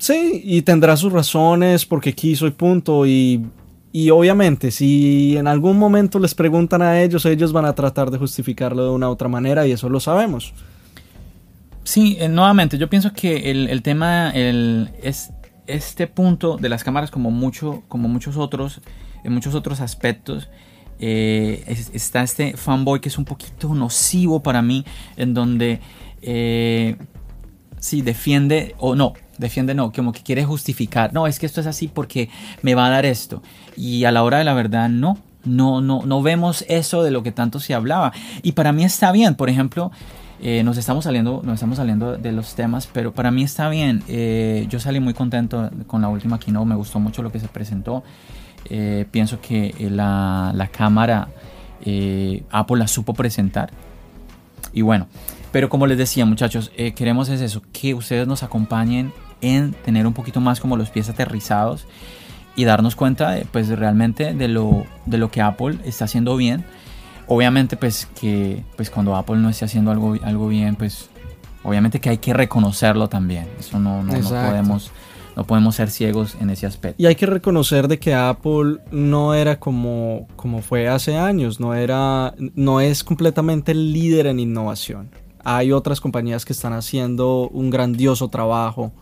Sí, 0.00 0.40
y 0.42 0.62
tendrá 0.62 0.96
sus 0.96 1.12
razones 1.12 1.84
porque 1.84 2.14
quiso 2.14 2.46
y 2.46 2.52
punto. 2.52 3.06
Y, 3.06 3.44
y 3.92 4.08
obviamente, 4.08 4.70
si 4.70 5.36
en 5.36 5.46
algún 5.46 5.78
momento 5.78 6.18
les 6.18 6.34
preguntan 6.34 6.80
a 6.80 7.02
ellos, 7.02 7.26
ellos 7.26 7.52
van 7.52 7.66
a 7.66 7.74
tratar 7.74 8.10
de 8.10 8.16
justificarlo 8.16 8.84
de 8.84 8.90
una 8.92 9.10
u 9.10 9.12
otra 9.12 9.28
manera 9.28 9.66
y 9.66 9.72
eso 9.72 9.90
lo 9.90 10.00
sabemos. 10.00 10.54
Sí, 11.84 12.16
eh, 12.18 12.30
nuevamente, 12.30 12.78
yo 12.78 12.88
pienso 12.88 13.12
que 13.12 13.50
el, 13.50 13.82
tema 13.82 14.30
el, 14.30 14.90
es 15.02 15.34
este 15.66 16.06
punto 16.06 16.56
de 16.56 16.70
las 16.70 16.82
cámaras 16.82 17.10
como, 17.10 17.30
mucho, 17.30 17.82
como 17.88 18.08
muchos 18.08 18.38
otros, 18.38 18.80
en 19.22 19.34
muchos 19.34 19.54
otros 19.54 19.82
aspectos, 19.82 20.48
eh, 20.98 21.62
está 21.92 22.22
este 22.22 22.56
fanboy 22.56 23.00
que 23.00 23.10
es 23.10 23.18
un 23.18 23.26
poquito 23.26 23.74
nocivo 23.74 24.42
para 24.42 24.62
mí, 24.62 24.86
en 25.18 25.34
donde 25.34 25.80
eh, 26.22 26.96
sí 27.80 28.00
defiende, 28.00 28.74
o 28.78 28.94
no, 28.94 29.12
defiende 29.40 29.74
no, 29.74 29.92
como 29.92 30.12
que 30.12 30.22
quiere 30.22 30.44
justificar, 30.44 31.12
no, 31.12 31.26
es 31.26 31.38
que 31.38 31.46
esto 31.46 31.60
es 31.60 31.66
así 31.66 31.88
porque 31.88 32.28
me 32.62 32.74
va 32.74 32.86
a 32.86 32.90
dar 32.90 33.06
esto. 33.06 33.42
Y 33.76 34.04
a 34.04 34.12
la 34.12 34.22
hora 34.22 34.38
de 34.38 34.44
la 34.44 34.54
verdad, 34.54 34.88
no, 34.88 35.18
no, 35.44 35.80
no, 35.80 36.02
no 36.04 36.22
vemos 36.22 36.64
eso 36.68 37.02
de 37.02 37.10
lo 37.10 37.22
que 37.22 37.32
tanto 37.32 37.60
se 37.60 37.74
hablaba. 37.74 38.12
Y 38.42 38.52
para 38.52 38.72
mí 38.72 38.84
está 38.84 39.10
bien, 39.10 39.34
por 39.34 39.50
ejemplo, 39.50 39.90
eh, 40.42 40.62
nos 40.62 40.76
estamos 40.76 41.04
saliendo, 41.04 41.42
nos 41.44 41.54
estamos 41.54 41.78
saliendo 41.78 42.16
de 42.16 42.32
los 42.32 42.54
temas, 42.54 42.88
pero 42.92 43.12
para 43.12 43.30
mí 43.30 43.42
está 43.42 43.68
bien. 43.68 44.04
yo 44.68 44.80
salí 44.80 45.00
muy 45.00 45.14
contento 45.14 45.70
con 45.86 46.02
la 46.02 46.08
última 46.08 46.38
keynote, 46.38 46.66
me 46.66 46.74
gustó 46.74 47.00
mucho 47.00 47.22
lo 47.22 47.32
que 47.32 47.40
se 47.40 47.48
presentó. 47.48 48.04
Eh, 48.66 49.06
pienso 49.10 49.40
que 49.40 49.74
eh, 49.78 49.90
la, 49.90 50.68
cámara 50.72 51.28
eh, 51.84 52.42
Apple 52.50 52.78
la 52.78 52.88
supo 52.88 53.14
presentar. 53.14 53.70
Y 54.72 54.82
bueno, 54.82 55.08
pero 55.52 55.68
como 55.68 55.86
les 55.86 55.98
decía 55.98 56.24
muchachos, 56.24 56.70
queremos 56.94 57.28
es 57.28 57.40
eso, 57.40 57.62
que 57.72 57.94
ustedes 57.94 58.26
nos 58.28 58.42
acompañen 58.42 59.12
en 59.40 59.72
tener 59.72 60.06
un 60.06 60.12
poquito 60.12 60.40
más 60.40 60.60
como 60.60 60.76
los 60.76 60.90
pies 60.90 61.08
aterrizados 61.08 61.86
y 62.56 62.64
darnos 62.64 62.96
cuenta 62.96 63.30
de, 63.30 63.46
pues 63.50 63.68
realmente 63.68 64.34
de 64.34 64.48
lo, 64.48 64.84
de 65.06 65.18
lo 65.18 65.30
que 65.30 65.40
Apple 65.40 65.78
está 65.84 66.04
haciendo 66.04 66.36
bien. 66.36 66.64
Obviamente 67.26 67.76
pues 67.76 68.06
que 68.20 68.64
pues 68.76 68.90
cuando 68.90 69.14
Apple 69.16 69.36
no 69.36 69.48
esté 69.48 69.64
haciendo 69.64 69.90
algo, 69.90 70.16
algo 70.22 70.48
bien, 70.48 70.76
pues 70.76 71.10
obviamente 71.62 72.00
que 72.00 72.10
hay 72.10 72.18
que 72.18 72.32
reconocerlo 72.32 73.08
también. 73.08 73.48
Eso 73.58 73.78
no, 73.78 74.02
no, 74.02 74.12
no 74.12 74.28
podemos 74.28 74.90
no 75.36 75.46
podemos 75.46 75.76
ser 75.76 75.90
ciegos 75.90 76.36
en 76.40 76.50
ese 76.50 76.66
aspecto. 76.66 77.02
Y 77.02 77.06
hay 77.06 77.14
que 77.14 77.26
reconocer 77.26 77.88
de 77.88 77.98
que 77.98 78.14
Apple 78.14 78.78
no 78.90 79.34
era 79.34 79.58
como, 79.58 80.26
como 80.36 80.60
fue 80.60 80.88
hace 80.88 81.16
años, 81.16 81.60
no, 81.60 81.74
era, 81.74 82.34
no 82.54 82.80
es 82.80 83.04
completamente 83.04 83.72
el 83.72 83.92
líder 83.92 84.26
en 84.26 84.40
innovación. 84.40 85.10
Hay 85.42 85.72
otras 85.72 86.00
compañías 86.00 86.44
que 86.44 86.52
están 86.52 86.72
haciendo 86.72 87.48
un 87.48 87.70
grandioso 87.70 88.28
trabajo 88.28 88.92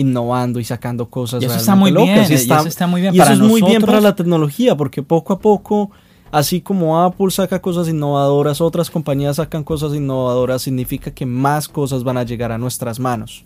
innovando 0.00 0.58
y 0.60 0.64
sacando 0.64 1.08
cosas 1.08 1.42
y 1.42 1.46
eso 1.46 1.56
está 1.56 1.74
muy 1.74 1.92
bien, 1.92 2.26
y, 2.28 2.34
eso 2.34 2.66
está 2.66 2.86
muy 2.86 3.00
bien 3.00 3.14
y 3.14 3.20
eso 3.20 3.32
es 3.32 3.38
muy 3.38 3.62
bien 3.62 3.82
para 3.82 4.00
la 4.00 4.14
tecnología 4.14 4.76
porque 4.76 5.02
poco 5.02 5.32
a 5.32 5.38
poco 5.38 5.90
así 6.32 6.60
como 6.60 7.00
Apple 7.02 7.30
saca 7.30 7.60
cosas 7.60 7.88
innovadoras 7.88 8.60
otras 8.60 8.90
compañías 8.90 9.36
sacan 9.36 9.64
cosas 9.64 9.94
innovadoras 9.94 10.62
significa 10.62 11.10
que 11.10 11.26
más 11.26 11.68
cosas 11.68 12.04
van 12.04 12.18
a 12.18 12.22
llegar 12.22 12.52
a 12.52 12.58
nuestras 12.58 12.98
manos 12.98 13.44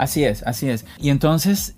Así 0.00 0.24
es, 0.24 0.42
así 0.44 0.66
es. 0.66 0.86
Y 0.98 1.10
entonces, 1.10 1.76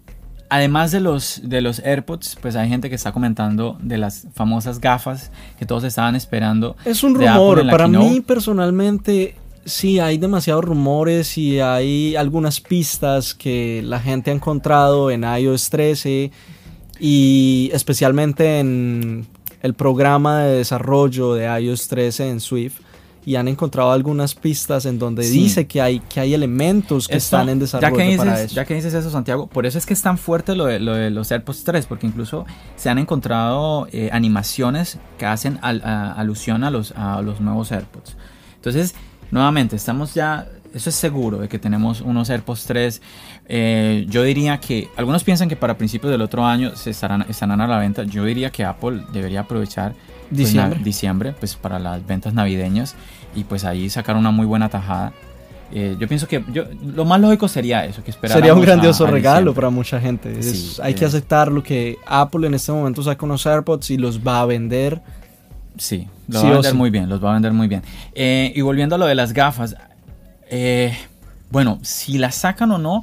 además 0.49 0.93
de 0.93 1.01
los, 1.01 1.41
de 1.43 1.61
los 1.61 1.81
AirPods, 1.81 2.39
pues 2.41 2.55
hay 2.55 2.69
gente 2.69 2.89
que 2.89 2.95
está 2.95 3.11
comentando 3.11 3.77
de 3.81 3.99
las 3.99 4.29
famosas 4.33 4.81
gafas 4.81 5.33
que 5.59 5.67
todos 5.67 5.83
estaban 5.83 6.15
esperando. 6.15 6.77
Es 6.85 7.03
un 7.03 7.17
rumor, 7.17 7.69
para 7.69 7.89
mí 7.89 8.21
personalmente 8.21 9.35
sí 9.65 9.99
hay 10.01 10.19
demasiados 10.19 10.65
rumores 10.65 11.39
y 11.39 11.61
hay 11.61 12.17
algunas 12.17 12.61
pistas 12.61 13.35
que 13.35 13.83
la 13.85 14.01
gente 14.01 14.31
ha 14.31 14.35
encontrado 14.35 15.11
en 15.11 15.25
iOS 15.25 15.71
13 15.71 16.31
y 16.99 17.71
especialmente 17.73 18.59
en 18.61 19.27
el 19.63 19.75
programa 19.75 20.41
de 20.45 20.57
desarrollo 20.59 21.35
de 21.35 21.47
iOS 21.61 21.89
13 21.89 22.31
en 22.31 22.41
Swift 22.41 22.81
y 23.25 23.37
han 23.37 23.47
encontrado 23.47 23.93
algunas 23.93 24.35
pistas 24.35 24.85
en 24.85 24.99
donde 24.99 25.25
dice 25.29 25.67
que 25.67 25.81
hay, 25.81 26.01
que 26.01 26.19
hay 26.19 26.35
elementos 26.35 27.07
que 27.07 27.17
están 27.17 27.49
en 27.49 27.61
desarrollo 27.61 27.97
ya 27.97 28.05
que 28.05 28.17
para 28.17 28.33
dices, 28.33 28.45
eso. 28.47 28.55
Ya 28.57 28.65
que 28.65 28.75
dices 28.75 28.95
eso, 28.95 29.11
Santiago, 29.11 29.47
por 29.47 29.65
eso 29.65 29.79
es 29.79 29.87
que 29.87 29.95
es 29.95 30.03
tan 30.03 30.19
fuerte 30.19 30.57
lo 30.57 30.67
de, 30.67 30.81
lo 30.81 30.95
de 30.95 31.11
los 31.11 31.31
AirPods 31.31 31.63
3, 31.63 31.87
porque 31.87 32.07
incluso 32.07 32.45
se 32.75 32.91
han 32.91 32.99
encontrado 32.99 33.87
eh, 33.93 34.11
animaciones 34.13 34.99
que 35.19 35.27
hacen 35.27 35.61
alusión 35.63 36.65
a 36.65 36.71
los, 36.71 36.93
a 36.93 37.23
los 37.23 37.41
nuevos 37.41 37.71
AirPods. 37.71 38.17
Entonces, 38.57 38.95
nuevamente, 39.33 39.75
estamos 39.75 40.15
ya, 40.15 40.47
eso 40.73 40.91
es 40.91 40.95
seguro 40.95 41.39
de 41.39 41.49
que 41.49 41.59
tenemos 41.59 42.01
unos 42.01 42.31
AirPods 42.31 42.65
3. 42.67 43.03
Eh, 43.49 44.07
yo 44.09 44.23
diría 44.23 44.61
que, 44.61 44.89
algunos 44.97 45.25
piensan 45.25 45.49
que 45.49 45.57
para 45.57 45.77
principios 45.77 46.13
del 46.13 46.23
otro 46.23 46.47
año 46.47 46.77
se 46.77 46.91
estarán, 46.91 47.23
estarán 47.29 47.61
a 47.61 47.67
la 47.67 47.79
venta. 47.79 48.05
Yo 48.05 48.25
diría 48.25 48.51
que 48.51 48.65
Apple 48.65 49.03
debería 49.13 49.41
aprovechar 49.41 49.95
pues, 50.29 50.39
diciembre. 50.39 50.81
diciembre, 50.85 51.35
pues 51.39 51.57
para 51.57 51.81
las 51.81 52.07
ventas 52.07 52.33
navideñas 52.35 52.95
y 53.35 53.45
pues 53.45 53.65
ahí 53.65 53.91
sacar 53.91 54.17
una 54.17 54.31
muy 54.31 54.47
buena 54.47 54.69
tajada. 54.69 55.13
Eh, 55.75 55.97
yo 55.99 56.07
pienso 56.07 56.29
que 56.29 56.45
yo, 56.53 56.65
lo 56.85 57.07
más 57.07 57.19
lógico 57.19 57.49
sería 57.49 57.87
eso, 57.87 58.05
que 58.05 58.11
esperar. 58.11 58.37
Sería 58.37 58.53
un 58.53 58.61
grandioso 58.61 59.07
regalo 59.07 59.55
para 59.55 59.71
mucha 59.71 59.99
gente. 59.99 60.39
hay 60.83 60.95
que 60.95 61.07
aceptar 61.07 61.51
lo 61.51 61.63
que 61.63 61.97
Apple 62.07 62.47
en 62.47 62.53
este 62.53 62.71
momento 62.73 63.03
saca 63.03 63.25
unos 63.25 63.47
AirPods 63.47 63.91
y 63.91 63.97
los 63.97 64.21
va 64.21 64.43
a 64.43 64.47
vender. 64.47 65.01
Sí, 65.79 66.09
los 66.29 66.45
va 66.45 66.49
a 66.49 66.53
vender 66.53 66.75
muy 66.75 66.91
bien, 66.91 67.09
los 67.09 67.23
va 67.23 67.31
a 67.31 67.33
vender 67.35 67.53
muy 67.53 67.69
bien. 67.69 67.83
Eh, 68.15 68.53
y 68.55 68.61
volviendo 68.61 68.97
a 68.97 68.99
lo 68.99 69.07
de 69.07 69.15
las 69.15 69.33
gafas, 69.33 69.75
eh, 70.51 70.97
bueno, 71.51 71.79
si 71.83 72.19
las 72.19 72.35
sacan 72.35 72.71
o 72.73 72.79
no, 72.79 73.03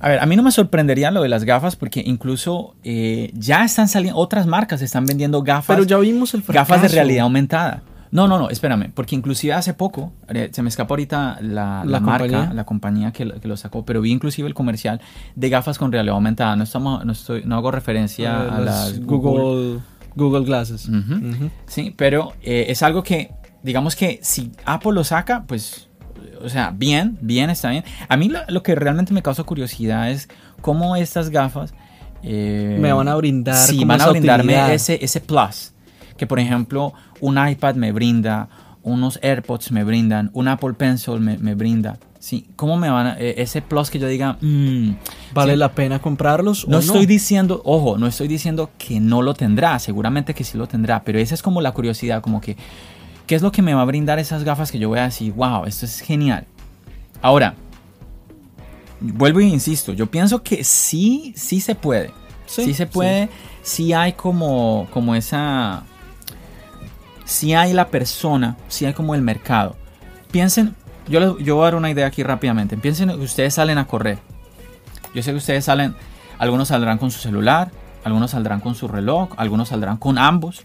a 0.00 0.08
ver, 0.08 0.20
a 0.20 0.26
mí 0.26 0.34
no 0.34 0.42
me 0.42 0.50
sorprendería 0.50 1.10
lo 1.10 1.22
de 1.22 1.28
las 1.28 1.44
gafas 1.44 1.76
porque 1.76 2.02
incluso 2.04 2.74
eh, 2.84 3.30
ya 3.34 3.64
están 3.64 3.86
saliendo, 3.86 4.18
otras 4.18 4.46
marcas 4.46 4.80
están 4.80 5.04
vendiendo 5.04 5.42
gafas. 5.42 5.76
Pero 5.76 5.84
ya 5.84 5.98
vimos 5.98 6.32
el 6.32 6.42
fracaso. 6.42 6.72
Gafas 6.72 6.90
de 6.90 6.96
realidad 6.96 7.24
aumentada. 7.24 7.82
No, 8.12 8.26
no, 8.26 8.38
no, 8.38 8.50
espérame, 8.50 8.90
porque 8.92 9.14
inclusive 9.14 9.52
hace 9.52 9.72
poco, 9.72 10.12
eh, 10.28 10.48
se 10.52 10.62
me 10.62 10.68
escapó 10.68 10.94
ahorita 10.94 11.38
la, 11.42 11.84
la, 11.84 12.00
marca, 12.00 12.50
la 12.52 12.64
compañía 12.64 13.12
que, 13.12 13.30
que, 13.40 13.46
lo 13.46 13.56
sacó, 13.56 13.84
pero 13.84 14.00
vi 14.00 14.10
inclusive 14.10 14.48
el 14.48 14.54
comercial 14.54 15.00
de 15.36 15.48
gafas 15.48 15.78
con 15.78 15.92
realidad 15.92 16.16
aumentada. 16.16 16.56
No, 16.56 16.64
estamos, 16.64 17.04
no, 17.04 17.12
estoy, 17.12 17.44
no 17.44 17.56
hago 17.56 17.70
referencia 17.70 18.46
Uh, 18.50 18.54
a 18.54 18.60
las 18.60 19.00
Google, 19.00 19.42
Google 19.42 19.80
Glasses. 20.16 20.88
Ujú. 20.88 21.14
Ujú. 21.14 21.50
Sí, 21.66 21.94
pero 21.96 22.32
eh, 22.42 22.66
es 22.68 22.82
algo 22.82 23.02
que, 23.02 23.30
digamos 23.62 23.96
que 23.96 24.18
si 24.22 24.52
Apple 24.64 24.92
lo 24.92 25.04
saca, 25.04 25.44
pues, 25.46 25.88
o 26.42 26.48
sea, 26.48 26.72
bien, 26.74 27.18
bien, 27.20 27.50
está 27.50 27.70
bien. 27.70 27.84
A 28.08 28.16
mí 28.16 28.28
lo, 28.28 28.40
lo 28.48 28.62
que 28.62 28.74
realmente 28.74 29.12
me 29.12 29.22
causa 29.22 29.42
curiosidad 29.44 30.10
es 30.10 30.28
cómo 30.60 30.96
estas 30.96 31.30
gafas... 31.30 31.74
eh, 32.22 32.76
Me 32.80 32.92
van 32.92 33.08
a 33.08 33.14
brindar 33.16 33.56
Sí, 33.56 33.84
van 33.84 34.00
a 34.00 34.08
brindarme 34.10 34.52
utilidad. 34.52 34.74
ese, 34.74 34.98
ese 35.02 35.20
plus. 35.20 35.72
Que, 36.16 36.26
por 36.26 36.38
ejemplo, 36.38 36.92
un 37.20 37.38
iPad 37.48 37.76
me 37.76 37.92
brinda, 37.92 38.48
unos 38.82 39.18
AirPods 39.22 39.70
me 39.72 39.84
brindan, 39.84 40.30
un 40.34 40.48
Apple 40.48 40.74
Pencil 40.74 41.18
me, 41.20 41.38
me 41.38 41.54
brinda. 41.54 41.98
Sí, 42.20 42.46
¿cómo 42.54 42.76
me 42.76 42.90
van 42.90 43.06
a... 43.06 43.18
eh, 43.18 43.36
ese 43.38 43.62
plus 43.62 43.88
que 43.88 43.98
yo 43.98 44.06
diga... 44.06 44.36
mm, 44.42 44.90
¿Vale 45.32 45.54
sí, 45.54 45.58
la 45.58 45.72
pena 45.72 46.00
comprarlos 46.02 46.68
no 46.68 46.76
o 46.76 46.80
estoy 46.80 47.00
no? 47.00 47.06
diciendo, 47.06 47.62
ojo, 47.64 47.96
no 47.96 48.06
estoy 48.06 48.28
diciendo 48.28 48.70
que 48.76 49.00
no 49.00 49.22
lo 49.22 49.32
tendrá, 49.32 49.78
seguramente 49.78 50.34
que 50.34 50.44
sí 50.44 50.58
lo 50.58 50.68
tendrá, 50.68 51.02
pero 51.02 51.18
esa 51.18 51.34
es 51.34 51.42
como 51.42 51.62
la 51.62 51.72
curiosidad, 51.72 52.20
como 52.20 52.42
que, 52.42 52.58
¿qué 53.26 53.34
es 53.36 53.40
lo 53.40 53.50
que 53.50 53.62
me 53.62 53.72
va 53.72 53.80
a 53.80 53.86
brindar 53.86 54.18
esas 54.18 54.44
gafas 54.44 54.70
que 54.70 54.78
yo 54.78 54.90
voy 54.90 54.98
a 54.98 55.04
decir, 55.04 55.32
wow, 55.32 55.64
esto 55.64 55.86
es 55.86 56.00
genial? 56.00 56.46
Ahora, 57.22 57.54
vuelvo 59.00 59.40
e 59.40 59.44
insisto, 59.44 59.94
yo 59.94 60.06
pienso 60.10 60.42
que 60.42 60.62
sí, 60.62 61.32
sí 61.36 61.62
se 61.62 61.74
puede, 61.74 62.10
sí, 62.44 62.74
se 62.74 62.86
puede, 62.86 63.30
sí. 63.62 63.94
hay 63.94 64.12
como, 64.12 64.88
como 64.92 65.14
esa, 65.14 65.84
sí 67.24 67.54
hay 67.54 67.72
la 67.72 67.88
persona, 67.88 68.58
sí 68.68 68.84
hay 68.84 68.92
como 68.92 69.14
el 69.14 69.22
mercado. 69.22 69.76
Piensen, 70.30 70.76
yo, 71.10 71.20
les- 71.20 71.44
yo 71.44 71.56
voy 71.56 71.62
a 71.62 71.66
dar 71.66 71.74
una 71.74 71.90
idea 71.90 72.06
aquí 72.06 72.22
rápidamente, 72.22 72.76
piensen 72.76 73.08
que 73.10 73.16
ustedes 73.16 73.54
salen 73.54 73.78
a 73.78 73.86
correr. 73.86 74.18
Yo 75.14 75.22
sé 75.22 75.32
que 75.32 75.38
ustedes 75.38 75.64
salen, 75.64 75.94
algunos 76.38 76.68
saldrán 76.68 76.98
con 76.98 77.10
su 77.10 77.18
celular, 77.18 77.70
algunos 78.04 78.30
saldrán 78.30 78.60
con 78.60 78.74
su 78.74 78.88
reloj, 78.88 79.30
algunos 79.36 79.68
saldrán 79.68 79.96
con 79.96 80.16
ambos. 80.18 80.64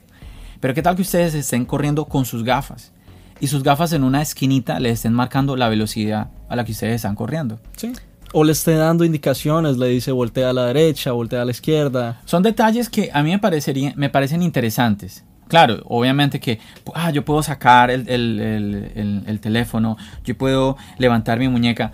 Pero 0.59 0.73
qué 0.73 0.81
tal 0.81 0.95
que 0.95 1.01
ustedes 1.01 1.33
estén 1.33 1.65
corriendo 1.65 2.05
con 2.05 2.25
sus 2.25 2.43
gafas 2.43 2.91
y 3.39 3.47
sus 3.47 3.61
gafas 3.63 3.91
en 3.93 4.03
una 4.03 4.21
esquinita 4.21 4.79
les 4.79 4.93
estén 4.93 5.13
marcando 5.13 5.55
la 5.57 5.67
velocidad 5.67 6.29
a 6.47 6.55
la 6.55 6.63
que 6.63 6.71
ustedes 6.71 6.95
están 6.95 7.15
corriendo. 7.15 7.59
Sí. 7.75 7.91
O 8.33 8.43
le 8.43 8.51
esté 8.51 8.75
dando 8.75 9.03
indicaciones, 9.05 9.77
le 9.77 9.87
dice 9.87 10.11
voltea 10.11 10.49
a 10.49 10.53
la 10.53 10.65
derecha, 10.65 11.11
voltea 11.11 11.41
a 11.41 11.45
la 11.45 11.51
izquierda. 11.51 12.21
Son 12.25 12.41
detalles 12.43 12.89
que 12.89 13.09
a 13.13 13.21
mí 13.23 13.31
me, 13.31 13.39
parecerían, 13.39 13.93
me 13.97 14.09
parecen 14.09 14.41
interesantes. 14.41 15.23
Claro, 15.47 15.83
obviamente 15.85 16.39
que 16.39 16.59
ah, 16.95 17.11
yo 17.11 17.23
puedo 17.23 17.43
sacar 17.43 17.91
el, 17.91 18.09
el- 18.09 18.39
el- 18.39 18.91
el- 18.95 19.23
el 19.27 19.39
teléfono, 19.39 19.95
yo 20.23 20.35
puedo 20.37 20.75
levantar 20.97 21.37
mi 21.39 21.47
muñeca, 21.47 21.91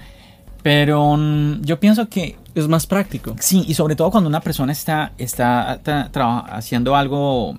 pero 0.63 1.17
mm, 1.17 1.61
yo 1.63 1.79
pienso 1.79 2.07
que 2.07 2.37
Es 2.53 2.67
más 2.67 2.85
práctico. 2.85 3.35
Sí, 3.39 3.63
y 3.67 3.73
sobre 3.75 3.95
todo 3.95 4.11
cuando 4.11 4.29
una 4.29 4.41
persona 4.41 4.73
está, 4.73 5.13
está 5.17 5.81
tra- 5.83 6.43
haciendo 6.49 6.95
algo, 6.97 7.55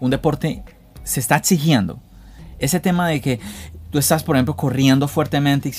un 0.00 0.10
deporte, 0.10 0.64
se 1.04 1.20
está 1.20 1.36
exigiendo. 1.36 2.00
Ese 2.58 2.80
tema 2.80 3.06
de 3.08 3.20
que 3.20 3.38
tú 3.92 3.98
estás, 3.98 4.24
por 4.24 4.34
ejemplo, 4.34 4.56
corriendo 4.56 5.06
fuertemente 5.06 5.70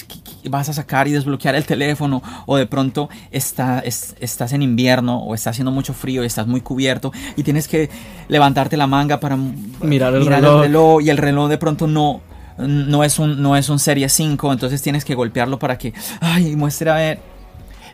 y 0.43 0.47
vas 0.47 0.69
a 0.69 0.73
sacar 0.73 1.08
y 1.10 1.12
desbloquear 1.12 1.56
el 1.56 1.65
teléfono, 1.65 2.21
o 2.45 2.56
de 2.56 2.65
pronto 2.67 3.10
está, 3.32 3.80
es- 3.80 4.15
estás 4.21 4.54
en 4.54 4.62
invierno 4.62 5.17
o 5.17 5.34
está 5.36 5.49
haciendo 5.49 5.71
mucho 5.71 5.93
frío 5.93 6.23
y 6.23 6.28
estás 6.28 6.47
muy 6.47 6.62
cubierto 6.62 7.12
y 7.36 7.43
tienes 7.43 7.67
que 7.67 7.89
levantarte 8.30 8.78
la 8.78 8.88
manga 8.88 9.19
para 9.19 9.36
Mirar 9.82 10.13
el 10.13 10.62
reloj. 10.62 11.02
y 11.02 11.10
el 11.10 11.17
reloj 11.17 11.49
de 11.49 11.58
pronto 11.58 11.88
no. 11.88 12.21
No 12.56 13.04
es, 13.04 13.17
un, 13.17 13.41
no 13.41 13.58
es 13.58 13.67
un 13.69 13.80
Serie 13.80 14.08
5, 14.08 14.54
entonces 14.54 14.80
tienes 14.84 15.04
que 15.04 15.15
golpearlo 15.15 15.58
para 15.58 15.80
que, 15.80 15.91
ay, 16.21 16.56
muestre 16.56 16.91
a 16.91 16.93
ver. 16.93 17.19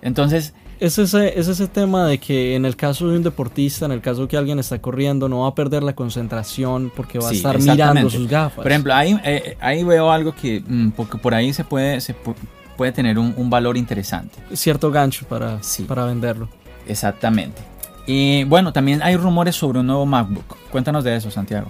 Entonces, 0.01 0.53
Es 0.79 0.97
ese, 0.97 1.37
es 1.37 1.49
ese 1.49 1.67
tema 1.67 2.05
de 2.07 2.19
que 2.19 2.55
en 2.55 2.63
el 2.63 2.77
caso 2.77 3.09
de 3.09 3.17
un 3.17 3.23
deportista, 3.23 3.85
en 3.85 3.91
el 3.91 3.99
caso 3.99 4.27
que 4.29 4.37
alguien 4.37 4.59
está 4.59 4.79
corriendo, 4.79 5.27
no 5.27 5.41
va 5.41 5.49
a 5.49 5.55
perder 5.55 5.83
la 5.83 5.93
concentración 5.93 6.89
porque 6.95 7.19
va 7.19 7.29
a 7.29 7.31
estar 7.33 7.59
mirando 7.59 8.09
sus 8.09 8.27
gafas. 8.29 8.63
Por 8.63 8.67
ejemplo, 8.71 8.93
ahí, 8.93 9.19
eh, 9.25 9.57
ahí 9.59 9.83
veo 9.83 10.09
algo 10.09 10.33
que 10.33 10.63
mm, 10.65 10.91
porque 10.91 11.17
por 11.17 11.33
ahí 11.33 11.51
se 11.51 11.65
puede, 11.65 11.99
se 11.99 12.15
pu- 12.15 12.33
puede 12.77 12.93
tener 12.93 13.19
un, 13.19 13.33
un 13.35 13.49
valor 13.49 13.75
interesante. 13.75 14.35
cierto 14.53 14.89
gancho 14.89 15.25
para, 15.27 15.61
Sí. 15.61 15.83
para 15.83 16.05
venderlo. 16.05 16.47
Exactamente. 16.87 17.61
Y 18.07 18.45
bueno, 18.45 18.71
también 18.71 19.01
hay 19.03 19.17
rumores 19.17 19.55
sobre 19.57 19.79
un 19.81 19.87
nuevo 19.87 20.05
MacBook. 20.05 20.55
Cuéntanos 20.71 21.03
de 21.03 21.15
eso, 21.15 21.29
Santiago. 21.29 21.67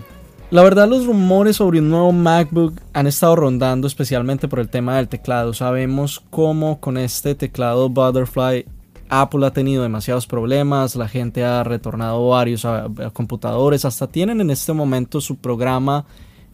La 0.51 0.61
verdad, 0.63 0.87
los 0.87 1.05
rumores 1.05 1.55
sobre 1.57 1.79
un 1.79 1.89
nuevo 1.89 2.11
MacBook 2.11 2.79
han 2.93 3.07
estado 3.07 3.35
rondando 3.35 3.87
especialmente 3.87 4.47
por 4.47 4.59
el 4.59 4.69
tema 4.69 4.97
del 4.97 5.07
teclado. 5.07 5.53
Sabemos 5.53 6.23
cómo 6.29 6.79
con 6.79 6.97
este 6.97 7.35
teclado 7.35 7.89
Butterfly 7.89 8.65
Apple 9.09 9.45
ha 9.45 9.51
tenido 9.51 9.83
demasiados 9.83 10.27
problemas, 10.27 10.95
la 10.95 11.07
gente 11.07 11.43
ha 11.43 11.63
retornado 11.63 12.29
varios 12.29 12.65
computadores, 13.13 13.83
hasta 13.83 14.07
tienen 14.07 14.39
en 14.39 14.51
este 14.51 14.71
momento 14.71 15.19
su 15.19 15.35
programa 15.37 16.05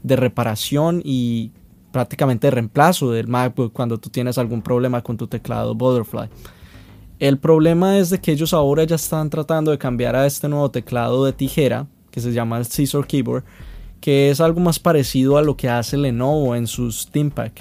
de 0.03 0.15
reparación 0.15 1.01
y 1.03 1.51
prácticamente 1.91 2.47
de 2.47 2.51
reemplazo 2.51 3.11
del 3.11 3.27
MacBook 3.27 3.73
cuando 3.73 3.97
tú 3.97 4.09
tienes 4.09 4.37
algún 4.37 4.61
problema 4.61 5.01
con 5.01 5.17
tu 5.17 5.27
teclado 5.27 5.75
Butterfly. 5.75 6.29
El 7.19 7.37
problema 7.37 7.97
es 7.97 8.09
de 8.09 8.19
que 8.19 8.31
ellos 8.31 8.53
ahora 8.53 8.83
ya 8.83 8.95
están 8.95 9.29
tratando 9.29 9.71
de 9.71 9.77
cambiar 9.77 10.15
a 10.15 10.25
este 10.25 10.49
nuevo 10.49 10.71
teclado 10.71 11.25
de 11.25 11.33
tijera 11.33 11.87
que 12.11 12.19
se 12.21 12.33
llama 12.33 12.57
el 12.57 12.65
Scissor 12.65 13.07
Keyboard, 13.07 13.43
que 13.99 14.29
es 14.29 14.39
algo 14.39 14.59
más 14.59 14.79
parecido 14.79 15.37
a 15.37 15.41
lo 15.41 15.57
que 15.57 15.69
hace 15.69 15.97
Lenovo 15.97 16.55
en 16.55 16.67
sus 16.67 17.07
ThinkPad. 17.07 17.51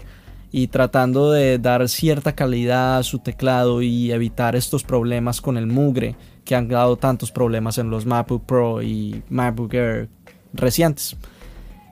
Y 0.57 0.69
tratando 0.69 1.33
de 1.33 1.59
dar 1.59 1.89
cierta 1.89 2.37
calidad 2.37 2.99
a 2.99 3.03
su 3.03 3.19
teclado 3.19 3.83
y 3.83 4.13
evitar 4.13 4.55
estos 4.55 4.85
problemas 4.85 5.41
con 5.41 5.57
el 5.57 5.67
mugre 5.67 6.15
que 6.45 6.55
han 6.55 6.69
dado 6.69 6.97
tantos 6.97 7.33
problemas 7.33 7.77
en 7.79 7.91
los 7.91 8.07
MacBook 8.07 8.47
Pro 8.47 8.81
y 8.81 9.25
MacBook 9.31 9.75
Air 9.75 10.09
recientes. 10.53 11.17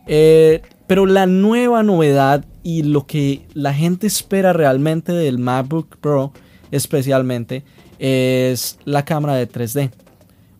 Eh, 0.07 0.63
pero 0.87 1.07
la 1.07 1.27
nueva 1.27 1.83
novedad 1.83 2.45
y 2.63 2.85
lo 2.85 3.05
que 3.05 3.45
la 3.53 3.75
gente 3.75 4.07
espera 4.07 4.53
realmente 4.53 5.11
del 5.11 5.41
MacBook 5.41 5.97
Pro 5.97 6.33
especialmente 6.71 7.65
es 7.99 8.79
la 8.85 9.05
cámara 9.05 9.35
de 9.35 9.49
3D. 9.49 9.91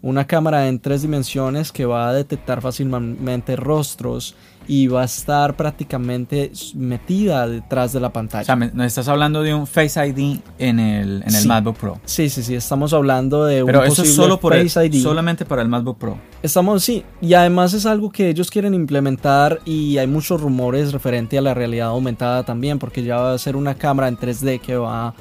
Una 0.03 0.27
cámara 0.27 0.67
en 0.67 0.81
tres 0.81 1.03
dimensiones 1.03 1.71
que 1.71 1.87
va 1.87 2.09
a 2.09 2.13
detectar 2.13 2.63
fácilmente 2.63 3.55
rostros 3.55 4.35
y 4.69 4.87
va 4.87 5.03
a 5.03 5.05
estar 5.05 5.57
prácticamente 5.57 6.53
metida 6.75 7.47
detrás 7.47 7.93
de 7.93 8.01
la 8.01 8.13
pantalla. 8.13 8.43
O 8.43 8.45
sea, 8.45 8.57
nos 8.57 8.87
estás 8.87 9.09
hablando 9.09 9.43
de 9.43 9.55
un 9.55 9.67
Face 9.67 10.05
ID 10.07 10.39
en 10.59 10.79
el, 10.79 11.23
en 11.27 11.35
el 11.35 11.47
MacBook 11.47 11.77
Pro. 11.77 12.01
Sí, 12.05 12.29
sí, 12.29 12.43
sí, 12.43 12.55
estamos 12.55 12.93
hablando 12.93 13.45
de 13.45 13.65
Pero 13.65 13.85
eso 13.85 14.03
es 14.03 14.15
solo 14.15 14.39
por 14.39 14.55
Face 14.55 14.87
ID. 14.87 15.03
solamente 15.03 15.45
para 15.45 15.63
el 15.63 15.69
MacBook 15.69 15.99
Pro. 15.99 16.19
Estamos, 16.43 16.83
sí, 16.83 17.05
y 17.21 17.35
además 17.35 17.75
es 17.75 17.87
algo 17.87 18.11
que 18.11 18.29
ellos 18.29 18.51
quieren 18.51 18.75
implementar 18.75 19.61
y 19.65 19.99
hay 19.99 20.07
muchos 20.07 20.41
rumores 20.41 20.93
referente 20.93 21.39
a 21.39 21.43
la 21.43 21.55
realidad 21.55 21.89
aumentada 21.89 22.43
también, 22.45 22.79
porque 22.79 23.03
ya 23.03 23.17
va 23.17 23.35
a 23.35 23.39
ser 23.39 23.57
una 23.57 23.75
cámara 23.75 24.09
en 24.09 24.17
3D 24.17 24.61
que 24.61 24.77
va 24.77 25.15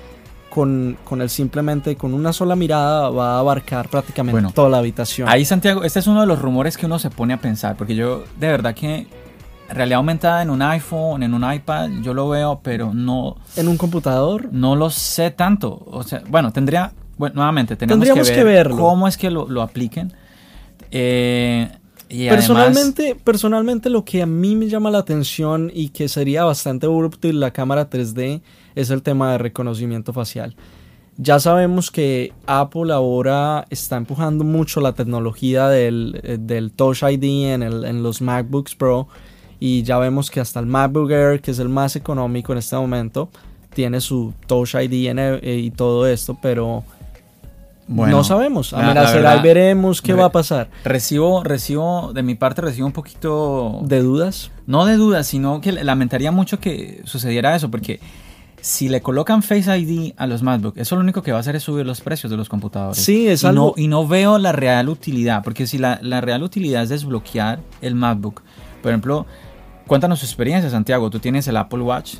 con, 0.51 0.97
con, 1.03 1.21
el 1.21 1.29
simplemente, 1.29 1.95
con 1.95 2.13
una 2.13 2.33
sola 2.33 2.55
mirada, 2.55 3.09
va 3.09 3.35
a 3.35 3.39
abarcar 3.39 3.89
prácticamente 3.89 4.51
toda 4.53 4.69
la 4.69 4.77
habitación. 4.77 5.27
Ahí, 5.29 5.45
Santiago, 5.45 5.83
este 5.83 5.99
es 5.99 6.07
uno 6.07 6.21
de 6.21 6.27
los 6.27 6.39
rumores 6.39 6.77
que 6.77 6.85
uno 6.85 6.99
se 6.99 7.09
pone 7.09 7.33
a 7.33 7.37
pensar, 7.37 7.75
porque 7.77 7.95
yo 7.95 8.23
de 8.39 8.47
verdad 8.47 8.75
que 8.75 9.07
realidad 9.73 9.97
aumentada 9.97 10.41
en 10.41 10.49
un 10.49 10.61
iPhone, 10.61 11.23
en 11.23 11.33
un 11.33 11.53
iPad, 11.53 11.89
yo 12.01 12.13
lo 12.13 12.29
veo, 12.29 12.59
pero 12.63 12.93
no... 12.93 13.37
¿En 13.55 13.67
un 13.67 13.77
computador? 13.77 14.49
No 14.51 14.75
lo 14.75 14.89
sé 14.89 15.31
tanto. 15.31 15.81
O 15.85 16.03
sea, 16.03 16.21
bueno, 16.27 16.51
tendría... 16.51 16.93
Bueno, 17.17 17.35
nuevamente, 17.35 17.75
tendríamos 17.75 18.31
que, 18.31 18.43
ver 18.43 18.69
cómo 18.69 19.07
es 19.07 19.15
que 19.15 19.29
lo, 19.29 19.47
lo 19.47 19.61
apliquen. 19.61 20.11
Eh, 20.89 21.69
y 22.09 22.27
personalmente, 22.27 23.15
personalmente 23.15 23.89
lo 23.89 24.03
que 24.03 24.21
a 24.21 24.25
mí 24.25 24.55
me 24.55 24.67
llama 24.67 24.91
la 24.91 24.97
atención 24.97 25.71
y 25.73 25.89
que 25.89 26.09
sería 26.09 26.43
bastante 26.43 26.87
útil 26.87 27.39
la 27.39 27.51
cámara 27.51 27.89
3D 27.89 28.41
es 28.75 28.89
el 28.89 29.01
tema 29.01 29.31
de 29.31 29.37
reconocimiento 29.37 30.11
facial. 30.11 30.55
Ya 31.17 31.39
sabemos 31.39 31.91
que 31.91 32.33
Apple 32.47 32.91
ahora 32.91 33.65
está 33.69 33.95
empujando 33.95 34.43
mucho 34.43 34.81
la 34.81 34.93
tecnología 34.93 35.69
del, 35.69 36.19
eh, 36.23 36.37
del 36.39 36.71
Touch 36.71 37.03
ID 37.03 37.53
en, 37.53 37.63
el, 37.63 37.85
en 37.85 38.03
los 38.03 38.21
MacBooks 38.21 38.75
Pro 38.75 39.07
y 39.63 39.83
ya 39.83 39.99
vemos 39.99 40.31
que 40.31 40.39
hasta 40.39 40.59
el 40.59 40.65
MacBook 40.65 41.11
Air, 41.11 41.39
que 41.39 41.51
es 41.51 41.59
el 41.59 41.69
más 41.69 41.95
económico 41.95 42.51
en 42.51 42.57
este 42.57 42.75
momento, 42.75 43.29
tiene 43.75 44.01
su 44.01 44.33
Touch 44.47 44.73
ID 44.73 45.15
eh, 45.15 45.57
y 45.63 45.69
todo 45.69 46.07
esto, 46.07 46.35
pero 46.41 46.83
no 47.87 48.23
sabemos. 48.23 48.73
A 48.73 48.91
la, 48.91 49.37
y 49.37 49.41
veremos 49.43 50.01
qué 50.01 50.13
va 50.13 50.25
a 50.25 50.31
pasar. 50.31 50.69
Recibo, 50.83 51.43
recibo, 51.43 52.11
de 52.11 52.23
mi 52.23 52.33
parte, 52.33 52.61
recibo 52.61 52.87
un 52.87 52.91
poquito... 52.91 53.81
¿De 53.83 54.01
dudas? 54.01 54.49
No 54.65 54.85
de 54.85 54.95
dudas, 54.95 55.27
sino 55.27 55.61
que 55.61 55.71
lamentaría 55.71 56.31
mucho 56.31 56.59
que 56.59 57.01
sucediera 57.03 57.55
eso, 57.55 57.69
porque 57.69 57.99
si 58.61 58.89
le 58.89 59.01
colocan 59.01 59.43
Face 59.43 59.77
ID 59.77 60.13
a 60.17 60.25
los 60.25 60.41
MacBook, 60.41 60.75
eso 60.79 60.95
lo 60.95 61.01
único 61.01 61.21
que 61.21 61.31
va 61.31 61.37
a 61.37 61.41
hacer 61.41 61.55
es 61.55 61.61
subir 61.61 61.85
los 61.85 62.01
precios 62.01 62.31
de 62.31 62.37
los 62.37 62.49
computadores. 62.49 62.97
Sí, 62.97 63.27
es 63.27 63.43
y 63.43 63.45
algo... 63.45 63.73
No, 63.77 63.81
y 63.83 63.87
no 63.87 64.07
veo 64.07 64.39
la 64.39 64.53
real 64.53 64.89
utilidad, 64.89 65.43
porque 65.43 65.67
si 65.67 65.77
la, 65.77 65.99
la 66.01 66.19
real 66.19 66.41
utilidad 66.41 66.81
es 66.81 66.89
desbloquear 66.89 67.59
el 67.83 67.93
MacBook, 67.93 68.41
por 68.81 68.91
ejemplo, 68.91 69.27
Cuéntanos 69.91 70.21
tu 70.21 70.25
experiencia, 70.25 70.69
Santiago. 70.69 71.09
Tú 71.09 71.19
tienes 71.19 71.49
el 71.49 71.57
Apple 71.57 71.81
Watch. 71.81 72.15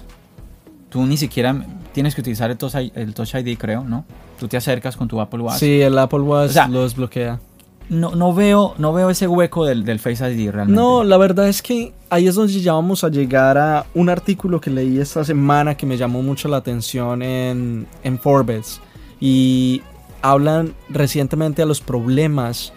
Tú 0.89 1.05
ni 1.05 1.15
siquiera 1.15 1.55
tienes 1.93 2.13
que 2.13 2.19
utilizar 2.19 2.51
el 2.51 2.57
Touch, 2.57 3.33
ID, 3.33 3.57
creo, 3.57 3.85
¿no? 3.85 4.03
Tú 4.37 4.49
te 4.49 4.57
acercas 4.57 4.97
con 4.97 5.07
tu 5.07 5.21
Apple 5.21 5.39
Watch. 5.39 5.59
Sí, 5.59 5.79
el 5.79 5.97
Apple 5.97 6.19
Watch 6.19 6.53
lo 6.69 6.83
desbloquea. 6.83 7.39
No, 7.87 8.13
no, 8.13 8.33
veo, 8.33 8.75
no 8.77 8.91
veo 8.91 9.09
ese 9.09 9.25
hueco 9.25 9.63
del, 9.63 9.99
Face 9.99 10.15
ID 10.15 10.51
realmente. 10.51 10.81
No, 10.81 11.05
la 11.05 11.15
verdad 11.15 11.47
es 11.47 11.61
que 11.61 11.93
ahí 12.09 12.27
es 12.27 12.35
donde 12.35 12.59
ya 12.59 12.73
vamos 12.73 13.05
a 13.05 13.07
llegar 13.07 13.57
a 13.57 13.85
un 13.93 14.09
artículo 14.09 14.59
que 14.59 14.69
leí 14.69 14.99
esta 14.99 15.23
semana 15.23 15.77
que 15.77 15.85
me 15.85 15.95
llamó 15.95 16.21
mucho 16.21 16.49
la 16.49 16.57
atención 16.57 17.21
en, 17.21 17.87
en 18.03 18.19
Forbes. 18.19 18.81
Y 19.21 19.81
hablan 20.21 20.73
recientemente 20.89 21.61
a 21.61 21.65
los 21.65 21.79
problemas 21.79 22.73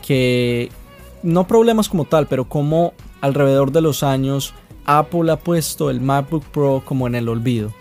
que, 0.00 0.70
no 1.22 1.46
problemas 1.46 1.90
como 1.90 2.06
tal, 2.06 2.28
pero 2.28 2.46
cómo 2.46 2.94
alrededor 3.22 3.72
de 3.72 3.80
los 3.80 4.02
años, 4.02 4.52
Apple 4.84 5.32
ha 5.32 5.38
puesto 5.38 5.88
el 5.88 6.00
MacBook 6.02 6.44
Pro 6.46 6.82
como 6.84 7.06
en 7.06 7.14
el 7.14 7.28
olvido. 7.28 7.72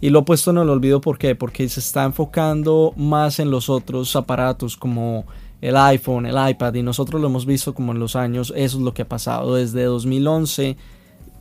Y 0.00 0.10
lo 0.10 0.20
ha 0.20 0.24
puesto 0.24 0.52
en 0.52 0.58
el 0.58 0.70
olvido 0.70 1.00
porque 1.00 1.36
se 1.68 1.80
está 1.80 2.04
enfocando 2.04 2.94
más 2.96 3.40
en 3.40 3.50
los 3.50 3.68
otros 3.68 4.14
aparatos 4.14 4.76
como 4.76 5.26
el 5.60 5.76
iPhone, 5.76 6.26
el 6.26 6.50
iPad 6.50 6.74
y 6.74 6.82
nosotros 6.82 7.20
lo 7.20 7.26
hemos 7.26 7.46
visto 7.46 7.74
como 7.74 7.92
en 7.92 7.98
los 7.98 8.14
años, 8.14 8.52
eso 8.54 8.76
es 8.76 8.82
lo 8.82 8.94
que 8.94 9.02
ha 9.02 9.08
pasado. 9.08 9.56
Desde 9.56 9.82
2011 9.84 10.76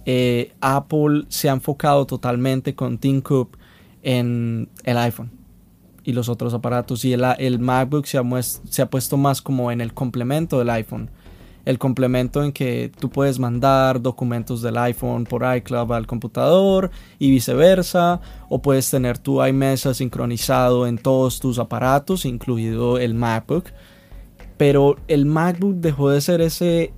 eh, 0.06 0.54
Apple 0.62 1.26
se 1.28 1.50
ha 1.50 1.54
enfocado 1.54 2.06
totalmente 2.06 2.74
con 2.74 2.98
Tim 2.98 3.22
Cook 3.22 3.58
en 4.02 4.70
el 4.84 4.98
iPhone 4.98 5.32
y 6.04 6.14
los 6.14 6.30
otros 6.30 6.54
aparatos 6.54 7.04
y 7.06 7.14
el, 7.14 7.24
el 7.38 7.60
MacBook 7.60 8.06
se 8.06 8.82
ha 8.82 8.89
puesto 8.89 9.18
más 9.18 9.41
como 9.41 9.72
en 9.72 9.82
el 9.82 9.93
complemento 9.93 10.58
del 10.58 10.70
iPhone 10.70 11.10
el 11.66 11.80
complemento 11.80 12.43
en 12.43 12.51
que 12.51 12.91
tú 12.99 13.09
puedes 13.09 13.39
mandar 13.39 14.01
documentos 14.01 14.61
del 14.61 14.78
iPhone 14.78 15.26
por 15.26 15.43
iCloud 15.57 15.91
al 15.91 16.07
computador 16.07 16.91
y 17.20 17.32
viceversa, 17.32 18.22
o 18.49 18.61
puedes 18.61 18.89
tener 18.89 19.18
tu 19.18 19.43
iMessage 19.43 19.95
sincronizado 19.95 20.88
en 20.88 20.97
todos 20.97 21.39
tus 21.39 21.59
aparatos, 21.59 22.26
incluido 22.26 22.99
el 22.99 23.16
MacBook. 23.16 23.66
Pero 24.57 24.95
el 25.07 25.26
MacBook 25.26 25.76
dejó 25.76 26.11
de 26.11 26.22
ser 26.22 26.41
ese 26.41 26.93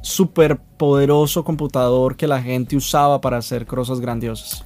super 0.00 0.58
poderoso 0.76 1.44
computador 1.44 2.16
que 2.16 2.26
la 2.26 2.42
gente 2.42 2.76
usaba 2.76 3.20
para 3.20 3.36
hacer 3.36 3.66
cosas 3.66 4.00
grandiosas. 4.00 4.64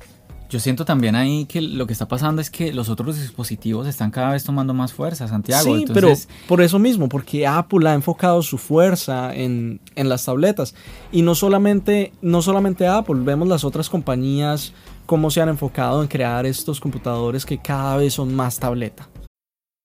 Yo 0.49 0.61
siento 0.61 0.84
también 0.84 1.16
ahí 1.16 1.44
que 1.47 1.61
lo 1.61 1.86
que 1.86 1.92
está 1.92 2.07
pasando 2.07 2.40
es 2.40 2.51
que 2.51 2.72
los 2.72 2.88
otros 2.88 3.18
dispositivos 3.18 3.86
están 3.86 4.11
cada 4.11 4.30
vez 4.30 4.44
tomando 4.44 4.74
más 4.74 4.92
fuerza, 4.92 5.26
Santiago. 5.26 5.76
Sí, 5.76 5.84
pero 5.92 6.12
por 6.47 6.61
eso 6.61 6.78
mismo, 6.78 7.09
porque 7.09 7.47
Apple 7.47 7.88
ha 7.88 7.94
enfocado 7.94 8.42
su 8.42 8.57
fuerza 8.57 9.34
en, 9.34 9.80
en, 9.97 10.09
las 10.09 10.24
tabletas. 10.24 10.74
Y 11.11 11.22
no 11.22 11.34
solamente, 11.34 12.12
no 12.22 12.42
solamente 12.42 12.86
Apple, 12.86 13.16
vemos 13.20 13.49
las 13.49 13.64
otras 13.64 13.88
compañías 13.88 14.72
cómo 15.07 15.30
se 15.30 15.40
han 15.40 15.49
enfocado 15.49 16.03
en 16.03 16.09
crear 16.09 16.47
estos 16.47 16.80
computadores 16.80 17.47
que 17.47 17.59
cada 17.59 17.97
vez 17.97 18.14
son 18.14 18.34
más 18.34 18.59
tableta. 18.59 19.09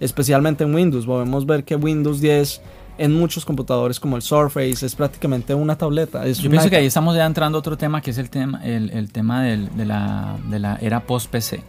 Especialmente 0.00 0.64
en 0.64 0.74
Windows. 0.74 1.06
Podemos 1.06 1.46
ver 1.46 1.64
que 1.64 1.76
Windows 1.76 2.20
10 2.20 2.60
en 2.98 3.12
muchos 3.14 3.44
computadores 3.44 4.00
como 4.00 4.16
el 4.16 4.22
Surface 4.22 4.84
es 4.84 4.94
prácticamente 4.94 5.54
una 5.54 5.76
tableta. 5.76 6.26
Yo 6.26 6.50
pienso 6.50 6.70
que 6.70 6.76
ahí 6.76 6.86
estamos 6.86 7.14
ya 7.14 7.26
entrando 7.26 7.58
a 7.58 7.60
otro 7.60 7.76
tema 7.76 8.00
que 8.00 8.10
es 8.10 8.18
el 8.18 8.30
tema, 8.30 8.64
el, 8.64 9.12
tema 9.12 9.42
de, 9.42 9.84
la, 9.84 10.36
de 10.48 10.58
la 10.58 10.76
era 10.80 11.00
post-PC. 11.00 11.62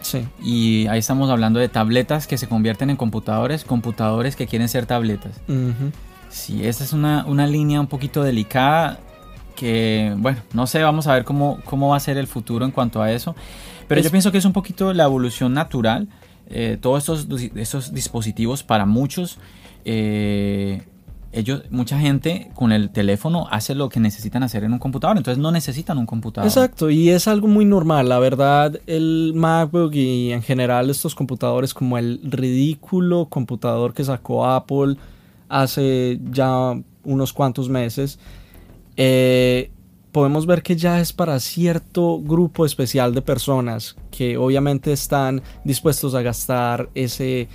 Sí. 0.00 0.26
Y 0.42 0.86
ahí 0.88 0.98
estamos 0.98 1.30
hablando 1.30 1.60
de 1.60 1.68
tabletas 1.68 2.26
que 2.26 2.36
se 2.36 2.48
convierten 2.48 2.90
en 2.90 2.96
computadores, 2.96 3.64
computadores 3.64 4.34
que 4.34 4.46
quieren 4.46 4.68
ser 4.68 4.86
tabletas. 4.86 5.40
Sí, 6.28 6.66
esa 6.66 6.82
es 6.82 6.92
una, 6.92 7.24
una, 7.26 7.46
línea 7.46 7.80
un 7.80 7.86
poquito 7.86 8.24
delicada 8.24 8.98
que, 9.54 10.14
bueno, 10.16 10.38
no 10.54 10.66
sé, 10.66 10.82
vamos 10.82 11.06
a 11.06 11.12
ver 11.12 11.24
cómo, 11.24 11.60
cómo 11.64 11.90
va 11.90 11.96
a 11.96 12.00
ser 12.00 12.16
el 12.16 12.26
futuro 12.26 12.64
en 12.64 12.70
cuanto 12.70 13.02
a 13.02 13.12
eso. 13.12 13.36
Pero 13.86 14.00
yo 14.00 14.10
pienso 14.10 14.32
que 14.32 14.38
es 14.38 14.44
un 14.44 14.52
poquito 14.52 14.92
la 14.94 15.04
evolución 15.04 15.52
natural 15.52 16.08
eh, 16.52 16.78
todos 16.80 17.08
estos, 17.08 17.92
dispositivos 17.94 18.62
para 18.62 18.86
muchos, 18.86 19.38
eh, 19.84 20.82
ellos, 21.32 21.62
mucha 21.70 21.98
gente 21.98 22.50
con 22.54 22.72
el 22.72 22.90
teléfono 22.90 23.46
hace 23.50 23.74
lo 23.74 23.88
que 23.88 24.00
necesitan 24.00 24.42
hacer 24.42 24.64
en 24.64 24.72
un 24.74 24.78
computador, 24.78 25.16
entonces 25.16 25.40
no 25.40 25.50
necesitan 25.50 25.96
un 25.96 26.06
computador. 26.06 26.46
Exacto, 26.46 26.90
y 26.90 27.08
es 27.08 27.26
algo 27.26 27.48
muy 27.48 27.64
normal, 27.64 28.08
la 28.08 28.18
verdad, 28.18 28.78
el 28.86 29.32
MacBook 29.34 29.94
y 29.94 30.32
en 30.32 30.42
general 30.42 30.90
estos 30.90 31.14
computadores 31.14 31.72
como 31.72 31.96
el 31.96 32.20
ridículo 32.22 33.26
computador 33.26 33.94
que 33.94 34.04
sacó 34.04 34.46
Apple 34.46 34.96
hace 35.48 36.20
ya 36.30 36.74
unos 37.04 37.32
cuantos 37.32 37.68
meses, 37.68 38.18
eh, 38.96 39.70
podemos 40.12 40.46
ver 40.46 40.62
que 40.62 40.76
ya 40.76 41.00
es 41.00 41.12
para 41.12 41.40
cierto 41.40 42.20
grupo 42.20 42.64
especial 42.66 43.14
de 43.14 43.22
personas 43.22 43.96
que 44.10 44.36
obviamente 44.36 44.92
están 44.92 45.42
dispuestos 45.64 46.14
a 46.14 46.22
gastar 46.22 46.88
ese 46.94 47.48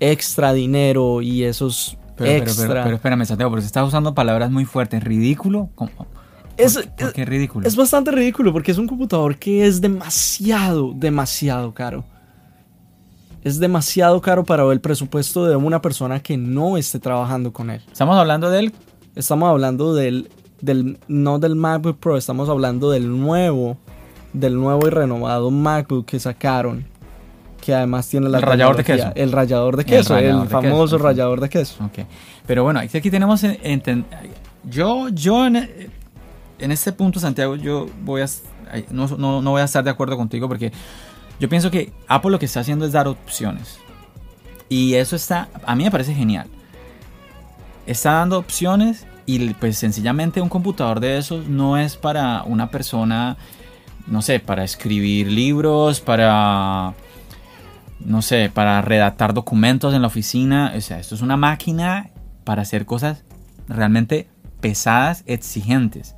extra 0.00 0.52
dinero 0.52 1.22
y 1.22 1.44
esos 1.44 1.96
Pero, 2.16 2.30
pero, 2.30 2.36
extra. 2.44 2.68
pero, 2.68 2.82
pero 2.84 2.96
espérame, 2.96 3.24
Santiago, 3.24 3.50
porque 3.52 3.64
estás 3.64 3.86
usando 3.86 4.14
palabras 4.14 4.50
muy 4.50 4.64
fuertes. 4.64 5.02
¿Ridículo? 5.02 5.70
¿Cómo? 5.76 5.90
¿Por, 5.92 6.06
Es- 6.56 6.86
por 6.98 7.12
qué 7.12 7.24
ridículo? 7.24 7.66
Es 7.66 7.76
bastante 7.76 8.10
ridículo 8.10 8.52
porque 8.52 8.72
es 8.72 8.78
un 8.78 8.86
computador 8.88 9.36
que 9.36 9.66
es 9.66 9.80
demasiado, 9.80 10.92
demasiado 10.94 11.72
caro. 11.72 12.04
Es 13.44 13.58
demasiado 13.58 14.20
caro 14.20 14.44
para 14.44 14.70
el 14.72 14.80
presupuesto 14.80 15.46
de 15.46 15.56
una 15.56 15.80
persona 15.82 16.20
que 16.20 16.36
no 16.36 16.76
esté 16.76 16.98
trabajando 17.00 17.52
con 17.52 17.70
él. 17.70 17.80
Estamos 17.90 18.16
hablando 18.16 18.50
del... 18.50 18.72
Estamos 19.16 19.48
hablando 19.50 19.94
del, 19.94 20.28
del 20.62 20.98
no 21.08 21.38
del 21.38 21.56
MacBook 21.56 21.98
Pro, 21.98 22.16
estamos 22.16 22.48
hablando 22.48 22.90
del 22.90 23.10
nuevo, 23.20 23.76
del 24.32 24.54
nuevo 24.54 24.86
y 24.86 24.90
renovado 24.90 25.50
MacBook 25.50 26.06
que 26.06 26.18
sacaron, 26.18 26.86
que 27.60 27.74
además 27.74 28.08
tiene 28.08 28.28
la 28.30 28.38
El 28.38 28.44
rallador 28.44 28.76
de 28.76 28.84
queso. 28.84 29.12
El 29.14 29.32
rallador 29.32 29.76
de 29.76 29.84
queso, 29.84 30.16
el, 30.16 30.24
de 30.24 30.30
queso, 30.30 30.48
famoso 30.48 30.96
ok. 30.96 31.02
rallador 31.02 31.40
de 31.40 31.48
queso. 31.50 31.84
Ok. 31.84 32.06
Pero 32.46 32.62
bueno, 32.64 32.80
aquí 32.80 32.96
aquí 32.96 33.10
tenemos... 33.10 33.44
en- 33.44 34.06
yo, 34.64 35.08
yo 35.08 35.44
en, 35.44 35.68
en 36.58 36.72
este 36.72 36.92
punto, 36.92 37.18
Santiago, 37.20 37.56
yo 37.56 37.86
voy 38.02 38.22
a... 38.22 38.26
No, 38.90 39.08
no, 39.18 39.42
no 39.42 39.50
voy 39.50 39.60
a 39.60 39.64
estar 39.64 39.82
de 39.84 39.90
acuerdo 39.90 40.16
contigo 40.16 40.48
porque 40.48 40.72
yo 41.40 41.48
pienso 41.48 41.70
que 41.70 41.92
Apple 42.06 42.30
lo 42.30 42.38
que 42.38 42.46
está 42.46 42.60
haciendo 42.60 42.86
es 42.86 42.92
dar 42.92 43.08
opciones. 43.08 43.78
Y 44.68 44.94
eso 44.94 45.16
está... 45.16 45.48
A 45.66 45.74
mí 45.74 45.82
me 45.82 45.90
parece 45.90 46.14
genial. 46.14 46.46
Está 47.84 48.12
dando 48.12 48.38
opciones 48.38 49.04
y 49.34 49.54
pues 49.54 49.78
sencillamente 49.78 50.40
un 50.40 50.48
computador 50.48 51.00
de 51.00 51.18
esos 51.18 51.48
no 51.48 51.76
es 51.78 51.96
para 51.96 52.42
una 52.44 52.70
persona, 52.70 53.36
no 54.06 54.22
sé, 54.22 54.40
para 54.40 54.64
escribir 54.64 55.28
libros, 55.28 56.00
para 56.00 56.94
no 58.04 58.22
sé, 58.22 58.50
para 58.52 58.82
redactar 58.82 59.32
documentos 59.34 59.94
en 59.94 60.02
la 60.02 60.08
oficina. 60.08 60.72
O 60.76 60.80
sea, 60.80 60.98
esto 60.98 61.14
es 61.14 61.22
una 61.22 61.36
máquina 61.36 62.10
para 62.44 62.62
hacer 62.62 62.84
cosas 62.86 63.24
realmente 63.68 64.28
pesadas, 64.60 65.22
exigentes. 65.26 66.14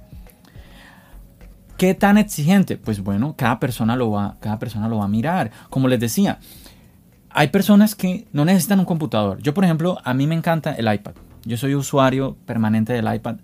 ¿Qué 1.77 1.95
tan 1.95 2.19
exigente? 2.19 2.77
Pues 2.77 3.01
bueno, 3.01 3.35
cada 3.37 3.59
persona 3.59 3.97
lo 3.97 4.11
va, 4.11 4.37
cada 4.41 4.59
persona 4.59 4.89
lo 4.89 4.99
va 4.99 5.05
a 5.05 5.09
mirar. 5.09 5.51
Como 5.71 5.89
les 5.89 6.01
decía, 6.01 6.39
hay 7.31 7.49
personas 7.49 7.95
que 7.95 8.29
no 8.33 8.45
necesitan 8.45 8.79
un 8.79 8.85
computador. 8.85 9.43
Yo, 9.43 9.55
por 9.55 9.65
ejemplo, 9.65 9.99
a 10.05 10.15
mí 10.15 10.27
me 10.27 10.37
encanta 10.37 10.75
el 10.75 10.93
iPad. 10.93 11.15
Yo 11.45 11.57
soy 11.57 11.74
usuario 11.74 12.36
permanente 12.47 12.92
del 12.92 13.12
iPad. 13.12 13.36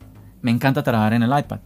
Me 0.42 0.51
encanta 0.51 0.82
trabajar 0.82 1.14
en 1.14 1.22
el 1.22 1.38
iPad. 1.38 1.61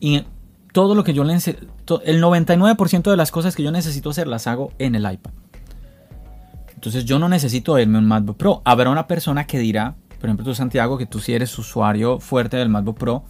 Y 0.00 0.24
todo 0.72 0.94
lo 0.94 1.04
que 1.04 1.14
yo 1.14 1.24
le 1.24 1.34
el 1.34 2.22
99% 2.22 3.10
de 3.10 3.16
las 3.16 3.30
cosas 3.30 3.56
que 3.56 3.62
yo 3.62 3.70
necesito 3.70 4.10
hacer 4.10 4.26
las 4.26 4.46
hago 4.46 4.72
en 4.78 4.94
el 4.94 5.10
iPad. 5.10 5.32
Entonces 6.74 7.04
yo 7.04 7.18
no 7.18 7.28
necesito 7.28 7.78
irme 7.78 7.98
un 7.98 8.06
MacBook 8.06 8.36
Pro. 8.36 8.62
Habrá 8.64 8.90
una 8.90 9.06
persona 9.06 9.46
que 9.46 9.58
dirá, 9.58 9.96
por 10.20 10.28
ejemplo 10.28 10.44
tú 10.44 10.54
Santiago, 10.54 10.98
que 10.98 11.06
tú 11.06 11.18
sí 11.18 11.32
eres 11.32 11.58
usuario 11.58 12.20
fuerte 12.20 12.56
del 12.58 12.68
MacBook 12.68 12.98
Pro, 12.98 13.24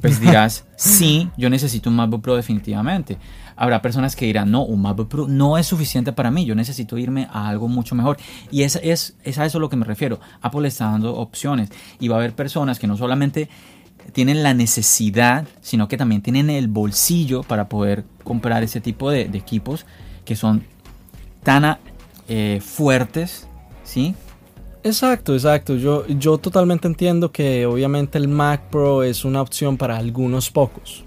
pues 0.00 0.20
dirás, 0.20 0.64
sí, 0.76 1.30
yo 1.36 1.48
necesito 1.48 1.88
un 1.88 1.96
MacBook 1.96 2.22
Pro 2.22 2.36
definitivamente. 2.36 3.18
Habrá 3.56 3.80
personas 3.80 4.14
que 4.14 4.26
dirán, 4.26 4.50
no, 4.50 4.62
un 4.62 4.82
MacBook 4.82 5.08
Pro 5.08 5.28
no 5.28 5.56
es 5.56 5.66
suficiente 5.66 6.12
para 6.12 6.30
mí, 6.30 6.44
yo 6.44 6.54
necesito 6.54 6.98
irme 6.98 7.28
a 7.32 7.48
algo 7.48 7.68
mucho 7.68 7.94
mejor. 7.94 8.18
Y 8.50 8.62
es, 8.62 8.78
es, 8.82 9.16
es 9.24 9.38
a 9.38 9.46
eso 9.46 9.58
a 9.58 9.60
lo 9.60 9.70
que 9.70 9.76
me 9.76 9.86
refiero. 9.86 10.20
Apple 10.42 10.68
está 10.68 10.86
dando 10.86 11.16
opciones 11.16 11.70
y 11.98 12.08
va 12.08 12.16
a 12.16 12.18
haber 12.18 12.34
personas 12.34 12.78
que 12.78 12.86
no 12.86 12.96
solamente 12.96 13.48
tienen 14.12 14.42
la 14.42 14.54
necesidad, 14.54 15.46
sino 15.60 15.88
que 15.88 15.96
también 15.96 16.22
tienen 16.22 16.50
el 16.50 16.68
bolsillo 16.68 17.42
para 17.42 17.68
poder 17.68 18.04
comprar 18.22 18.62
ese 18.62 18.80
tipo 18.80 19.10
de, 19.10 19.26
de 19.26 19.38
equipos 19.38 19.86
que 20.24 20.36
son 20.36 20.64
tan 21.42 21.78
eh, 22.28 22.60
fuertes, 22.62 23.46
¿sí? 23.84 24.14
Exacto, 24.86 25.34
exacto. 25.34 25.74
Yo, 25.74 26.06
yo 26.06 26.38
totalmente 26.38 26.86
entiendo 26.86 27.32
que 27.32 27.66
obviamente 27.66 28.18
el 28.18 28.28
Mac 28.28 28.70
Pro 28.70 29.02
es 29.02 29.24
una 29.24 29.42
opción 29.42 29.76
para 29.76 29.96
algunos 29.96 30.48
pocos. 30.48 31.04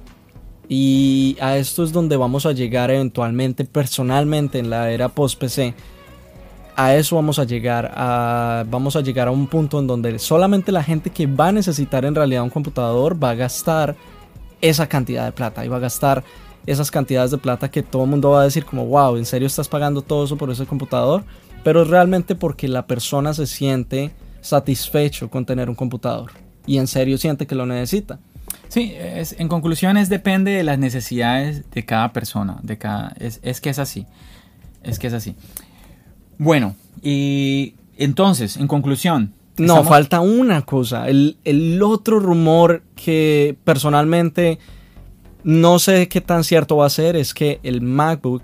Y 0.68 1.38
a 1.40 1.56
esto 1.56 1.86
es 1.86 1.94
donde 1.94 2.18
vamos 2.18 2.46
a 2.46 2.52
llegar 2.52 2.92
eventualmente, 2.92 3.64
personalmente, 3.64 4.60
en 4.60 4.70
la 4.70 4.92
era 4.92 5.08
post-PC. 5.08 5.74
A 6.76 6.94
eso 6.96 7.16
vamos 7.16 7.40
a 7.40 7.46
llegar. 7.46 7.90
A, 7.96 8.66
vamos 8.70 8.98
a 8.98 9.02
llegar 9.02 9.30
a 9.30 9.32
un 9.32 9.48
punto 9.48 9.80
en 9.80 9.88
donde 9.88 10.20
solamente 10.20 10.74
la 10.74 10.84
gente 10.84 11.10
que 11.10 11.26
va 11.26 11.48
a 11.48 11.52
necesitar 11.54 12.04
en 12.04 12.16
realidad 12.16 12.44
un 12.44 12.50
computador 12.50 13.22
va 13.22 13.30
a 13.30 13.36
gastar 13.36 13.96
esa 14.60 14.88
cantidad 14.88 15.24
de 15.24 15.32
plata. 15.32 15.64
Y 15.64 15.70
va 15.70 15.78
a 15.78 15.80
gastar 15.80 16.26
esas 16.66 16.92
cantidades 16.92 17.32
de 17.32 17.38
plata 17.38 17.72
que 17.72 17.82
todo 17.82 18.04
el 18.04 18.10
mundo 18.10 18.32
va 18.32 18.42
a 18.42 18.44
decir 18.44 18.66
como, 18.66 18.86
wow, 18.88 19.16
¿en 19.16 19.26
serio 19.26 19.48
estás 19.48 19.70
pagando 19.70 20.02
todo 20.02 20.26
eso 20.26 20.36
por 20.36 20.52
ese 20.52 20.66
computador? 20.66 21.24
Pero 21.64 21.84
es 21.84 21.88
realmente 21.90 22.36
porque 22.36 22.68
la 22.68 22.88
persona 22.88 23.34
se 23.34 23.46
siente 23.48 24.12
satisfecho 24.42 25.30
con 25.30 25.46
tener 25.46 25.70
un 25.70 25.76
computador. 25.76 26.32
Y 26.66 26.78
en 26.78 26.88
serio 26.88 27.18
siente 27.18 27.48
que 27.48 27.56
lo 27.56 27.66
necesita. 27.66 28.20
Sí, 28.68 28.94
es- 28.98 29.36
en 29.40 29.48
conclusión 29.48 29.98
es 29.98 30.10
depende 30.10 30.52
de 30.52 30.64
las 30.64 30.80
necesidades 30.80 31.70
de 31.72 31.86
cada 31.86 32.14
persona, 32.14 32.60
de 32.64 32.78
cada, 32.78 33.14
es, 33.20 33.40
es 33.44 33.62
que 33.62 33.70
es 33.70 33.80
así, 33.80 34.06
es 34.84 35.00
que 35.00 35.08
es 35.08 35.14
así. 35.14 35.36
Bueno, 36.38 36.76
y 37.02 37.74
entonces, 37.98 38.58
en 38.58 38.68
conclusión. 38.68 39.34
No, 39.58 39.66
estamos- 39.74 39.90
falta 39.90 40.22
una 40.22 40.62
cosa. 40.62 41.10
El, 41.10 41.38
el 41.44 41.82
otro 41.84 42.20
rumor 42.20 42.82
que 42.96 43.58
personalmente 43.66 44.58
no 45.44 45.80
sé 45.80 46.08
qué 46.08 46.22
tan 46.22 46.44
cierto 46.46 46.78
va 46.78 46.86
a 46.86 46.90
ser 46.90 47.16
es 47.18 47.34
que 47.34 47.60
el 47.64 47.82
MacBook 47.82 48.44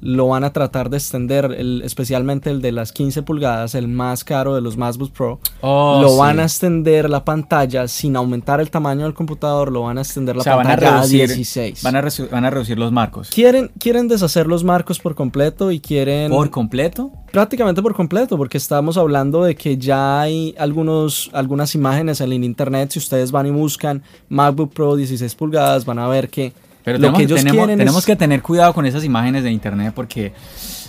lo 0.00 0.28
van 0.28 0.44
a 0.44 0.52
tratar 0.52 0.90
de 0.90 0.96
extender, 0.98 1.54
el- 1.58 1.82
especialmente 1.84 2.50
el 2.50 2.60
de 2.62 2.72
las 2.72 2.92
15 2.92 3.22
pulgadas, 3.22 3.74
el 3.74 3.88
más 3.88 4.24
caro 4.24 4.54
de 4.54 4.60
los 4.60 4.76
MacBook 4.76 5.12
Pro. 5.12 5.40
Oh, 5.60 6.00
lo 6.02 6.10
sí. 6.10 6.18
van 6.18 6.40
a 6.40 6.44
extender 6.44 7.10
la 7.10 7.24
pantalla 7.24 7.88
sin 7.88 8.16
aumentar 8.16 8.60
el 8.60 8.70
tamaño 8.70 9.04
del 9.04 9.14
computador, 9.14 9.72
lo 9.72 9.82
van 9.82 9.98
a 9.98 10.02
extender 10.02 10.36
la 10.36 10.40
O 10.40 10.44
sea, 10.44 10.56
van 10.56 10.66
a 10.66 10.70
pantalla 10.70 10.98
a, 10.98 11.00
reducir, 11.02 11.26
16. 11.28 11.82
Van 11.82 11.96
a, 11.96 12.02
resu- 12.02 12.30
van 12.30 12.44
a 12.44 12.50
reducir 12.50 12.78
los 12.78 12.92
marcos. 12.92 13.30
Quieren, 13.30 13.70
quieren 13.78 14.08
deshacer 14.08 14.46
los 14.46 14.64
marcos 14.64 14.98
por 14.98 15.14
completo 15.14 15.70
y 15.72 15.80
quieren 15.80 16.30
¿Por 16.30 16.50
completo? 16.50 17.10
prácticamente 17.32 17.82
por 17.82 17.94
completo, 17.94 18.36
porque 18.36 18.56
estamos 18.58 18.96
hablando 18.96 19.42
de 19.44 19.54
que 19.54 19.76
ya 19.76 20.20
hay 20.20 20.54
algunos, 20.58 21.30
algunas 21.32 21.74
imágenes 21.74 22.20
en 22.20 22.32
el 22.32 22.44
internet. 22.44 22.90
Si 22.92 22.98
ustedes 22.98 23.30
van 23.32 23.46
y 23.46 23.50
buscan 23.50 24.02
MacBook 24.28 24.72
Pro 24.72 24.96
16 24.96 25.34
pulgadas, 25.34 25.84
van 25.84 25.98
a 25.98 26.08
ver 26.08 26.28
que 26.30 26.52
Pero 26.88 26.98
lo 26.98 27.02
tenemos, 27.02 27.18
que 27.18 27.24
ellos 27.24 27.38
tenemos, 27.38 27.56
quieren 27.66 27.78
tenemos 27.78 27.98
es- 28.00 28.06
que 28.06 28.16
tener 28.16 28.42
cuidado 28.42 28.72
con 28.74 28.86
esas 28.86 29.04
imágenes 29.04 29.42
de 29.44 29.50
internet 29.50 29.92
porque... 29.94 30.32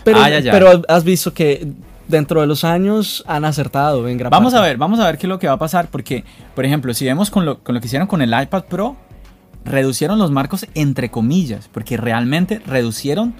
Pero, 0.03 0.21
Ay, 0.21 0.33
ay, 0.33 0.43
ay. 0.45 0.49
pero 0.51 0.81
has 0.87 1.03
visto 1.03 1.33
que 1.33 1.67
dentro 2.07 2.41
de 2.41 2.47
los 2.47 2.63
años 2.63 3.23
han 3.27 3.45
acertado 3.45 4.07
en 4.07 4.17
gran 4.17 4.31
Vamos 4.31 4.53
a 4.53 4.61
ver, 4.61 4.77
vamos 4.77 4.99
a 4.99 5.05
ver 5.05 5.17
qué 5.17 5.27
es 5.27 5.29
lo 5.29 5.37
que 5.39 5.47
va 5.47 5.53
a 5.53 5.59
pasar 5.59 5.89
porque, 5.89 6.23
por 6.55 6.65
ejemplo, 6.65 6.93
si 6.93 7.05
vemos 7.05 7.29
con 7.29 7.45
lo, 7.45 7.59
con 7.59 7.75
lo 7.75 7.81
que 7.81 7.87
hicieron 7.87 8.07
con 8.07 8.21
el 8.21 8.29
iPad 8.29 8.63
Pro, 8.69 8.95
reducieron 9.65 10.17
los 10.17 10.31
marcos 10.31 10.65
entre 10.73 11.11
comillas, 11.11 11.69
porque 11.71 11.97
realmente 11.97 12.59
reducieron 12.65 13.33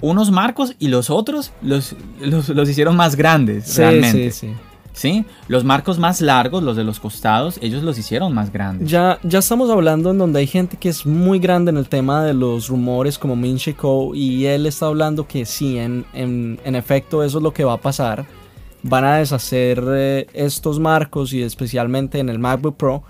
unos 0.00 0.30
marcos 0.30 0.74
y 0.78 0.88
los 0.88 1.10
otros 1.10 1.50
los, 1.62 1.96
los, 2.20 2.50
los 2.50 2.68
hicieron 2.68 2.94
más 2.94 3.16
grandes, 3.16 3.64
Sí, 3.64 3.78
realmente. 3.80 4.30
sí, 4.30 4.46
sí. 4.48 4.52
¿Sí? 4.98 5.24
Los 5.46 5.62
marcos 5.62 5.96
más 6.00 6.20
largos, 6.20 6.60
los 6.64 6.76
de 6.76 6.82
los 6.82 6.98
costados, 6.98 7.60
ellos 7.62 7.84
los 7.84 7.96
hicieron 7.98 8.34
más 8.34 8.52
grandes. 8.52 8.90
Ya, 8.90 9.20
ya 9.22 9.38
estamos 9.38 9.70
hablando 9.70 10.10
en 10.10 10.18
donde 10.18 10.40
hay 10.40 10.48
gente 10.48 10.76
que 10.76 10.88
es 10.88 11.06
muy 11.06 11.38
grande 11.38 11.70
en 11.70 11.76
el 11.76 11.88
tema 11.88 12.24
de 12.24 12.34
los 12.34 12.66
rumores 12.66 13.16
como 13.16 13.36
Min 13.36 13.60
y 14.14 14.44
él 14.46 14.66
está 14.66 14.86
hablando 14.86 15.28
que 15.28 15.46
sí, 15.46 15.78
en, 15.78 16.04
en, 16.14 16.58
en 16.64 16.74
efecto 16.74 17.22
eso 17.22 17.38
es 17.38 17.44
lo 17.44 17.52
que 17.52 17.62
va 17.62 17.74
a 17.74 17.80
pasar. 17.80 18.26
Van 18.82 19.04
a 19.04 19.18
deshacer 19.18 19.84
eh, 19.86 20.26
estos 20.32 20.80
marcos 20.80 21.32
y 21.32 21.42
especialmente 21.42 22.18
en 22.18 22.28
el 22.28 22.40
MacBook 22.40 22.76
Pro 22.76 23.04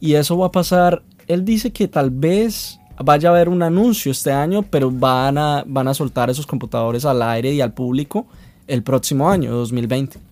y 0.00 0.12
eso 0.12 0.36
va 0.36 0.48
a 0.48 0.52
pasar. 0.52 1.02
Él 1.28 1.46
dice 1.46 1.72
que 1.72 1.88
tal 1.88 2.10
vez 2.10 2.78
vaya 3.02 3.30
a 3.30 3.32
haber 3.32 3.48
un 3.48 3.62
anuncio 3.62 4.12
este 4.12 4.32
año, 4.32 4.64
pero 4.68 4.90
van 4.90 5.38
a, 5.38 5.64
van 5.66 5.88
a 5.88 5.94
soltar 5.94 6.28
esos 6.28 6.46
computadores 6.46 7.06
al 7.06 7.22
aire 7.22 7.54
y 7.54 7.62
al 7.62 7.72
público 7.72 8.26
el 8.66 8.82
próximo 8.82 9.30
año, 9.30 9.50
2020. 9.52 10.31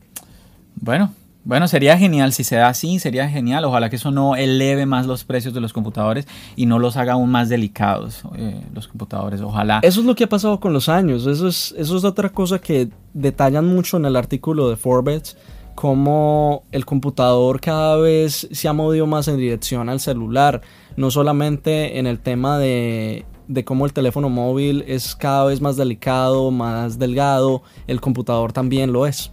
Bueno, 0.81 1.12
bueno, 1.43 1.68
sería 1.68 1.97
genial 1.97 2.33
si 2.33 2.45
se 2.45 2.57
da 2.57 2.68
así, 2.68 2.99
sería 2.99 3.28
genial. 3.28 3.64
Ojalá 3.64 3.89
que 3.89 3.97
eso 3.97 4.11
no 4.11 4.37
eleve 4.37 4.85
más 4.85 5.07
los 5.07 5.24
precios 5.24 5.55
de 5.55 5.61
los 5.61 5.72
computadores 5.72 6.26
y 6.55 6.66
no 6.66 6.78
los 6.78 6.97
haga 6.97 7.14
aún 7.14 7.31
más 7.31 7.49
delicados 7.49 8.22
eh, 8.37 8.62
los 8.74 8.89
computadores. 8.89 9.41
Ojalá. 9.41 9.81
Eso 9.83 10.01
es 10.01 10.07
lo 10.07 10.14
que 10.14 10.24
ha 10.24 10.28
pasado 10.28 10.61
con 10.61 10.72
los 10.72 10.89
años. 10.89 11.26
Eso 11.26 11.49
es, 11.49 11.74
eso 11.78 11.97
es 11.97 12.05
otra 12.05 12.28
cosa 12.28 12.59
que 12.59 12.91
detallan 13.14 13.66
mucho 13.66 13.97
en 13.97 14.05
el 14.05 14.16
artículo 14.16 14.68
de 14.68 14.76
Forbes. 14.76 15.39
Cómo 15.74 16.64
el 16.72 16.85
computador 16.85 17.61
cada 17.61 17.97
vez 17.97 18.47
se 18.51 18.68
ha 18.68 18.74
movido 18.74 19.07
más 19.07 19.26
en 19.28 19.39
dirección 19.39 19.89
al 19.89 20.01
celular. 20.01 20.61
No 20.97 21.11
solamente 21.11 21.99
en 21.99 22.07
el 22.07 22.18
tema 22.18 22.59
de, 22.59 23.24
de 23.49 23.64
cómo 23.64 23.87
el 23.87 23.95
teléfono 23.95 24.28
móvil 24.28 24.85
es 24.87 25.16
cada 25.16 25.47
vez 25.47 25.62
más 25.62 25.78
delicado, 25.78 26.51
más 26.51 26.99
delgado. 26.99 27.62
El 27.87 28.03
computador 28.03 28.53
también 28.53 28.93
lo 28.93 29.07
es. 29.07 29.33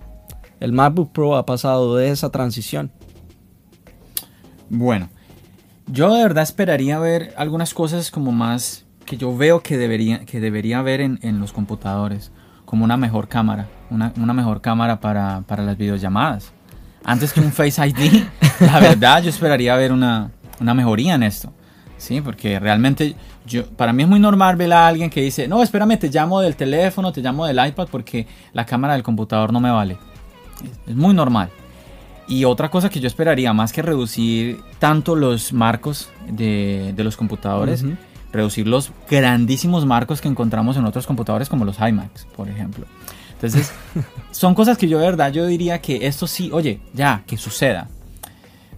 El 0.59 0.71
MacBook 0.71 1.11
Pro 1.11 1.35
ha 1.35 1.45
pasado 1.45 1.95
de 1.95 2.09
esa 2.09 2.29
transición. 2.29 2.91
Bueno, 4.69 5.09
Yo 5.89 6.13
de 6.13 6.21
verdad 6.21 6.43
esperaría 6.43 6.99
ver 6.99 7.33
algunas 7.37 7.73
cosas 7.73 8.11
como 8.11 8.33
más 8.33 8.85
que 9.05 9.15
yo 9.15 9.35
veo 9.35 9.61
que 9.61 9.77
debería, 9.77 10.25
que 10.25 10.41
debería 10.41 10.79
haber 10.79 10.99
en, 10.99 11.17
en 11.21 11.39
los 11.39 11.53
computadores, 11.53 12.31
como 12.65 12.83
una 12.83 12.97
mejor 12.97 13.29
cámara, 13.29 13.67
una, 13.89 14.11
una 14.17 14.33
mejor 14.33 14.59
cámara 14.59 14.99
para, 14.99 15.43
para, 15.47 15.63
las 15.63 15.77
videollamadas. 15.77 16.51
Antes 17.05 17.31
que 17.31 17.39
un 17.39 17.53
Face 17.53 17.81
ID, 17.87 18.25
la 18.59 18.81
verdad 18.81 19.23
yo 19.23 19.29
esperaría 19.29 19.77
ver 19.77 19.93
una, 19.93 20.31
una 20.59 20.73
mejoría 20.73 21.15
en 21.15 21.23
esto. 21.23 21.53
Sí, 21.97 22.19
porque 22.19 22.59
realmente 22.59 23.15
yo, 23.45 23.65
para 23.71 23.93
mí 23.93 24.03
es 24.03 24.09
muy 24.09 24.19
normal 24.19 24.57
ver 24.57 24.73
a 24.73 24.87
alguien 24.87 25.09
que 25.09 25.21
dice, 25.21 25.47
no, 25.47 25.63
espérame, 25.63 25.97
te 25.97 26.09
llamo 26.09 26.41
del 26.41 26.57
teléfono, 26.57 27.13
te 27.13 27.21
llamo 27.21 27.45
del 27.45 27.65
iPad 27.65 27.87
porque 27.89 28.27
la 28.51 28.65
cámara 28.65 28.93
del 28.93 29.03
computador 29.03 29.53
no 29.53 29.61
me 29.61 29.71
vale. 29.71 29.97
Es, 30.87 30.95
muy 30.95 31.13
normal. 31.13 31.49
Y 32.27 32.43
otra 32.45 32.69
cosa 32.69 32.89
que 32.89 32.99
yo 32.99 33.07
esperaría, 33.07 33.53
más 33.53 33.71
que 33.71 33.81
reducir 33.81 34.59
tanto 34.79 35.15
los 35.15 35.53
marcos 35.53 36.09
de, 36.29 36.93
de 36.95 37.03
los 37.03 37.15
computadores, 37.15 37.83
uh 37.83 37.87
-huh. 37.87 37.97
reducir 38.33 38.67
los 38.67 38.91
grandísimos 39.09 39.85
marcos 39.85 40.19
que 40.19 40.27
encontramos 40.27 40.75
en 40.75 40.85
otros 40.85 41.07
computadores 41.07 41.47
como 41.47 41.63
los 41.63 41.79
iMacs, 41.79 42.25
por 42.35 42.49
ejemplo. 42.49 42.85
Entonces, 43.33 43.71
son 44.31 44.55
cosas 44.55 44.77
que 44.77 44.87
yo 44.87 44.99
de 44.99 45.05
verdad, 45.05 45.31
yo 45.31 45.45
diría 45.45 45.79
que 45.79 46.07
esto 46.07 46.27
sí, 46.27 46.49
oye, 46.51 46.81
ya, 46.93 47.23
que 47.25 47.37
suceda. 47.37 47.87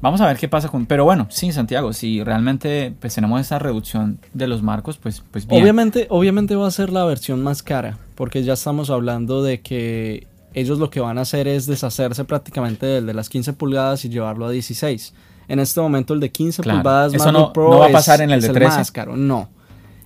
Vamos 0.01 0.21
a 0.21 0.27
ver 0.27 0.37
qué 0.37 0.47
pasa 0.47 0.69
con... 0.69 0.85
Pero 0.85 1.03
bueno, 1.03 1.27
sí, 1.29 1.51
Santiago, 1.51 1.91
si 1.91 2.23
realmente 2.23 2.93
pues, 2.99 3.15
tenemos 3.15 3.41
esa 3.41 3.59
reducción 3.59 4.19
de 4.33 4.47
los 4.47 4.63
marcos, 4.63 4.97
pues, 4.97 5.23
pues 5.31 5.45
bien. 5.45 5.61
Obviamente, 5.61 6.07
obviamente 6.09 6.55
va 6.55 6.67
a 6.67 6.71
ser 6.71 6.89
la 6.89 7.03
versión 7.03 7.43
más 7.43 7.63
cara, 7.63 7.97
porque 8.15 8.43
ya 8.43 8.53
estamos 8.53 8.89
hablando 8.89 9.43
de 9.43 9.59
que 9.59 10.27
ellos 10.53 10.79
lo 10.79 10.89
que 10.89 10.99
van 10.99 11.17
a 11.17 11.21
hacer 11.21 11.47
es 11.47 11.65
deshacerse 11.65 12.23
prácticamente 12.25 12.85
del 12.85 13.05
de 13.05 13.13
las 13.13 13.29
15 13.29 13.53
pulgadas 13.53 14.05
y 14.05 14.09
llevarlo 14.09 14.47
a 14.47 14.51
16. 14.51 15.13
En 15.47 15.59
este 15.59 15.81
momento 15.81 16.13
el 16.13 16.19
de 16.19 16.31
15 16.31 16.61
claro. 16.61 16.79
pulgadas 16.79 17.13
Eso 17.13 17.31
no, 17.31 17.53
Pro 17.53 17.71
no 17.71 17.79
va 17.79 17.87
a 17.87 17.91
pasar 17.91 18.21
en 18.21 18.31
el 18.31 18.41
de 18.41 18.49
13. 18.49 18.65
El 18.65 18.79
más 18.79 18.91
caro, 18.91 19.15
no. 19.15 19.49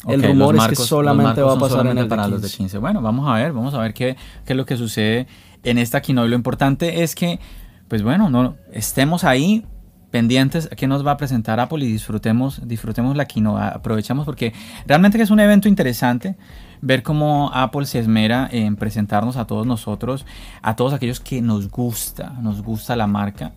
Okay, 0.04 0.16
el 0.16 0.24
rumor 0.24 0.56
marcos, 0.56 0.80
es 0.80 0.80
que 0.80 0.90
solamente 0.90 1.42
va 1.42 1.54
a 1.54 1.60
pasar 1.60 1.88
en 1.88 1.98
el 1.98 2.08
para 2.08 2.24
de 2.24 2.30
15. 2.30 2.42
los 2.42 2.52
de 2.52 2.58
15. 2.58 2.78
Bueno, 2.80 3.02
vamos 3.02 3.30
a 3.30 3.36
ver, 3.36 3.54
vamos 3.54 3.74
a 3.74 3.80
ver 3.80 3.94
qué, 3.94 4.18
qué 4.46 4.54
es 4.54 4.58
lo 4.58 4.66
que 4.66 4.76
sucede 4.76 5.28
en 5.64 5.78
esta 5.78 6.02
keynote. 6.02 6.28
Lo 6.28 6.36
importante 6.36 7.04
es 7.04 7.16
que, 7.16 7.40
pues 7.88 8.04
bueno, 8.04 8.30
no 8.30 8.56
estemos 8.72 9.24
ahí 9.24 9.66
pendientes 10.12 10.70
a 10.72 10.76
qué 10.76 10.88
nos 10.88 11.06
va 11.06 11.12
a 11.12 11.18
presentar 11.18 11.60
Apple 11.60 11.84
y 11.84 11.92
disfrutemos, 11.92 12.62
disfrutemos 12.68 13.18
la 13.18 13.26
keynote, 13.26 13.64
aprovechamos 13.64 14.26
porque 14.26 14.54
realmente 14.86 15.18
que 15.18 15.24
es 15.24 15.32
un 15.32 15.40
evento 15.40 15.68
interesante 15.68 16.36
ver 16.84 17.02
cómo 17.02 17.50
Apple 17.54 17.86
se 17.86 18.00
esmera 18.00 18.50
en 18.52 18.76
presentarnos 18.76 19.38
a 19.38 19.48
todos 19.48 19.66
nosotros, 19.66 20.26
a 20.62 20.76
todos 20.76 20.94
aquellos 20.94 21.22
que 21.22 21.42
nos 21.42 21.70
gusta, 21.70 22.32
nos 22.42 22.62
gusta 22.62 22.96
la 22.96 23.08
marca. 23.08 23.54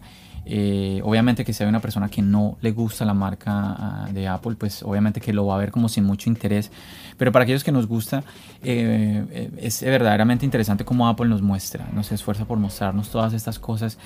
Eh, 0.49 1.01
obviamente 1.03 1.45
que 1.45 1.53
si 1.53 1.65
hay 1.65 1.69
una 1.69 1.81
persona 1.81 2.09
que 2.09 2.23
no 2.23 2.57
le 2.61 2.71
gusta 2.71 3.05
la 3.05 3.15
marca 3.15 4.07
uh, 4.09 4.13
de 4.13 4.29
Apple, 4.29 4.55
pues 4.55 4.85
obviamente 4.85 5.21
que 5.21 5.33
lo 5.33 5.45
va 5.45 5.57
a 5.57 5.59
ver 5.59 5.73
como 5.73 5.89
sin 5.89 6.05
mucho 6.05 6.31
interés. 6.31 6.71
Pero 7.17 7.33
para 7.33 7.43
aquellos 7.43 7.65
que 7.65 7.73
nos 7.73 7.89
gusta, 7.89 8.23
eh, 8.63 9.51
es 9.57 9.83
verdaderamente 9.83 10.45
interesante 10.45 10.85
cómo 10.85 11.09
Apple 11.09 11.27
nos 11.27 11.43
muestra, 11.43 11.89
nos 11.93 12.13
esfuerza 12.13 12.45
por 12.45 12.59
mostrarnos 12.59 13.11
todas 13.11 13.33
estas 13.33 13.59
cosas 13.59 13.99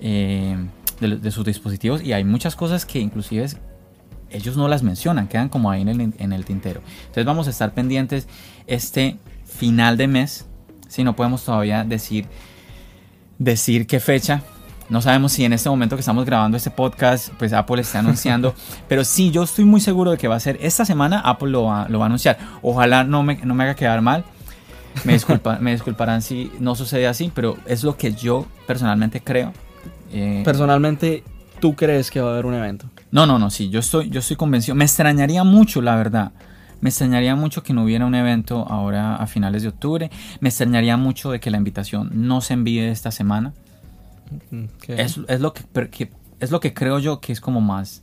eh, 0.00 0.56
de, 1.00 1.16
de, 1.18 1.30
sus 1.30 1.44
dispositivos. 1.44 2.02
Y 2.02 2.12
hay 2.12 2.24
muchas 2.24 2.56
cosas 2.56 2.84
que 2.84 2.98
inclusive 2.98 3.46
ellos 4.34 4.56
no 4.56 4.68
las 4.68 4.82
mencionan, 4.82 5.28
quedan 5.28 5.48
como 5.48 5.70
ahí 5.70 5.82
en 5.82 5.88
el, 5.88 6.12
en 6.18 6.32
el 6.32 6.44
tintero. 6.44 6.82
Entonces 7.00 7.24
vamos 7.24 7.46
a 7.46 7.50
estar 7.50 7.72
pendientes 7.72 8.28
este 8.66 9.16
final 9.44 9.96
de 9.96 10.08
mes. 10.08 10.46
Si 10.88 11.04
no 11.04 11.16
podemos 11.16 11.44
todavía 11.44 11.84
decir, 11.84 12.26
decir 13.38 13.86
qué 13.86 14.00
fecha, 14.00 14.42
no 14.88 15.00
sabemos 15.00 15.32
si 15.32 15.44
en 15.44 15.52
este 15.52 15.68
momento 15.68 15.96
que 15.96 16.00
estamos 16.00 16.24
grabando 16.24 16.56
este 16.56 16.70
podcast, 16.70 17.30
pues 17.38 17.52
Apple 17.52 17.80
está 17.80 18.00
anunciando. 18.00 18.54
pero 18.88 19.04
sí, 19.04 19.30
yo 19.30 19.42
estoy 19.42 19.64
muy 19.64 19.80
seguro 19.80 20.10
de 20.10 20.18
que 20.18 20.28
va 20.28 20.36
a 20.36 20.40
ser 20.40 20.58
esta 20.60 20.84
semana. 20.84 21.20
Apple 21.20 21.50
lo 21.50 21.64
va, 21.64 21.88
lo 21.88 21.98
va 21.98 22.04
a 22.04 22.06
anunciar. 22.06 22.38
Ojalá 22.62 23.04
no 23.04 23.22
me, 23.22 23.36
no 23.36 23.54
me 23.54 23.64
haga 23.64 23.74
quedar 23.74 24.02
mal. 24.02 24.24
Me, 25.04 25.14
disculpa, 25.14 25.58
me 25.60 25.72
disculparán 25.72 26.22
si 26.22 26.52
no 26.60 26.74
sucede 26.74 27.06
así, 27.06 27.32
pero 27.34 27.56
es 27.66 27.82
lo 27.82 27.96
que 27.96 28.12
yo 28.12 28.46
personalmente 28.66 29.20
creo. 29.20 29.52
Eh, 30.12 30.42
personalmente, 30.44 31.24
¿tú 31.60 31.74
crees 31.74 32.10
que 32.10 32.20
va 32.20 32.30
a 32.30 32.32
haber 32.34 32.46
un 32.46 32.54
evento? 32.54 32.86
No, 33.14 33.26
no, 33.26 33.38
no, 33.38 33.48
sí, 33.48 33.70
yo 33.70 33.78
estoy, 33.78 34.10
yo 34.10 34.18
estoy 34.18 34.34
convencido. 34.34 34.74
Me 34.74 34.84
extrañaría 34.84 35.44
mucho, 35.44 35.80
la 35.80 35.94
verdad. 35.94 36.32
Me 36.80 36.88
extrañaría 36.88 37.36
mucho 37.36 37.62
que 37.62 37.72
no 37.72 37.84
hubiera 37.84 38.06
un 38.06 38.16
evento 38.16 38.66
ahora 38.68 39.14
a 39.14 39.28
finales 39.28 39.62
de 39.62 39.68
octubre. 39.68 40.10
Me 40.40 40.48
extrañaría 40.48 40.96
mucho 40.96 41.30
de 41.30 41.38
que 41.38 41.48
la 41.52 41.56
invitación 41.56 42.10
no 42.12 42.40
se 42.40 42.54
envíe 42.54 42.80
esta 42.80 43.12
semana. 43.12 43.52
Okay. 44.50 44.98
Es, 44.98 45.20
es, 45.28 45.40
lo 45.40 45.54
que, 45.54 45.62
que, 45.90 46.10
es 46.40 46.50
lo 46.50 46.58
que 46.58 46.74
creo 46.74 46.98
yo 46.98 47.20
que 47.20 47.32
es 47.32 47.40
como 47.40 47.60
más, 47.60 48.02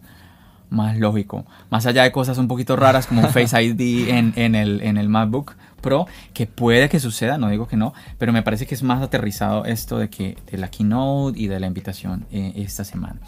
más 0.70 0.97
lógico. 0.97 1.45
Más 1.70 1.86
allá 1.86 2.03
de 2.03 2.14
cosas 2.14 2.38
un 2.38 2.47
poquito 2.47 2.78
raras 2.78 3.05
como 3.05 3.28
Face 3.28 3.62
ID 3.62 4.07
en, 4.07 4.32
en, 4.38 4.55
el, 4.55 4.80
en 4.80 4.97
el 4.97 5.09
MacBook 5.09 5.55
Pro, 5.82 6.07
que 6.34 6.47
puede 6.47 6.88
que 6.88 7.01
suceda, 7.01 7.38
no 7.38 7.49
digo 7.49 7.68
que 7.68 7.76
no, 7.76 7.93
pero 8.18 8.32
me 8.32 8.43
parece 8.43 8.66
que 8.66 8.76
es 8.76 8.82
más 8.82 9.03
aterrizado 9.03 9.66
esto 9.66 9.97
de 9.97 10.09
que 10.09 10.38
de 10.49 10.57
la 10.57 10.70
keynote 10.70 11.38
y 11.38 11.47
de 11.47 11.59
la 11.59 11.68
invitación 11.68 12.28
eh, 12.32 12.53
esta 12.55 12.86
semana. 12.86 13.20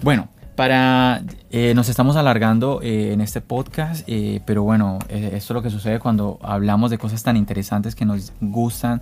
Bueno, 0.00 0.28
para 0.58 1.22
eh, 1.52 1.72
nos 1.76 1.88
estamos 1.88 2.16
alargando 2.16 2.80
eh, 2.82 3.12
en 3.12 3.20
este 3.20 3.40
podcast, 3.40 4.02
eh, 4.08 4.40
pero 4.44 4.64
bueno, 4.64 4.98
esto 5.08 5.36
es 5.36 5.50
lo 5.50 5.62
que 5.62 5.70
sucede 5.70 6.00
cuando 6.00 6.40
hablamos 6.42 6.90
de 6.90 6.98
cosas 6.98 7.22
tan 7.22 7.36
interesantes 7.36 7.94
que 7.94 8.04
nos 8.04 8.32
gustan 8.40 9.00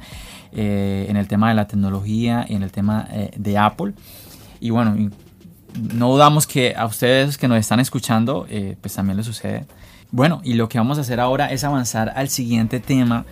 en 0.52 1.16
el 1.16 1.26
tema 1.28 1.48
de 1.48 1.54
la 1.54 1.66
tecnología, 1.66 2.44
en 2.46 2.62
el 2.62 2.72
tema 2.72 3.08
de 3.34 3.56
Apple. 3.56 3.94
Y 4.60 4.68
bueno, 4.68 5.10
no 5.94 6.10
dudamos 6.10 6.46
que 6.46 6.74
a 6.76 6.84
ustedes 6.84 7.38
que 7.38 7.48
nos 7.48 7.56
están 7.56 7.80
escuchando, 7.80 8.46
pues 8.82 8.94
también 8.94 9.16
les 9.16 9.24
sucede. 9.24 9.64
Bueno, 10.10 10.42
y 10.44 10.54
lo 10.54 10.68
que 10.68 10.76
vamos 10.76 10.98
a 10.98 11.00
hacer 11.00 11.20
ahora 11.20 11.50
es 11.50 11.64
avanzar 11.64 12.12
al 12.16 12.28
siguiente 12.28 12.80
tema 12.80 13.24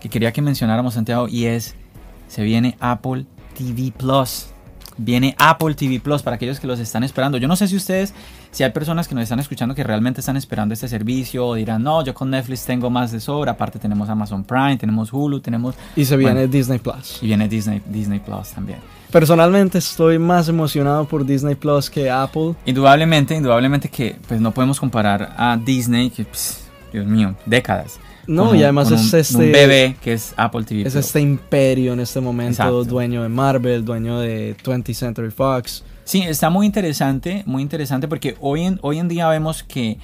que 0.00 0.08
quería 0.08 0.30
que 0.32 0.40
mencionáramos, 0.40 0.94
Santiago, 0.94 1.26
y 1.26 1.46
es, 1.46 1.74
se 2.28 2.44
viene 2.44 2.76
Apple 2.78 3.26
TV 3.56 3.90
Plus 3.90 4.52
viene 5.02 5.34
Apple 5.38 5.74
TV 5.74 6.00
Plus 6.00 6.22
para 6.22 6.36
aquellos 6.36 6.60
que 6.60 6.66
los 6.66 6.78
están 6.78 7.04
esperando. 7.04 7.38
Yo 7.38 7.48
no 7.48 7.56
sé 7.56 7.68
si 7.68 7.76
ustedes, 7.76 8.14
si 8.50 8.62
hay 8.62 8.70
personas 8.70 9.08
que 9.08 9.14
nos 9.14 9.22
están 9.22 9.40
escuchando 9.40 9.74
que 9.74 9.84
realmente 9.84 10.20
están 10.20 10.36
esperando 10.36 10.74
este 10.74 10.88
servicio 10.88 11.46
o 11.46 11.54
dirán, 11.54 11.82
no, 11.82 12.04
yo 12.04 12.14
con 12.14 12.30
Netflix 12.30 12.64
tengo 12.64 12.90
más 12.90 13.12
de 13.12 13.20
sobra, 13.20 13.52
aparte 13.52 13.78
tenemos 13.78 14.08
Amazon 14.08 14.44
Prime, 14.44 14.76
tenemos 14.76 15.12
Hulu, 15.12 15.40
tenemos... 15.40 15.74
Y 15.96 16.04
se 16.04 16.16
viene 16.16 16.34
bueno, 16.34 16.52
Disney 16.52 16.78
Plus. 16.78 17.18
Y 17.22 17.26
viene 17.26 17.48
Disney, 17.48 17.82
Disney 17.86 18.20
Plus 18.20 18.50
también. 18.50 18.78
Personalmente 19.10 19.78
estoy 19.78 20.18
más 20.18 20.48
emocionado 20.48 21.04
por 21.04 21.26
Disney 21.26 21.54
Plus 21.54 21.90
que 21.90 22.10
Apple. 22.10 22.54
Indudablemente, 22.64 23.34
indudablemente 23.34 23.90
que 23.90 24.16
pues 24.26 24.40
no 24.40 24.52
podemos 24.52 24.80
comparar 24.80 25.34
a 25.36 25.58
Disney, 25.62 26.08
que 26.08 26.24
pues, 26.24 26.64
Dios 26.92 27.06
mío, 27.06 27.34
décadas. 27.44 28.00
No, 28.26 28.50
un, 28.50 28.56
y 28.56 28.62
además 28.62 28.90
es 28.90 29.12
un, 29.12 29.20
este. 29.20 29.36
Un 29.36 29.52
bebé 29.52 29.96
que 30.02 30.12
es 30.12 30.34
Apple 30.36 30.64
TV. 30.64 30.82
Es 30.86 30.94
este 30.94 31.20
imperio 31.20 31.92
en 31.92 32.00
este 32.00 32.20
momento, 32.20 32.52
Exacto. 32.52 32.84
dueño 32.84 33.22
de 33.22 33.28
Marvel, 33.28 33.84
dueño 33.84 34.18
de 34.18 34.56
20th 34.56 34.94
Century 34.94 35.30
Fox. 35.30 35.84
Sí, 36.04 36.22
está 36.22 36.50
muy 36.50 36.66
interesante, 36.66 37.42
muy 37.46 37.62
interesante 37.62 38.08
porque 38.08 38.36
hoy 38.40 38.62
en, 38.62 38.78
hoy 38.82 38.98
en 38.98 39.08
día 39.08 39.28
vemos 39.28 39.62
que 39.62 39.98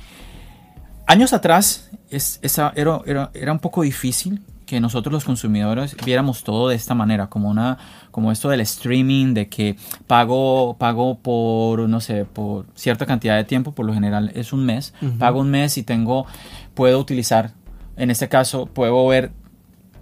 años 1.07 1.33
atrás 1.33 1.91
es, 2.11 2.39
esa, 2.43 2.73
era, 2.77 3.01
era, 3.07 3.31
era 3.35 3.53
un 3.53 3.59
poco 3.59 3.83
difícil 3.83 4.41
que 4.69 4.81
nosotros 4.81 5.11
los 5.13 5.25
consumidores 5.25 5.97
viéramos 6.05 6.45
todo 6.45 6.69
de 6.69 6.77
esta 6.77 6.95
manera, 6.95 7.29
como 7.29 7.49
una, 7.49 7.79
como 8.11 8.31
esto 8.31 8.51
del 8.51 8.61
streaming, 8.61 9.33
de 9.33 9.49
que 9.49 9.77
pago, 10.07 10.77
pago 10.79 11.19
por, 11.19 11.89
no 11.89 12.01
sé, 12.01 12.27
por 12.27 12.67
cierta 12.75 13.07
cantidad 13.07 13.37
de 13.37 13.45
tiempo, 13.45 13.73
por 13.73 13.87
lo 13.87 13.95
general 13.95 14.31
es 14.35 14.53
un 14.53 14.67
mes, 14.67 14.93
uh 15.01 15.07
-huh. 15.07 15.19
pago 15.19 15.41
un 15.41 15.51
mes 15.51 15.79
y 15.79 15.83
tengo, 15.85 16.27
puedo 16.75 17.01
utilizar 17.01 17.53
en 17.99 18.11
este 18.11 18.29
caso 18.29 18.67
puedo 18.67 19.07
ver 19.07 19.31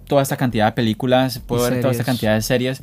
toda 0.07 0.21
esta 0.21 0.37
cantidad 0.37 0.65
de 0.67 0.71
películas, 0.71 1.39
puedo 1.39 1.69
ver 1.69 1.81
toda 1.81 1.91
esta 1.91 2.03
cantidad 2.03 2.33
de 2.33 2.41
series. 2.41 2.81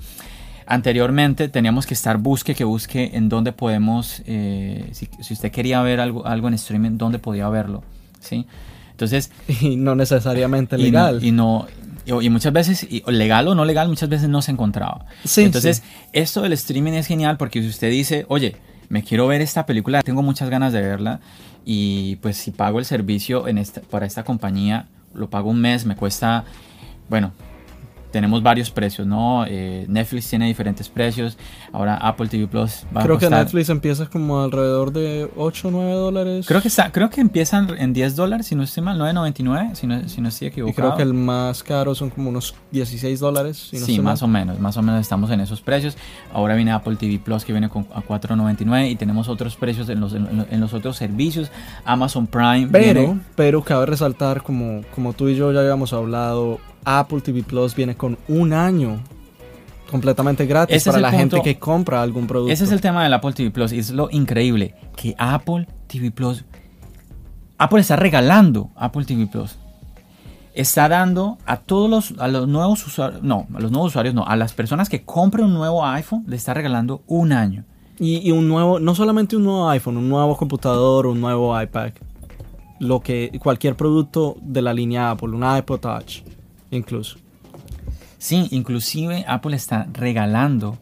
Anteriormente 0.66 1.48
teníamos 1.48 1.86
que 1.86 1.94
estar 1.94 2.18
busque 2.18 2.54
que 2.54 2.64
busque 2.64 3.10
en 3.14 3.28
dónde 3.28 3.52
podemos, 3.52 4.22
eh, 4.26 4.88
si, 4.92 5.08
si, 5.20 5.34
usted 5.34 5.50
quería 5.50 5.82
ver 5.82 6.00
algo, 6.00 6.26
algo 6.26 6.48
en 6.48 6.54
streaming, 6.54 6.96
dónde 6.96 7.18
podía 7.18 7.48
verlo, 7.48 7.82
¿sí? 8.20 8.46
Entonces... 8.90 9.30
Y 9.60 9.76
no 9.76 9.94
necesariamente 9.94 10.78
legal. 10.78 11.18
Y, 11.22 11.28
y 11.28 11.32
no... 11.32 11.66
Y, 12.06 12.12
y 12.12 12.30
muchas 12.30 12.52
veces, 12.52 12.86
y 12.88 13.02
legal 13.10 13.48
o 13.48 13.54
no 13.54 13.64
legal, 13.64 13.88
muchas 13.88 14.08
veces 14.08 14.28
no 14.28 14.42
se 14.42 14.52
encontraba. 14.52 15.06
Sí, 15.24 15.42
Entonces, 15.42 15.78
sí. 15.78 15.82
esto 16.12 16.42
del 16.42 16.52
streaming 16.52 16.92
es 16.92 17.06
genial 17.06 17.36
porque 17.38 17.62
si 17.62 17.68
usted 17.68 17.90
dice, 17.90 18.26
oye, 18.28 18.56
me 18.88 19.02
quiero 19.02 19.26
ver 19.26 19.40
esta 19.40 19.64
película, 19.66 20.02
tengo 20.02 20.22
muchas 20.22 20.50
ganas 20.50 20.72
de 20.72 20.82
verla, 20.82 21.20
y 21.64 22.16
pues 22.16 22.36
si 22.36 22.50
pago 22.50 22.78
el 22.78 22.84
servicio 22.84 23.48
en 23.48 23.58
esta, 23.58 23.80
para 23.80 24.06
esta 24.06 24.22
compañía, 24.22 24.86
lo 25.14 25.30
pago 25.30 25.50
un 25.50 25.60
mes, 25.60 25.86
me 25.86 25.96
cuesta, 25.96 26.44
bueno, 27.08 27.32
tenemos 28.14 28.42
varios 28.42 28.70
precios, 28.70 29.06
¿no? 29.06 29.44
Eh, 29.46 29.84
Netflix 29.88 30.30
tiene 30.30 30.46
diferentes 30.46 30.88
precios. 30.88 31.36
Ahora 31.72 31.96
Apple 31.96 32.28
TV 32.28 32.46
Plus 32.46 32.84
va 32.96 33.02
Creo 33.02 33.16
a 33.16 33.18
que 33.18 33.26
costar- 33.26 33.40
Netflix 33.44 33.68
empieza 33.68 34.06
como 34.06 34.40
alrededor 34.40 34.92
de 34.92 35.28
8 35.36 35.68
o 35.68 35.70
9 35.72 35.92
dólares. 35.94 36.46
Creo 36.46 36.62
que 36.62 36.68
está, 36.68 36.92
creo 36.92 37.10
que 37.10 37.20
empiezan 37.20 37.68
en 37.76 37.92
10 37.92 38.14
dólares, 38.16 38.46
si 38.46 38.54
no 38.54 38.62
estoy 38.62 38.84
mal, 38.84 38.96
9.99, 38.98 39.74
si 39.74 39.86
no, 39.88 40.08
si 40.08 40.20
no 40.20 40.28
estoy 40.28 40.46
y 40.46 40.50
equivocado. 40.50 40.74
creo 40.90 40.96
que 40.96 41.02
el 41.02 41.12
más 41.14 41.62
caro 41.64 41.94
son 41.94 42.10
como 42.10 42.30
unos 42.30 42.54
16 42.70 43.18
dólares. 43.20 43.56
Si 43.70 43.78
no 43.78 43.84
sí, 43.86 44.00
más 44.00 44.22
mal. 44.22 44.30
o 44.30 44.32
menos, 44.32 44.60
más 44.60 44.76
o 44.76 44.82
menos 44.82 45.00
estamos 45.00 45.30
en 45.32 45.40
esos 45.40 45.60
precios. 45.60 45.96
Ahora 46.32 46.54
viene 46.54 46.70
Apple 46.72 46.96
TV 46.96 47.18
Plus 47.18 47.44
que 47.44 47.52
viene 47.52 47.68
con, 47.68 47.86
a 47.94 48.00
4.99 48.02 48.90
y 48.90 48.96
tenemos 48.96 49.28
otros 49.28 49.56
precios 49.56 49.88
en 49.88 50.00
los, 50.00 50.14
en, 50.14 50.24
los- 50.38 50.46
en 50.50 50.60
los 50.60 50.72
otros 50.72 50.96
servicios. 50.96 51.50
Amazon 51.84 52.26
Prime 52.28 52.68
Pero, 52.70 53.00
viene- 53.00 53.20
pero 53.34 53.62
cabe 53.62 53.86
resaltar, 53.86 54.42
como, 54.42 54.82
como 54.94 55.12
tú 55.14 55.28
y 55.28 55.34
yo 55.34 55.52
ya 55.52 55.60
habíamos 55.60 55.92
hablado, 55.92 56.60
Apple 56.85 57.20
TV 57.20 57.43
Plus 57.43 57.74
viene 57.74 57.97
con 57.97 58.18
un 58.28 58.53
año 58.53 59.01
completamente 59.91 60.47
gratis 60.47 60.76
Ese 60.76 60.91
para 60.91 61.01
la 61.01 61.11
gente 61.12 61.41
que 61.43 61.59
compra 61.59 62.03
algún 62.03 62.26
producto. 62.26 62.53
Ese 62.53 62.64
es 62.64 62.72
el 62.72 62.80
tema 62.80 63.05
del 63.05 63.12
Apple 63.12 63.32
TV 63.32 63.51
Plus 63.51 63.72
y 63.72 63.78
es 63.78 63.91
lo 63.91 64.09
increíble 64.11 64.74
que 64.97 65.14
Apple 65.18 65.66
TV 65.87 66.11
Plus 66.11 66.45
Apple 67.59 67.80
está 67.80 67.97
regalando 67.97 68.70
Apple 68.76 69.05
TV 69.05 69.26
Plus. 69.26 69.57
Está 70.55 70.89
dando 70.89 71.39
a 71.47 71.57
todos 71.59 71.91
los 71.91 72.20
a 72.20 72.28
los 72.28 72.47
nuevos 72.47 72.87
usuarios, 72.87 73.22
no, 73.22 73.47
a 73.55 73.61
los 73.61 73.70
nuevos 73.70 73.93
usuarios 73.93 74.14
no, 74.14 74.24
a 74.26 74.37
las 74.37 74.53
personas 74.53 74.89
que 74.89 75.05
compren 75.05 75.47
un 75.47 75.55
nuevo 75.55 75.85
iPhone 75.87 76.24
le 76.26 76.37
está 76.37 76.55
regalando 76.55 77.03
un 77.07 77.32
año. 77.32 77.64
Y, 77.99 78.28
y 78.28 78.32
un 78.32 78.49
nuevo, 78.49 78.80
no 78.80 78.95
solamente 78.95 79.37
un 79.37 79.45
nuevo 79.45 79.68
iPhone, 79.68 79.97
un 79.97 80.09
nuevo 80.09 80.37
computador, 80.37 81.07
un 81.07 81.20
nuevo 81.20 81.61
iPad. 81.61 81.93
Lo 82.80 83.01
que, 83.01 83.30
cualquier 83.41 83.76
producto 83.76 84.37
de 84.43 84.61
la 84.62 84.74
línea 84.74 85.12
Apple, 85.12 85.28
un 85.28 85.45
iPod 85.45 85.78
Touch, 85.78 86.22
incluso. 86.77 87.16
Sí, 88.18 88.49
inclusive 88.53 89.25
Apple 89.29 89.55
está 89.57 89.87
regalando 89.93 90.79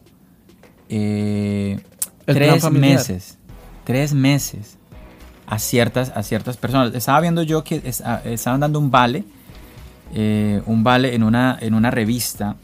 eh, 0.89 1.79
tres 2.25 2.63
meses, 2.81 3.37
tres 3.83 4.13
meses 4.13 4.77
a 5.45 5.59
ciertas, 5.59 6.11
a 6.15 6.23
ciertas 6.23 6.57
personas. 6.57 6.93
Estaba 6.95 7.19
viendo 7.21 7.43
yo 7.43 7.63
que 7.63 7.81
es- 7.83 8.01
a- 8.01 8.21
estaban 8.23 8.59
dando 8.61 8.79
un 8.79 8.89
vale, 8.91 9.25
eh, 10.13 10.61
un 10.65 10.83
vale 10.83 11.15
en 11.15 11.23
una, 11.23 11.57
en 11.59 11.73
una 11.73 11.91
revista 11.91 12.55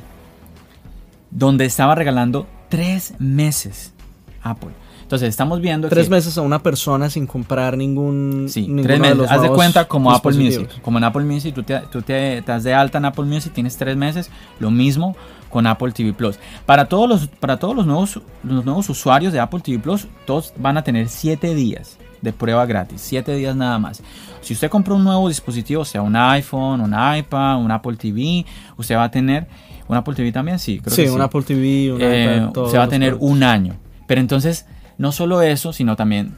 donde 1.31 1.65
estaba 1.65 1.95
regalando 1.95 2.47
tres 2.69 3.13
meses 3.19 3.93
Apple. 4.41 4.69
Entonces 5.09 5.29
estamos 5.29 5.59
viendo 5.59 5.89
Tres 5.89 6.03
que- 6.05 6.11
meses 6.11 6.37
a 6.37 6.41
una 6.43 6.61
persona 6.61 7.09
sin 7.09 7.25
comprar 7.25 7.75
ningún. 7.75 8.45
Sí, 8.47 8.71
tres 8.83 8.85
de 8.85 8.99
meses. 8.99 9.17
los 9.17 9.31
Haz 9.31 9.41
de 9.41 9.49
cuenta 9.49 9.87
como 9.87 10.11
Apple. 10.11 10.37
Music. 10.37 10.69
Como 10.83 10.99
en 10.99 11.03
Apple 11.03 11.23
Music, 11.23 11.55
tú 11.55 11.63
te, 11.63 11.79
tú 11.91 12.03
te 12.03 12.41
das 12.45 12.63
de 12.63 12.75
alta 12.75 12.99
en 12.99 13.05
Apple 13.05 13.25
Music, 13.25 13.51
tienes 13.51 13.75
tres 13.75 13.97
meses. 13.97 14.29
Lo 14.59 14.69
mismo 14.69 15.15
con 15.49 15.65
Apple 15.65 15.93
TV 15.93 16.13
Plus. 16.13 16.37
Para 16.67 16.85
todos 16.85 17.09
los, 17.09 17.25
para 17.27 17.57
todos 17.57 17.75
los 17.75 17.87
nuevos, 17.87 18.21
los 18.43 18.63
nuevos 18.63 18.87
usuarios 18.87 19.33
de 19.33 19.39
Apple 19.39 19.61
TV 19.61 19.79
Plus, 19.79 20.05
todos 20.27 20.53
van 20.57 20.77
a 20.77 20.83
tener 20.83 21.09
siete 21.09 21.55
días 21.55 21.97
de 22.21 22.31
prueba 22.31 22.67
gratis. 22.67 23.01
Siete 23.01 23.33
días 23.33 23.55
nada 23.55 23.79
más. 23.79 24.03
Si 24.41 24.53
usted 24.53 24.69
compra 24.69 24.93
un 24.93 25.03
nuevo 25.03 25.27
dispositivo, 25.27 25.85
sea 25.85 26.03
un 26.03 26.15
iPhone, 26.15 26.81
un 26.81 26.93
iPad, 27.17 27.57
un 27.59 27.71
Apple 27.71 27.97
TV, 27.97 28.45
usted 28.77 28.95
va 28.95 29.05
a 29.05 29.09
tener. 29.11 29.47
¿Un 29.87 29.97
Apple 29.97 30.13
TV 30.13 30.31
también? 30.31 30.59
Sí, 30.59 30.79
creo 30.79 30.95
Sí, 30.95 31.03
que 31.05 31.09
un 31.09 31.17
sí. 31.17 31.23
Apple 31.23 31.41
TV, 31.41 31.93
un 31.93 31.99
Eh, 31.99 32.47
iPad, 32.47 32.61
va 32.77 32.83
a 32.83 32.87
tener 32.87 33.13
productos. 33.13 33.31
un 33.37 33.41
año. 33.41 33.75
Pero 34.05 34.21
entonces, 34.21 34.67
no 34.99 35.11
solo 35.11 35.41
eso, 35.41 35.73
sino 35.73 35.95
también 35.95 36.33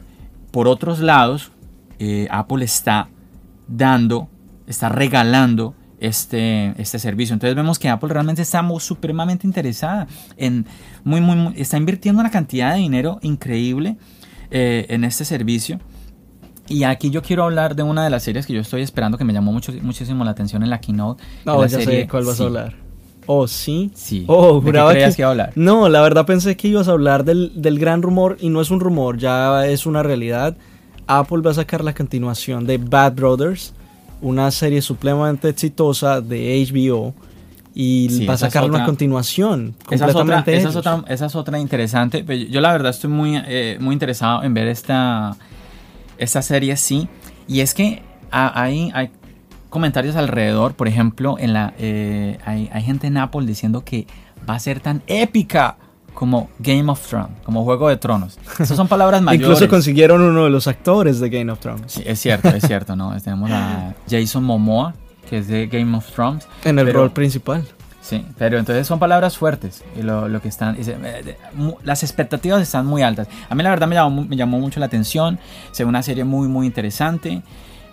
por 0.50 0.66
otros 0.68 1.00
lados, 1.00 1.52
eh, 1.98 2.26
Apple 2.30 2.64
está 2.64 3.08
dando, 3.68 4.28
está 4.66 4.88
regalando 4.88 5.74
este, 6.00 6.74
este 6.80 6.98
servicio. 6.98 7.32
Entonces 7.34 7.54
vemos 7.54 7.78
que 7.78 7.88
Apple 7.88 8.08
realmente 8.08 8.42
está 8.42 8.62
mu- 8.62 8.80
supremamente 8.80 9.46
interesada 9.46 10.06
en, 10.36 10.66
muy, 11.04 11.20
muy, 11.20 11.36
muy- 11.36 11.54
está 11.60 11.76
invirtiendo 11.76 12.20
una 12.20 12.30
cantidad 12.30 12.72
de 12.74 12.80
dinero 12.80 13.18
increíble 13.22 13.96
eh, 14.50 14.86
en 14.88 15.04
este 15.04 15.24
servicio. 15.24 15.78
Y 16.68 16.84
aquí 16.84 17.10
yo 17.10 17.22
quiero 17.22 17.44
hablar 17.44 17.74
de 17.76 17.82
una 17.82 18.04
de 18.04 18.10
las 18.10 18.22
series 18.22 18.46
que 18.46 18.52
yo 18.52 18.60
estoy 18.60 18.82
esperando, 18.82 19.18
que 19.18 19.24
me 19.24 19.32
llamó 19.32 19.52
mucho, 19.52 19.72
muchísimo 19.82 20.24
la 20.24 20.30
atención 20.32 20.62
en 20.62 20.70
la 20.70 20.80
keynote. 20.80 21.22
No, 21.44 21.60
la 21.60 21.66
ya 21.66 21.78
sé 21.78 21.84
serie- 21.84 22.08
cuál 22.08 22.24
vas 22.24 22.36
sí, 22.36 22.42
a 22.42 22.46
hablar. 22.46 22.74
Oh, 23.26 23.46
sí. 23.46 23.90
Sí. 23.94 24.24
Oh, 24.26 24.54
¿De 24.54 24.60
qué 24.60 24.66
juraba 24.66 24.90
creías 24.92 25.10
que, 25.10 25.16
que 25.16 25.22
iba 25.22 25.28
a 25.28 25.30
hablar? 25.30 25.52
No, 25.54 25.88
la 25.88 26.00
verdad 26.00 26.26
pensé 26.26 26.56
que 26.56 26.68
ibas 26.68 26.88
a 26.88 26.92
hablar 26.92 27.24
del, 27.24 27.52
del 27.54 27.78
gran 27.78 28.02
rumor 28.02 28.36
y 28.40 28.48
no 28.48 28.60
es 28.60 28.70
un 28.70 28.80
rumor, 28.80 29.18
ya 29.18 29.66
es 29.66 29.86
una 29.86 30.02
realidad. 30.02 30.56
Apple 31.06 31.38
va 31.38 31.50
a 31.50 31.54
sacar 31.54 31.84
la 31.84 31.94
continuación 31.94 32.66
de 32.66 32.78
Bad 32.78 33.14
Brothers, 33.14 33.74
una 34.20 34.50
serie 34.50 34.82
supremamente 34.82 35.48
exitosa 35.48 36.20
de 36.20 36.66
HBO 36.70 37.14
y 37.74 38.08
Sí, 38.10 38.26
va 38.26 38.34
a 38.34 38.36
sacar 38.36 38.64
una 38.64 38.84
continuación 38.84 39.74
Esa 39.90 39.94
es, 40.06 40.10
otra, 40.10 40.12
completamente 40.12 40.56
esa, 40.56 40.68
es 40.68 40.76
otra, 40.76 41.04
esa 41.08 41.26
es 41.26 41.34
otra 41.34 41.58
interesante. 41.58 42.22
Pero 42.24 42.44
Yo 42.44 42.60
la 42.60 42.72
verdad 42.72 42.90
estoy 42.90 43.10
muy, 43.10 43.40
eh, 43.46 43.78
muy 43.80 43.94
interesado 43.94 44.42
en 44.42 44.54
ver 44.54 44.68
esta, 44.68 45.36
esta 46.18 46.42
serie, 46.42 46.76
sí. 46.76 47.08
Y 47.48 47.60
es 47.60 47.74
que 47.74 48.02
hay, 48.30 48.90
hay 48.94 49.10
comentarios 49.72 50.14
alrededor, 50.14 50.74
por 50.74 50.86
ejemplo, 50.86 51.36
en 51.38 51.52
la, 51.54 51.72
eh, 51.78 52.38
hay, 52.44 52.70
hay 52.72 52.82
gente 52.82 53.08
en 53.08 53.16
Apple 53.16 53.44
diciendo 53.46 53.84
que 53.84 54.06
va 54.48 54.54
a 54.54 54.58
ser 54.60 54.78
tan 54.80 55.02
épica 55.08 55.76
como 56.14 56.50
Game 56.58 56.90
of 56.92 57.04
Thrones, 57.08 57.30
como 57.42 57.64
Juego 57.64 57.88
de 57.88 57.96
Tronos. 57.96 58.38
Esas 58.60 58.76
son 58.76 58.86
palabras 58.86 59.22
mayores. 59.22 59.48
Incluso 59.48 59.68
consiguieron 59.68 60.20
uno 60.20 60.44
de 60.44 60.50
los 60.50 60.68
actores 60.68 61.18
de 61.20 61.30
Game 61.30 61.50
of 61.50 61.58
Thrones 61.58 61.90
Sí, 61.92 62.02
es 62.06 62.20
cierto, 62.20 62.48
es 62.50 62.62
cierto, 62.66 62.94
¿no? 62.94 63.18
Tenemos 63.20 63.50
a 63.50 63.94
Jason 64.08 64.44
Momoa, 64.44 64.92
que 65.28 65.38
es 65.38 65.48
de 65.48 65.66
Game 65.68 65.96
of 65.96 66.06
Thrones. 66.12 66.46
en 66.64 66.78
el 66.78 66.84
pero- 66.86 67.00
rol 67.00 67.10
principal. 67.12 67.64
Sí, 68.02 68.26
pero 68.36 68.58
entonces 68.58 68.84
son 68.84 68.98
palabras 68.98 69.38
fuertes 69.38 69.84
y 69.96 70.02
lo, 70.02 70.28
lo 70.28 70.42
que 70.42 70.48
están, 70.48 70.76
y 70.78 70.82
se- 70.82 70.96
eh, 71.00 71.36
las 71.84 72.02
expectativas 72.02 72.60
están 72.60 72.84
muy 72.84 73.00
altas. 73.00 73.28
A 73.48 73.54
mí 73.54 73.62
la 73.62 73.70
verdad 73.70 73.86
me 73.86 73.94
llamó, 73.94 74.24
me 74.24 74.34
llamó 74.36 74.58
mucho 74.58 74.80
la 74.80 74.86
atención, 74.86 75.38
se 75.70 75.84
ve 75.84 75.88
una 75.88 76.02
serie 76.02 76.24
muy 76.24 76.48
muy 76.48 76.66
interesante 76.66 77.42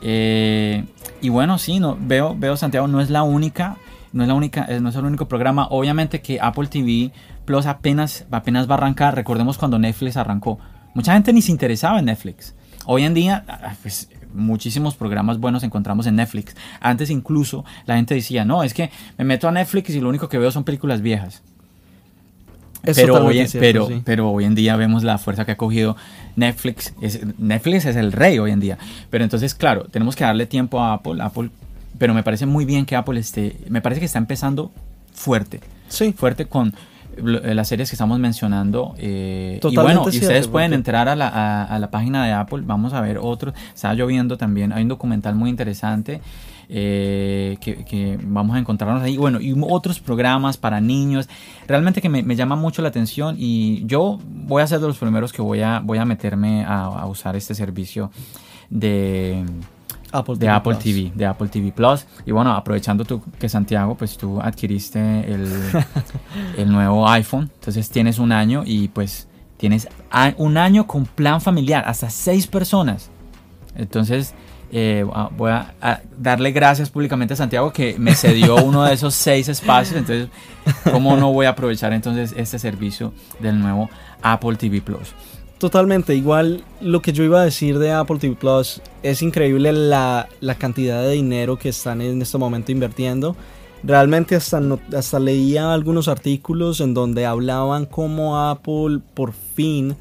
eh, 0.01 0.85
y 1.21 1.29
bueno 1.29 1.57
sí, 1.57 1.79
no, 1.79 1.97
veo 1.99 2.35
veo 2.37 2.55
Santiago 2.57 2.87
no 2.87 3.01
es 3.01 3.09
la 3.09 3.23
única, 3.23 3.77
no 4.13 4.23
es 4.23 4.27
la 4.27 4.33
única, 4.33 4.65
eh, 4.69 4.79
no 4.79 4.89
es 4.89 4.95
el 4.95 5.05
único 5.05 5.27
programa. 5.27 5.67
Obviamente 5.69 6.21
que 6.21 6.39
Apple 6.41 6.67
TV 6.67 7.11
Plus 7.45 7.65
apenas 7.65 8.25
apenas 8.31 8.69
va 8.69 8.75
a 8.75 8.77
arrancar. 8.77 9.15
Recordemos 9.15 9.57
cuando 9.57 9.79
Netflix 9.79 10.17
arrancó, 10.17 10.59
mucha 10.93 11.13
gente 11.13 11.33
ni 11.33 11.41
se 11.41 11.51
interesaba 11.51 11.99
en 11.99 12.05
Netflix. 12.05 12.55
Hoy 12.85 13.03
en 13.03 13.13
día, 13.13 13.43
ah, 13.47 13.73
pues 13.81 14.09
muchísimos 14.33 14.95
programas 14.95 15.39
buenos 15.39 15.63
encontramos 15.63 16.07
en 16.07 16.15
Netflix. 16.15 16.55
Antes 16.79 17.09
incluso 17.09 17.65
la 17.85 17.95
gente 17.95 18.15
decía, 18.15 18.45
no, 18.45 18.63
es 18.63 18.73
que 18.73 18.89
me 19.17 19.25
meto 19.25 19.47
a 19.47 19.51
Netflix 19.51 19.89
y 19.91 19.99
lo 19.99 20.09
único 20.09 20.29
que 20.29 20.37
veo 20.37 20.51
son 20.51 20.63
películas 20.63 21.01
viejas. 21.01 21.41
Pero, 22.81 23.25
hoy, 23.25 23.45
cierto, 23.47 23.59
pero, 23.59 23.87
sí. 23.87 24.01
pero 24.05 24.31
hoy 24.31 24.45
en 24.45 24.55
día 24.55 24.75
vemos 24.77 25.03
la 25.03 25.17
fuerza 25.17 25.45
que 25.45 25.51
ha 25.51 25.57
cogido 25.57 25.97
Netflix. 26.39 26.93
Es, 27.01 27.19
Netflix 27.37 27.85
es 27.85 27.95
el 27.95 28.11
rey 28.11 28.39
hoy 28.39 28.51
en 28.51 28.59
día. 28.59 28.77
Pero 29.09 29.23
entonces, 29.23 29.53
claro, 29.53 29.85
tenemos 29.91 30.15
que 30.15 30.23
darle 30.23 30.45
tiempo 30.45 30.79
a 30.81 30.93
Apple. 30.93 31.21
Apple 31.21 31.49
pero 31.97 32.13
me 32.13 32.23
parece 32.23 32.45
muy 32.45 32.63
bien 32.63 32.85
que 32.85 32.95
Apple 32.95 33.19
esté, 33.19 33.57
me 33.67 33.81
parece 33.81 33.99
que 33.99 34.05
está 34.05 34.19
empezando 34.19 34.71
fuerte. 35.13 35.59
Sí. 35.89 36.13
Fuerte 36.15 36.45
con 36.45 36.73
eh, 37.17 37.53
las 37.53 37.67
series 37.67 37.89
que 37.89 37.95
estamos 37.95 38.17
mencionando. 38.19 38.95
eh, 38.97 39.59
y 39.61 39.75
bueno, 39.75 40.05
y 40.07 40.11
cierto, 40.11 40.27
ustedes 40.27 40.47
pueden 40.47 40.69
porque- 40.71 40.75
entrar 40.75 41.09
a 41.09 41.15
la, 41.17 41.27
a- 41.27 41.65
a 41.65 41.77
la 41.79 41.91
página 41.91 42.25
de 42.25 42.31
Apple. 42.31 42.61
Vamos 42.65 42.93
a 42.93 43.01
ver 43.01 43.17
otros. 43.21 43.53
Estaba 43.75 43.93
lloviendo 43.95 44.37
también. 44.37 44.71
Hay 44.71 44.83
un 44.83 44.87
documental 44.89 45.35
muy 45.35 45.49
interesante. 45.49 46.21
Eh, 46.69 47.57
que, 47.59 47.83
que 47.83 48.19
vamos 48.21 48.55
a 48.55 48.59
encontrarnos 48.59 49.01
ahí. 49.03 49.17
Bueno, 49.17 49.41
y 49.41 49.55
otros 49.61 49.99
programas 49.99 50.57
para 50.57 50.79
niños. 50.79 51.27
Realmente 51.67 52.01
que 52.01 52.09
me, 52.09 52.23
me 52.23 52.35
llama 52.35 52.55
mucho 52.55 52.81
la 52.81 52.89
atención. 52.89 53.35
Y 53.37 53.85
yo 53.85 54.19
voy 54.23 54.61
a 54.61 54.67
ser 54.67 54.79
de 54.79 54.87
los 54.87 54.97
primeros 54.97 55.33
que 55.33 55.41
voy 55.41 55.61
a, 55.61 55.79
voy 55.79 55.97
a 55.97 56.05
meterme 56.05 56.63
a, 56.63 56.83
a 56.85 57.05
usar 57.07 57.35
este 57.35 57.55
servicio 57.55 58.11
de 58.69 59.43
Apple 60.11 60.35
de 60.37 60.49
Apple 60.49 60.73
Plus. 60.73 60.83
TV, 60.83 61.11
de 61.15 61.25
Apple 61.25 61.47
TV 61.47 61.71
Plus. 61.71 62.05
Y 62.25 62.31
bueno, 62.31 62.51
aprovechando 62.53 63.05
tú 63.05 63.21
que 63.39 63.49
Santiago, 63.49 63.95
pues 63.95 64.17
tú 64.17 64.39
adquiriste 64.41 64.99
el, 64.99 65.47
el 66.57 66.71
nuevo 66.71 67.07
iPhone, 67.07 67.49
entonces 67.53 67.89
tienes 67.89 68.19
un 68.19 68.31
año 68.31 68.63
y 68.65 68.87
pues 68.87 69.27
tienes 69.57 69.87
un 70.37 70.57
año 70.57 70.87
con 70.87 71.05
plan 71.05 71.41
familiar, 71.41 71.83
hasta 71.85 72.09
seis 72.09 72.47
personas. 72.47 73.09
Entonces 73.75 74.33
eh, 74.71 75.05
a- 75.13 75.29
voy 75.35 75.51
a, 75.51 75.73
a 75.81 76.01
darle 76.17 76.51
gracias 76.51 76.89
públicamente 76.89 77.33
a 77.33 77.37
Santiago 77.37 77.71
que 77.73 77.97
me 77.99 78.15
cedió 78.15 78.55
uno 78.63 78.83
de 78.83 78.93
esos 78.93 79.13
seis 79.15 79.47
espacios. 79.47 79.97
Entonces, 79.97 80.29
¿cómo 80.91 81.15
no 81.17 81.31
voy 81.33 81.45
a 81.45 81.49
aprovechar 81.49 81.93
entonces 81.93 82.33
este 82.37 82.59
servicio 82.59 83.13
del 83.39 83.59
nuevo 83.59 83.89
Apple 84.21 84.55
TV 84.57 84.81
Plus? 84.81 85.13
Totalmente, 85.57 86.15
igual 86.15 86.63
lo 86.79 87.01
que 87.01 87.11
yo 87.11 87.23
iba 87.23 87.41
a 87.41 87.43
decir 87.43 87.79
de 87.79 87.91
Apple 87.91 88.17
TV 88.19 88.35
Plus 88.35 88.81
es 89.03 89.21
increíble 89.21 89.73
la, 89.73 90.29
la 90.39 90.55
cantidad 90.55 91.01
de 91.01 91.11
dinero 91.11 91.57
que 91.57 91.67
están 91.69 91.99
en 92.01 92.21
este 92.21 92.37
momento 92.37 92.71
invirtiendo. 92.71 93.35
Realmente 93.83 94.35
hasta, 94.35 94.59
no- 94.61 94.79
hasta 94.97 95.19
leía 95.19 95.73
algunos 95.73 96.07
artículos 96.07 96.79
en 96.79 96.93
donde 96.93 97.25
hablaban 97.25 97.85
cómo 97.85 98.39
Apple 98.39 98.99
por 99.13 99.33
fin, 99.33 99.95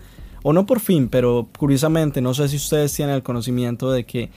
o 0.45 0.53
no 0.53 0.65
por 0.67 0.79
fin, 0.79 1.09
pero 1.09 1.49
curiosamente, 1.59 2.21
no 2.21 2.35
sé 2.35 2.49
si 2.49 2.57
ustedes 2.57 2.95
tienen 2.95 3.17
el 3.17 3.23
conocimiento 3.25 3.91
de 3.91 4.05
que 4.05 4.31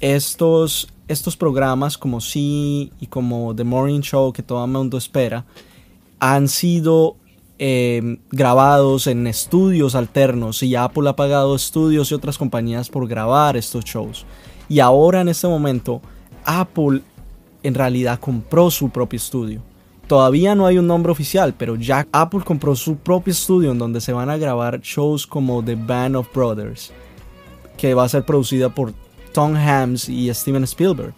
estos 0.00 0.88
estos 1.08 1.36
programas 1.36 1.98
como 1.98 2.20
Sí 2.20 2.92
y 3.00 3.06
como 3.06 3.54
The 3.54 3.64
Morning 3.64 4.00
Show 4.00 4.32
que 4.32 4.42
todo 4.42 4.64
el 4.64 4.70
mundo 4.70 4.96
espera 4.96 5.44
han 6.20 6.48
sido 6.48 7.16
eh, 7.58 8.18
grabados 8.30 9.06
en 9.06 9.26
estudios 9.26 9.94
alternos 9.94 10.62
y 10.62 10.76
Apple 10.76 11.08
ha 11.08 11.16
pagado 11.16 11.56
estudios 11.56 12.10
y 12.10 12.14
otras 12.14 12.38
compañías 12.38 12.88
por 12.88 13.08
grabar 13.08 13.56
estos 13.56 13.84
shows. 13.84 14.24
Y 14.68 14.80
ahora 14.80 15.20
en 15.20 15.28
este 15.28 15.48
momento 15.48 16.00
Apple 16.44 17.02
en 17.62 17.74
realidad 17.74 18.20
compró 18.20 18.70
su 18.70 18.90
propio 18.90 19.16
estudio. 19.16 19.62
Todavía 20.06 20.54
no 20.54 20.66
hay 20.66 20.78
un 20.78 20.86
nombre 20.86 21.12
oficial, 21.12 21.54
pero 21.56 21.76
ya 21.76 22.06
Apple 22.12 22.40
compró 22.44 22.74
su 22.74 22.96
propio 22.96 23.32
estudio 23.32 23.72
en 23.72 23.78
donde 23.78 24.00
se 24.00 24.12
van 24.12 24.30
a 24.30 24.36
grabar 24.36 24.80
shows 24.80 25.26
como 25.26 25.62
The 25.62 25.76
Band 25.76 26.16
of 26.16 26.34
Brothers, 26.34 26.92
que 27.76 27.94
va 27.94 28.04
a 28.04 28.08
ser 28.08 28.24
producida 28.24 28.74
por 28.74 28.92
Tom 29.32 29.54
Hanks 29.56 30.08
y 30.08 30.32
Steven 30.32 30.64
Spielberg. 30.64 31.14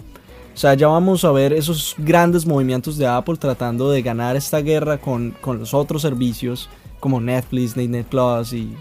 O 0.55 0.57
sea, 0.57 0.75
ya 0.75 0.89
vamos 0.89 1.25
a 1.25 1.33
ver 1.33 1.53
esos 1.53 1.95
grandes 1.99 2.45
movimientos 2.45 2.99
de 2.99 3.07
Apple 3.07 3.37
tratando 3.37 3.91
de 3.91 4.03
ganar 4.03 4.37
esta 4.37 4.61
guerra 4.61 4.99
con, 4.99 5.35
con 5.41 5.59
los 5.59 5.73
otros 5.73 6.03
servicios 6.03 6.69
como 7.01 7.21
Netflix, 7.21 7.75
Disney 7.75 8.03
Plus 8.03 8.53
y 8.53 8.75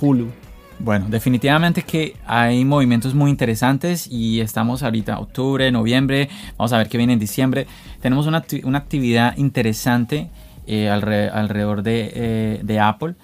Hulu. 0.00 0.28
Bueno, 0.78 1.06
definitivamente 1.08 1.82
que 1.82 2.16
hay 2.26 2.64
movimientos 2.64 3.14
muy 3.14 3.30
interesantes 3.30 4.06
y 4.10 4.40
estamos 4.40 4.82
ahorita 4.82 5.18
octubre, 5.18 5.70
noviembre, 5.70 6.28
vamos 6.58 6.72
a 6.72 6.78
ver 6.78 6.88
qué 6.88 6.98
viene 6.98 7.14
en 7.14 7.18
diciembre. 7.18 7.66
Tenemos 8.00 8.26
una, 8.26 8.44
una 8.64 8.78
actividad 8.78 9.36
interesante 9.36 10.30
eh, 10.66 10.88
alrededor 10.88 11.82
de, 11.82 12.12
eh, 12.14 12.60
de, 12.62 12.80
Apple. 12.80 13.14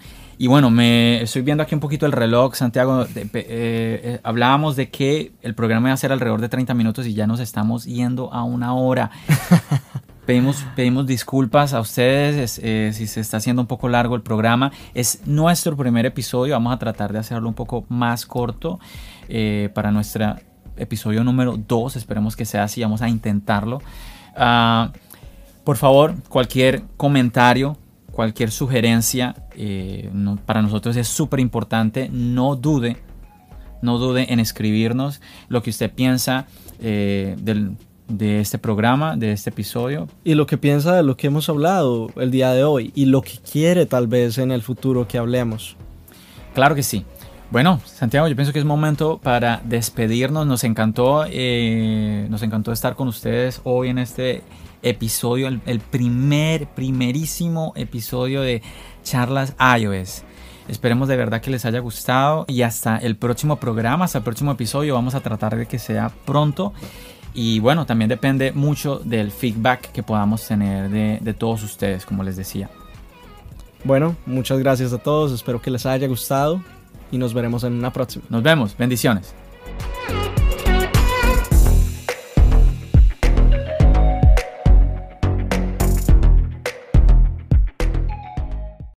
Y 0.41 0.47
bueno, 0.47 0.71
me 0.71 1.21
estoy 1.21 1.43
viendo 1.43 1.63
aquí 1.63 1.75
un 1.75 1.83
poquito 1.83 2.07
el 2.07 2.13
reloj, 2.13 2.55
Santiago. 2.55 3.05
Eh, 3.15 4.21
hablábamos 4.23 4.75
de 4.75 4.89
que 4.89 5.33
el 5.43 5.55
programa 5.55 5.89
iba 5.89 5.93
a 5.93 5.99
ser 5.99 6.13
alrededor 6.13 6.41
de 6.41 6.49
30 6.49 6.73
minutos 6.73 7.07
y 7.07 7.13
ya 7.13 7.27
nos 7.27 7.41
estamos 7.41 7.85
yendo 7.85 8.33
a 8.33 8.43
una 8.43 8.73
hora. 8.73 9.11
Pedimos, 10.25 10.65
pedimos 10.77 11.07
disculpas 11.07 11.75
a 11.75 11.81
ustedes 11.81 12.59
eh, 12.63 12.93
si 12.95 13.07
se 13.07 13.21
está 13.21 13.37
haciendo 13.37 13.61
un 13.61 13.67
poco 13.67 13.91
largo 13.91 14.15
el 14.15 14.23
programa. 14.23 14.73
Es 14.95 15.27
nuestro 15.27 15.77
primer 15.77 16.07
episodio. 16.07 16.55
Vamos 16.55 16.73
a 16.73 16.79
tratar 16.79 17.13
de 17.13 17.19
hacerlo 17.19 17.47
un 17.47 17.55
poco 17.55 17.85
más 17.91 18.25
corto 18.25 18.81
eh, 19.29 19.69
para 19.75 19.91
nuestro 19.91 20.37
episodio 20.79 21.23
número 21.23 21.59
2. 21.59 21.97
Esperemos 21.97 22.35
que 22.35 22.47
sea 22.47 22.63
así. 22.63 22.81
Vamos 22.81 23.03
a 23.03 23.11
intentarlo. 23.11 23.83
Ah, 24.35 24.93
por 25.65 25.77
favor, 25.77 26.15
cualquier 26.31 26.85
comentario, 26.97 27.77
cualquier 28.13 28.51
sugerencia, 28.51 29.35
eh, 29.55 30.11
para 30.47 30.63
nosotros 30.63 30.97
es 30.97 31.09
súper 31.09 31.41
importante. 31.41 32.09
No 32.13 32.57
dude, 32.57 32.97
no 33.83 33.99
dude 33.99 34.33
en 34.33 34.41
escribirnos 34.41 35.21
lo 35.49 35.63
que 35.63 35.71
usted 35.71 35.91
piensa 35.93 36.47
del 36.79 37.77
de 38.11 38.41
este 38.41 38.59
programa, 38.59 39.17
de 39.17 39.33
este 39.33 39.51
episodio. 39.51 40.09
Y 40.25 40.35
lo 40.35 40.47
que 40.47 40.59
piensa 40.59 40.95
de 40.95 41.03
lo 41.03 41.17
que 41.17 41.29
hemos 41.29 41.49
hablado 41.49 42.11
el 42.17 42.31
día 42.31 42.53
de 42.53 42.65
hoy 42.65 42.93
y 42.95 43.07
lo 43.07 43.23
que 43.23 43.39
quiere 43.39 43.87
tal 43.87 44.09
vez 44.09 44.39
en 44.39 44.51
el 44.51 44.63
futuro 44.63 45.09
que 45.09 45.19
hablemos. 45.19 45.77
Claro 46.55 46.75
que 46.75 46.83
sí. 46.83 47.05
Bueno, 47.51 47.81
Santiago, 47.85 48.29
yo 48.29 48.37
pienso 48.37 48.53
que 48.53 48.59
es 48.59 48.65
momento 48.65 49.19
para 49.19 49.61
despedirnos. 49.65 50.47
Nos 50.47 50.63
encantó, 50.65 51.25
eh, 51.29 52.27
nos 52.31 52.43
encantó 52.43 52.73
estar 52.73 52.95
con 52.95 53.09
ustedes 53.09 53.61
hoy 53.65 53.89
en 53.89 53.99
este 53.99 54.43
episodio, 54.83 55.49
el, 55.49 55.61
el 55.67 55.81
primer, 55.81 56.67
primerísimo 56.69 57.73
episodio 57.77 58.43
de 58.43 58.63
Charlas 59.03 59.55
iOS. 59.79 60.25
Esperemos 60.71 61.09
de 61.09 61.17
verdad 61.17 61.41
que 61.41 61.51
les 61.51 61.65
haya 61.65 61.81
gustado 61.81 62.45
y 62.47 62.63
hasta 62.63 62.97
el 62.99 63.17
próximo 63.17 63.57
programa, 63.57 64.05
hasta 64.05 64.19
el 64.19 64.25
próximo 64.25 64.53
episodio. 64.53 64.95
Vamos 64.95 65.17
a 65.17 65.21
tratar 65.21 65.57
de 65.57 65.67
que 65.67 65.81
sea 65.81 66.13
pronto. 66.25 66.73
Y 67.35 67.59
bueno, 67.59 67.87
también 67.87 68.09
depende 68.09 68.53
mucho 68.53 69.01
del 69.01 69.33
feedback 69.33 69.91
que 69.93 70.03
podamos 70.03 70.47
tener 70.47 70.91
de, 70.91 71.35
todos 71.35 71.63
ustedes, 71.63 72.07
como 72.07 72.23
les 72.23 72.37
decía. 72.37 72.71
Bueno, 73.83 74.15
muchas 74.27 74.59
gracias 74.59 74.93
a 74.93 74.99
todos, 74.99 75.33
espero 75.33 75.61
que 75.61 75.71
les 75.71 75.87
haya 75.87 76.07
gustado 76.07 76.63
y 77.11 77.19
nos 77.19 77.35
veremos 77.35 77.65
en 77.65 77.73
una 77.73 77.93
próxima. 77.93 78.25
Nos 78.29 78.43
vemos, 78.43 78.77
bendiciones. 78.77 79.35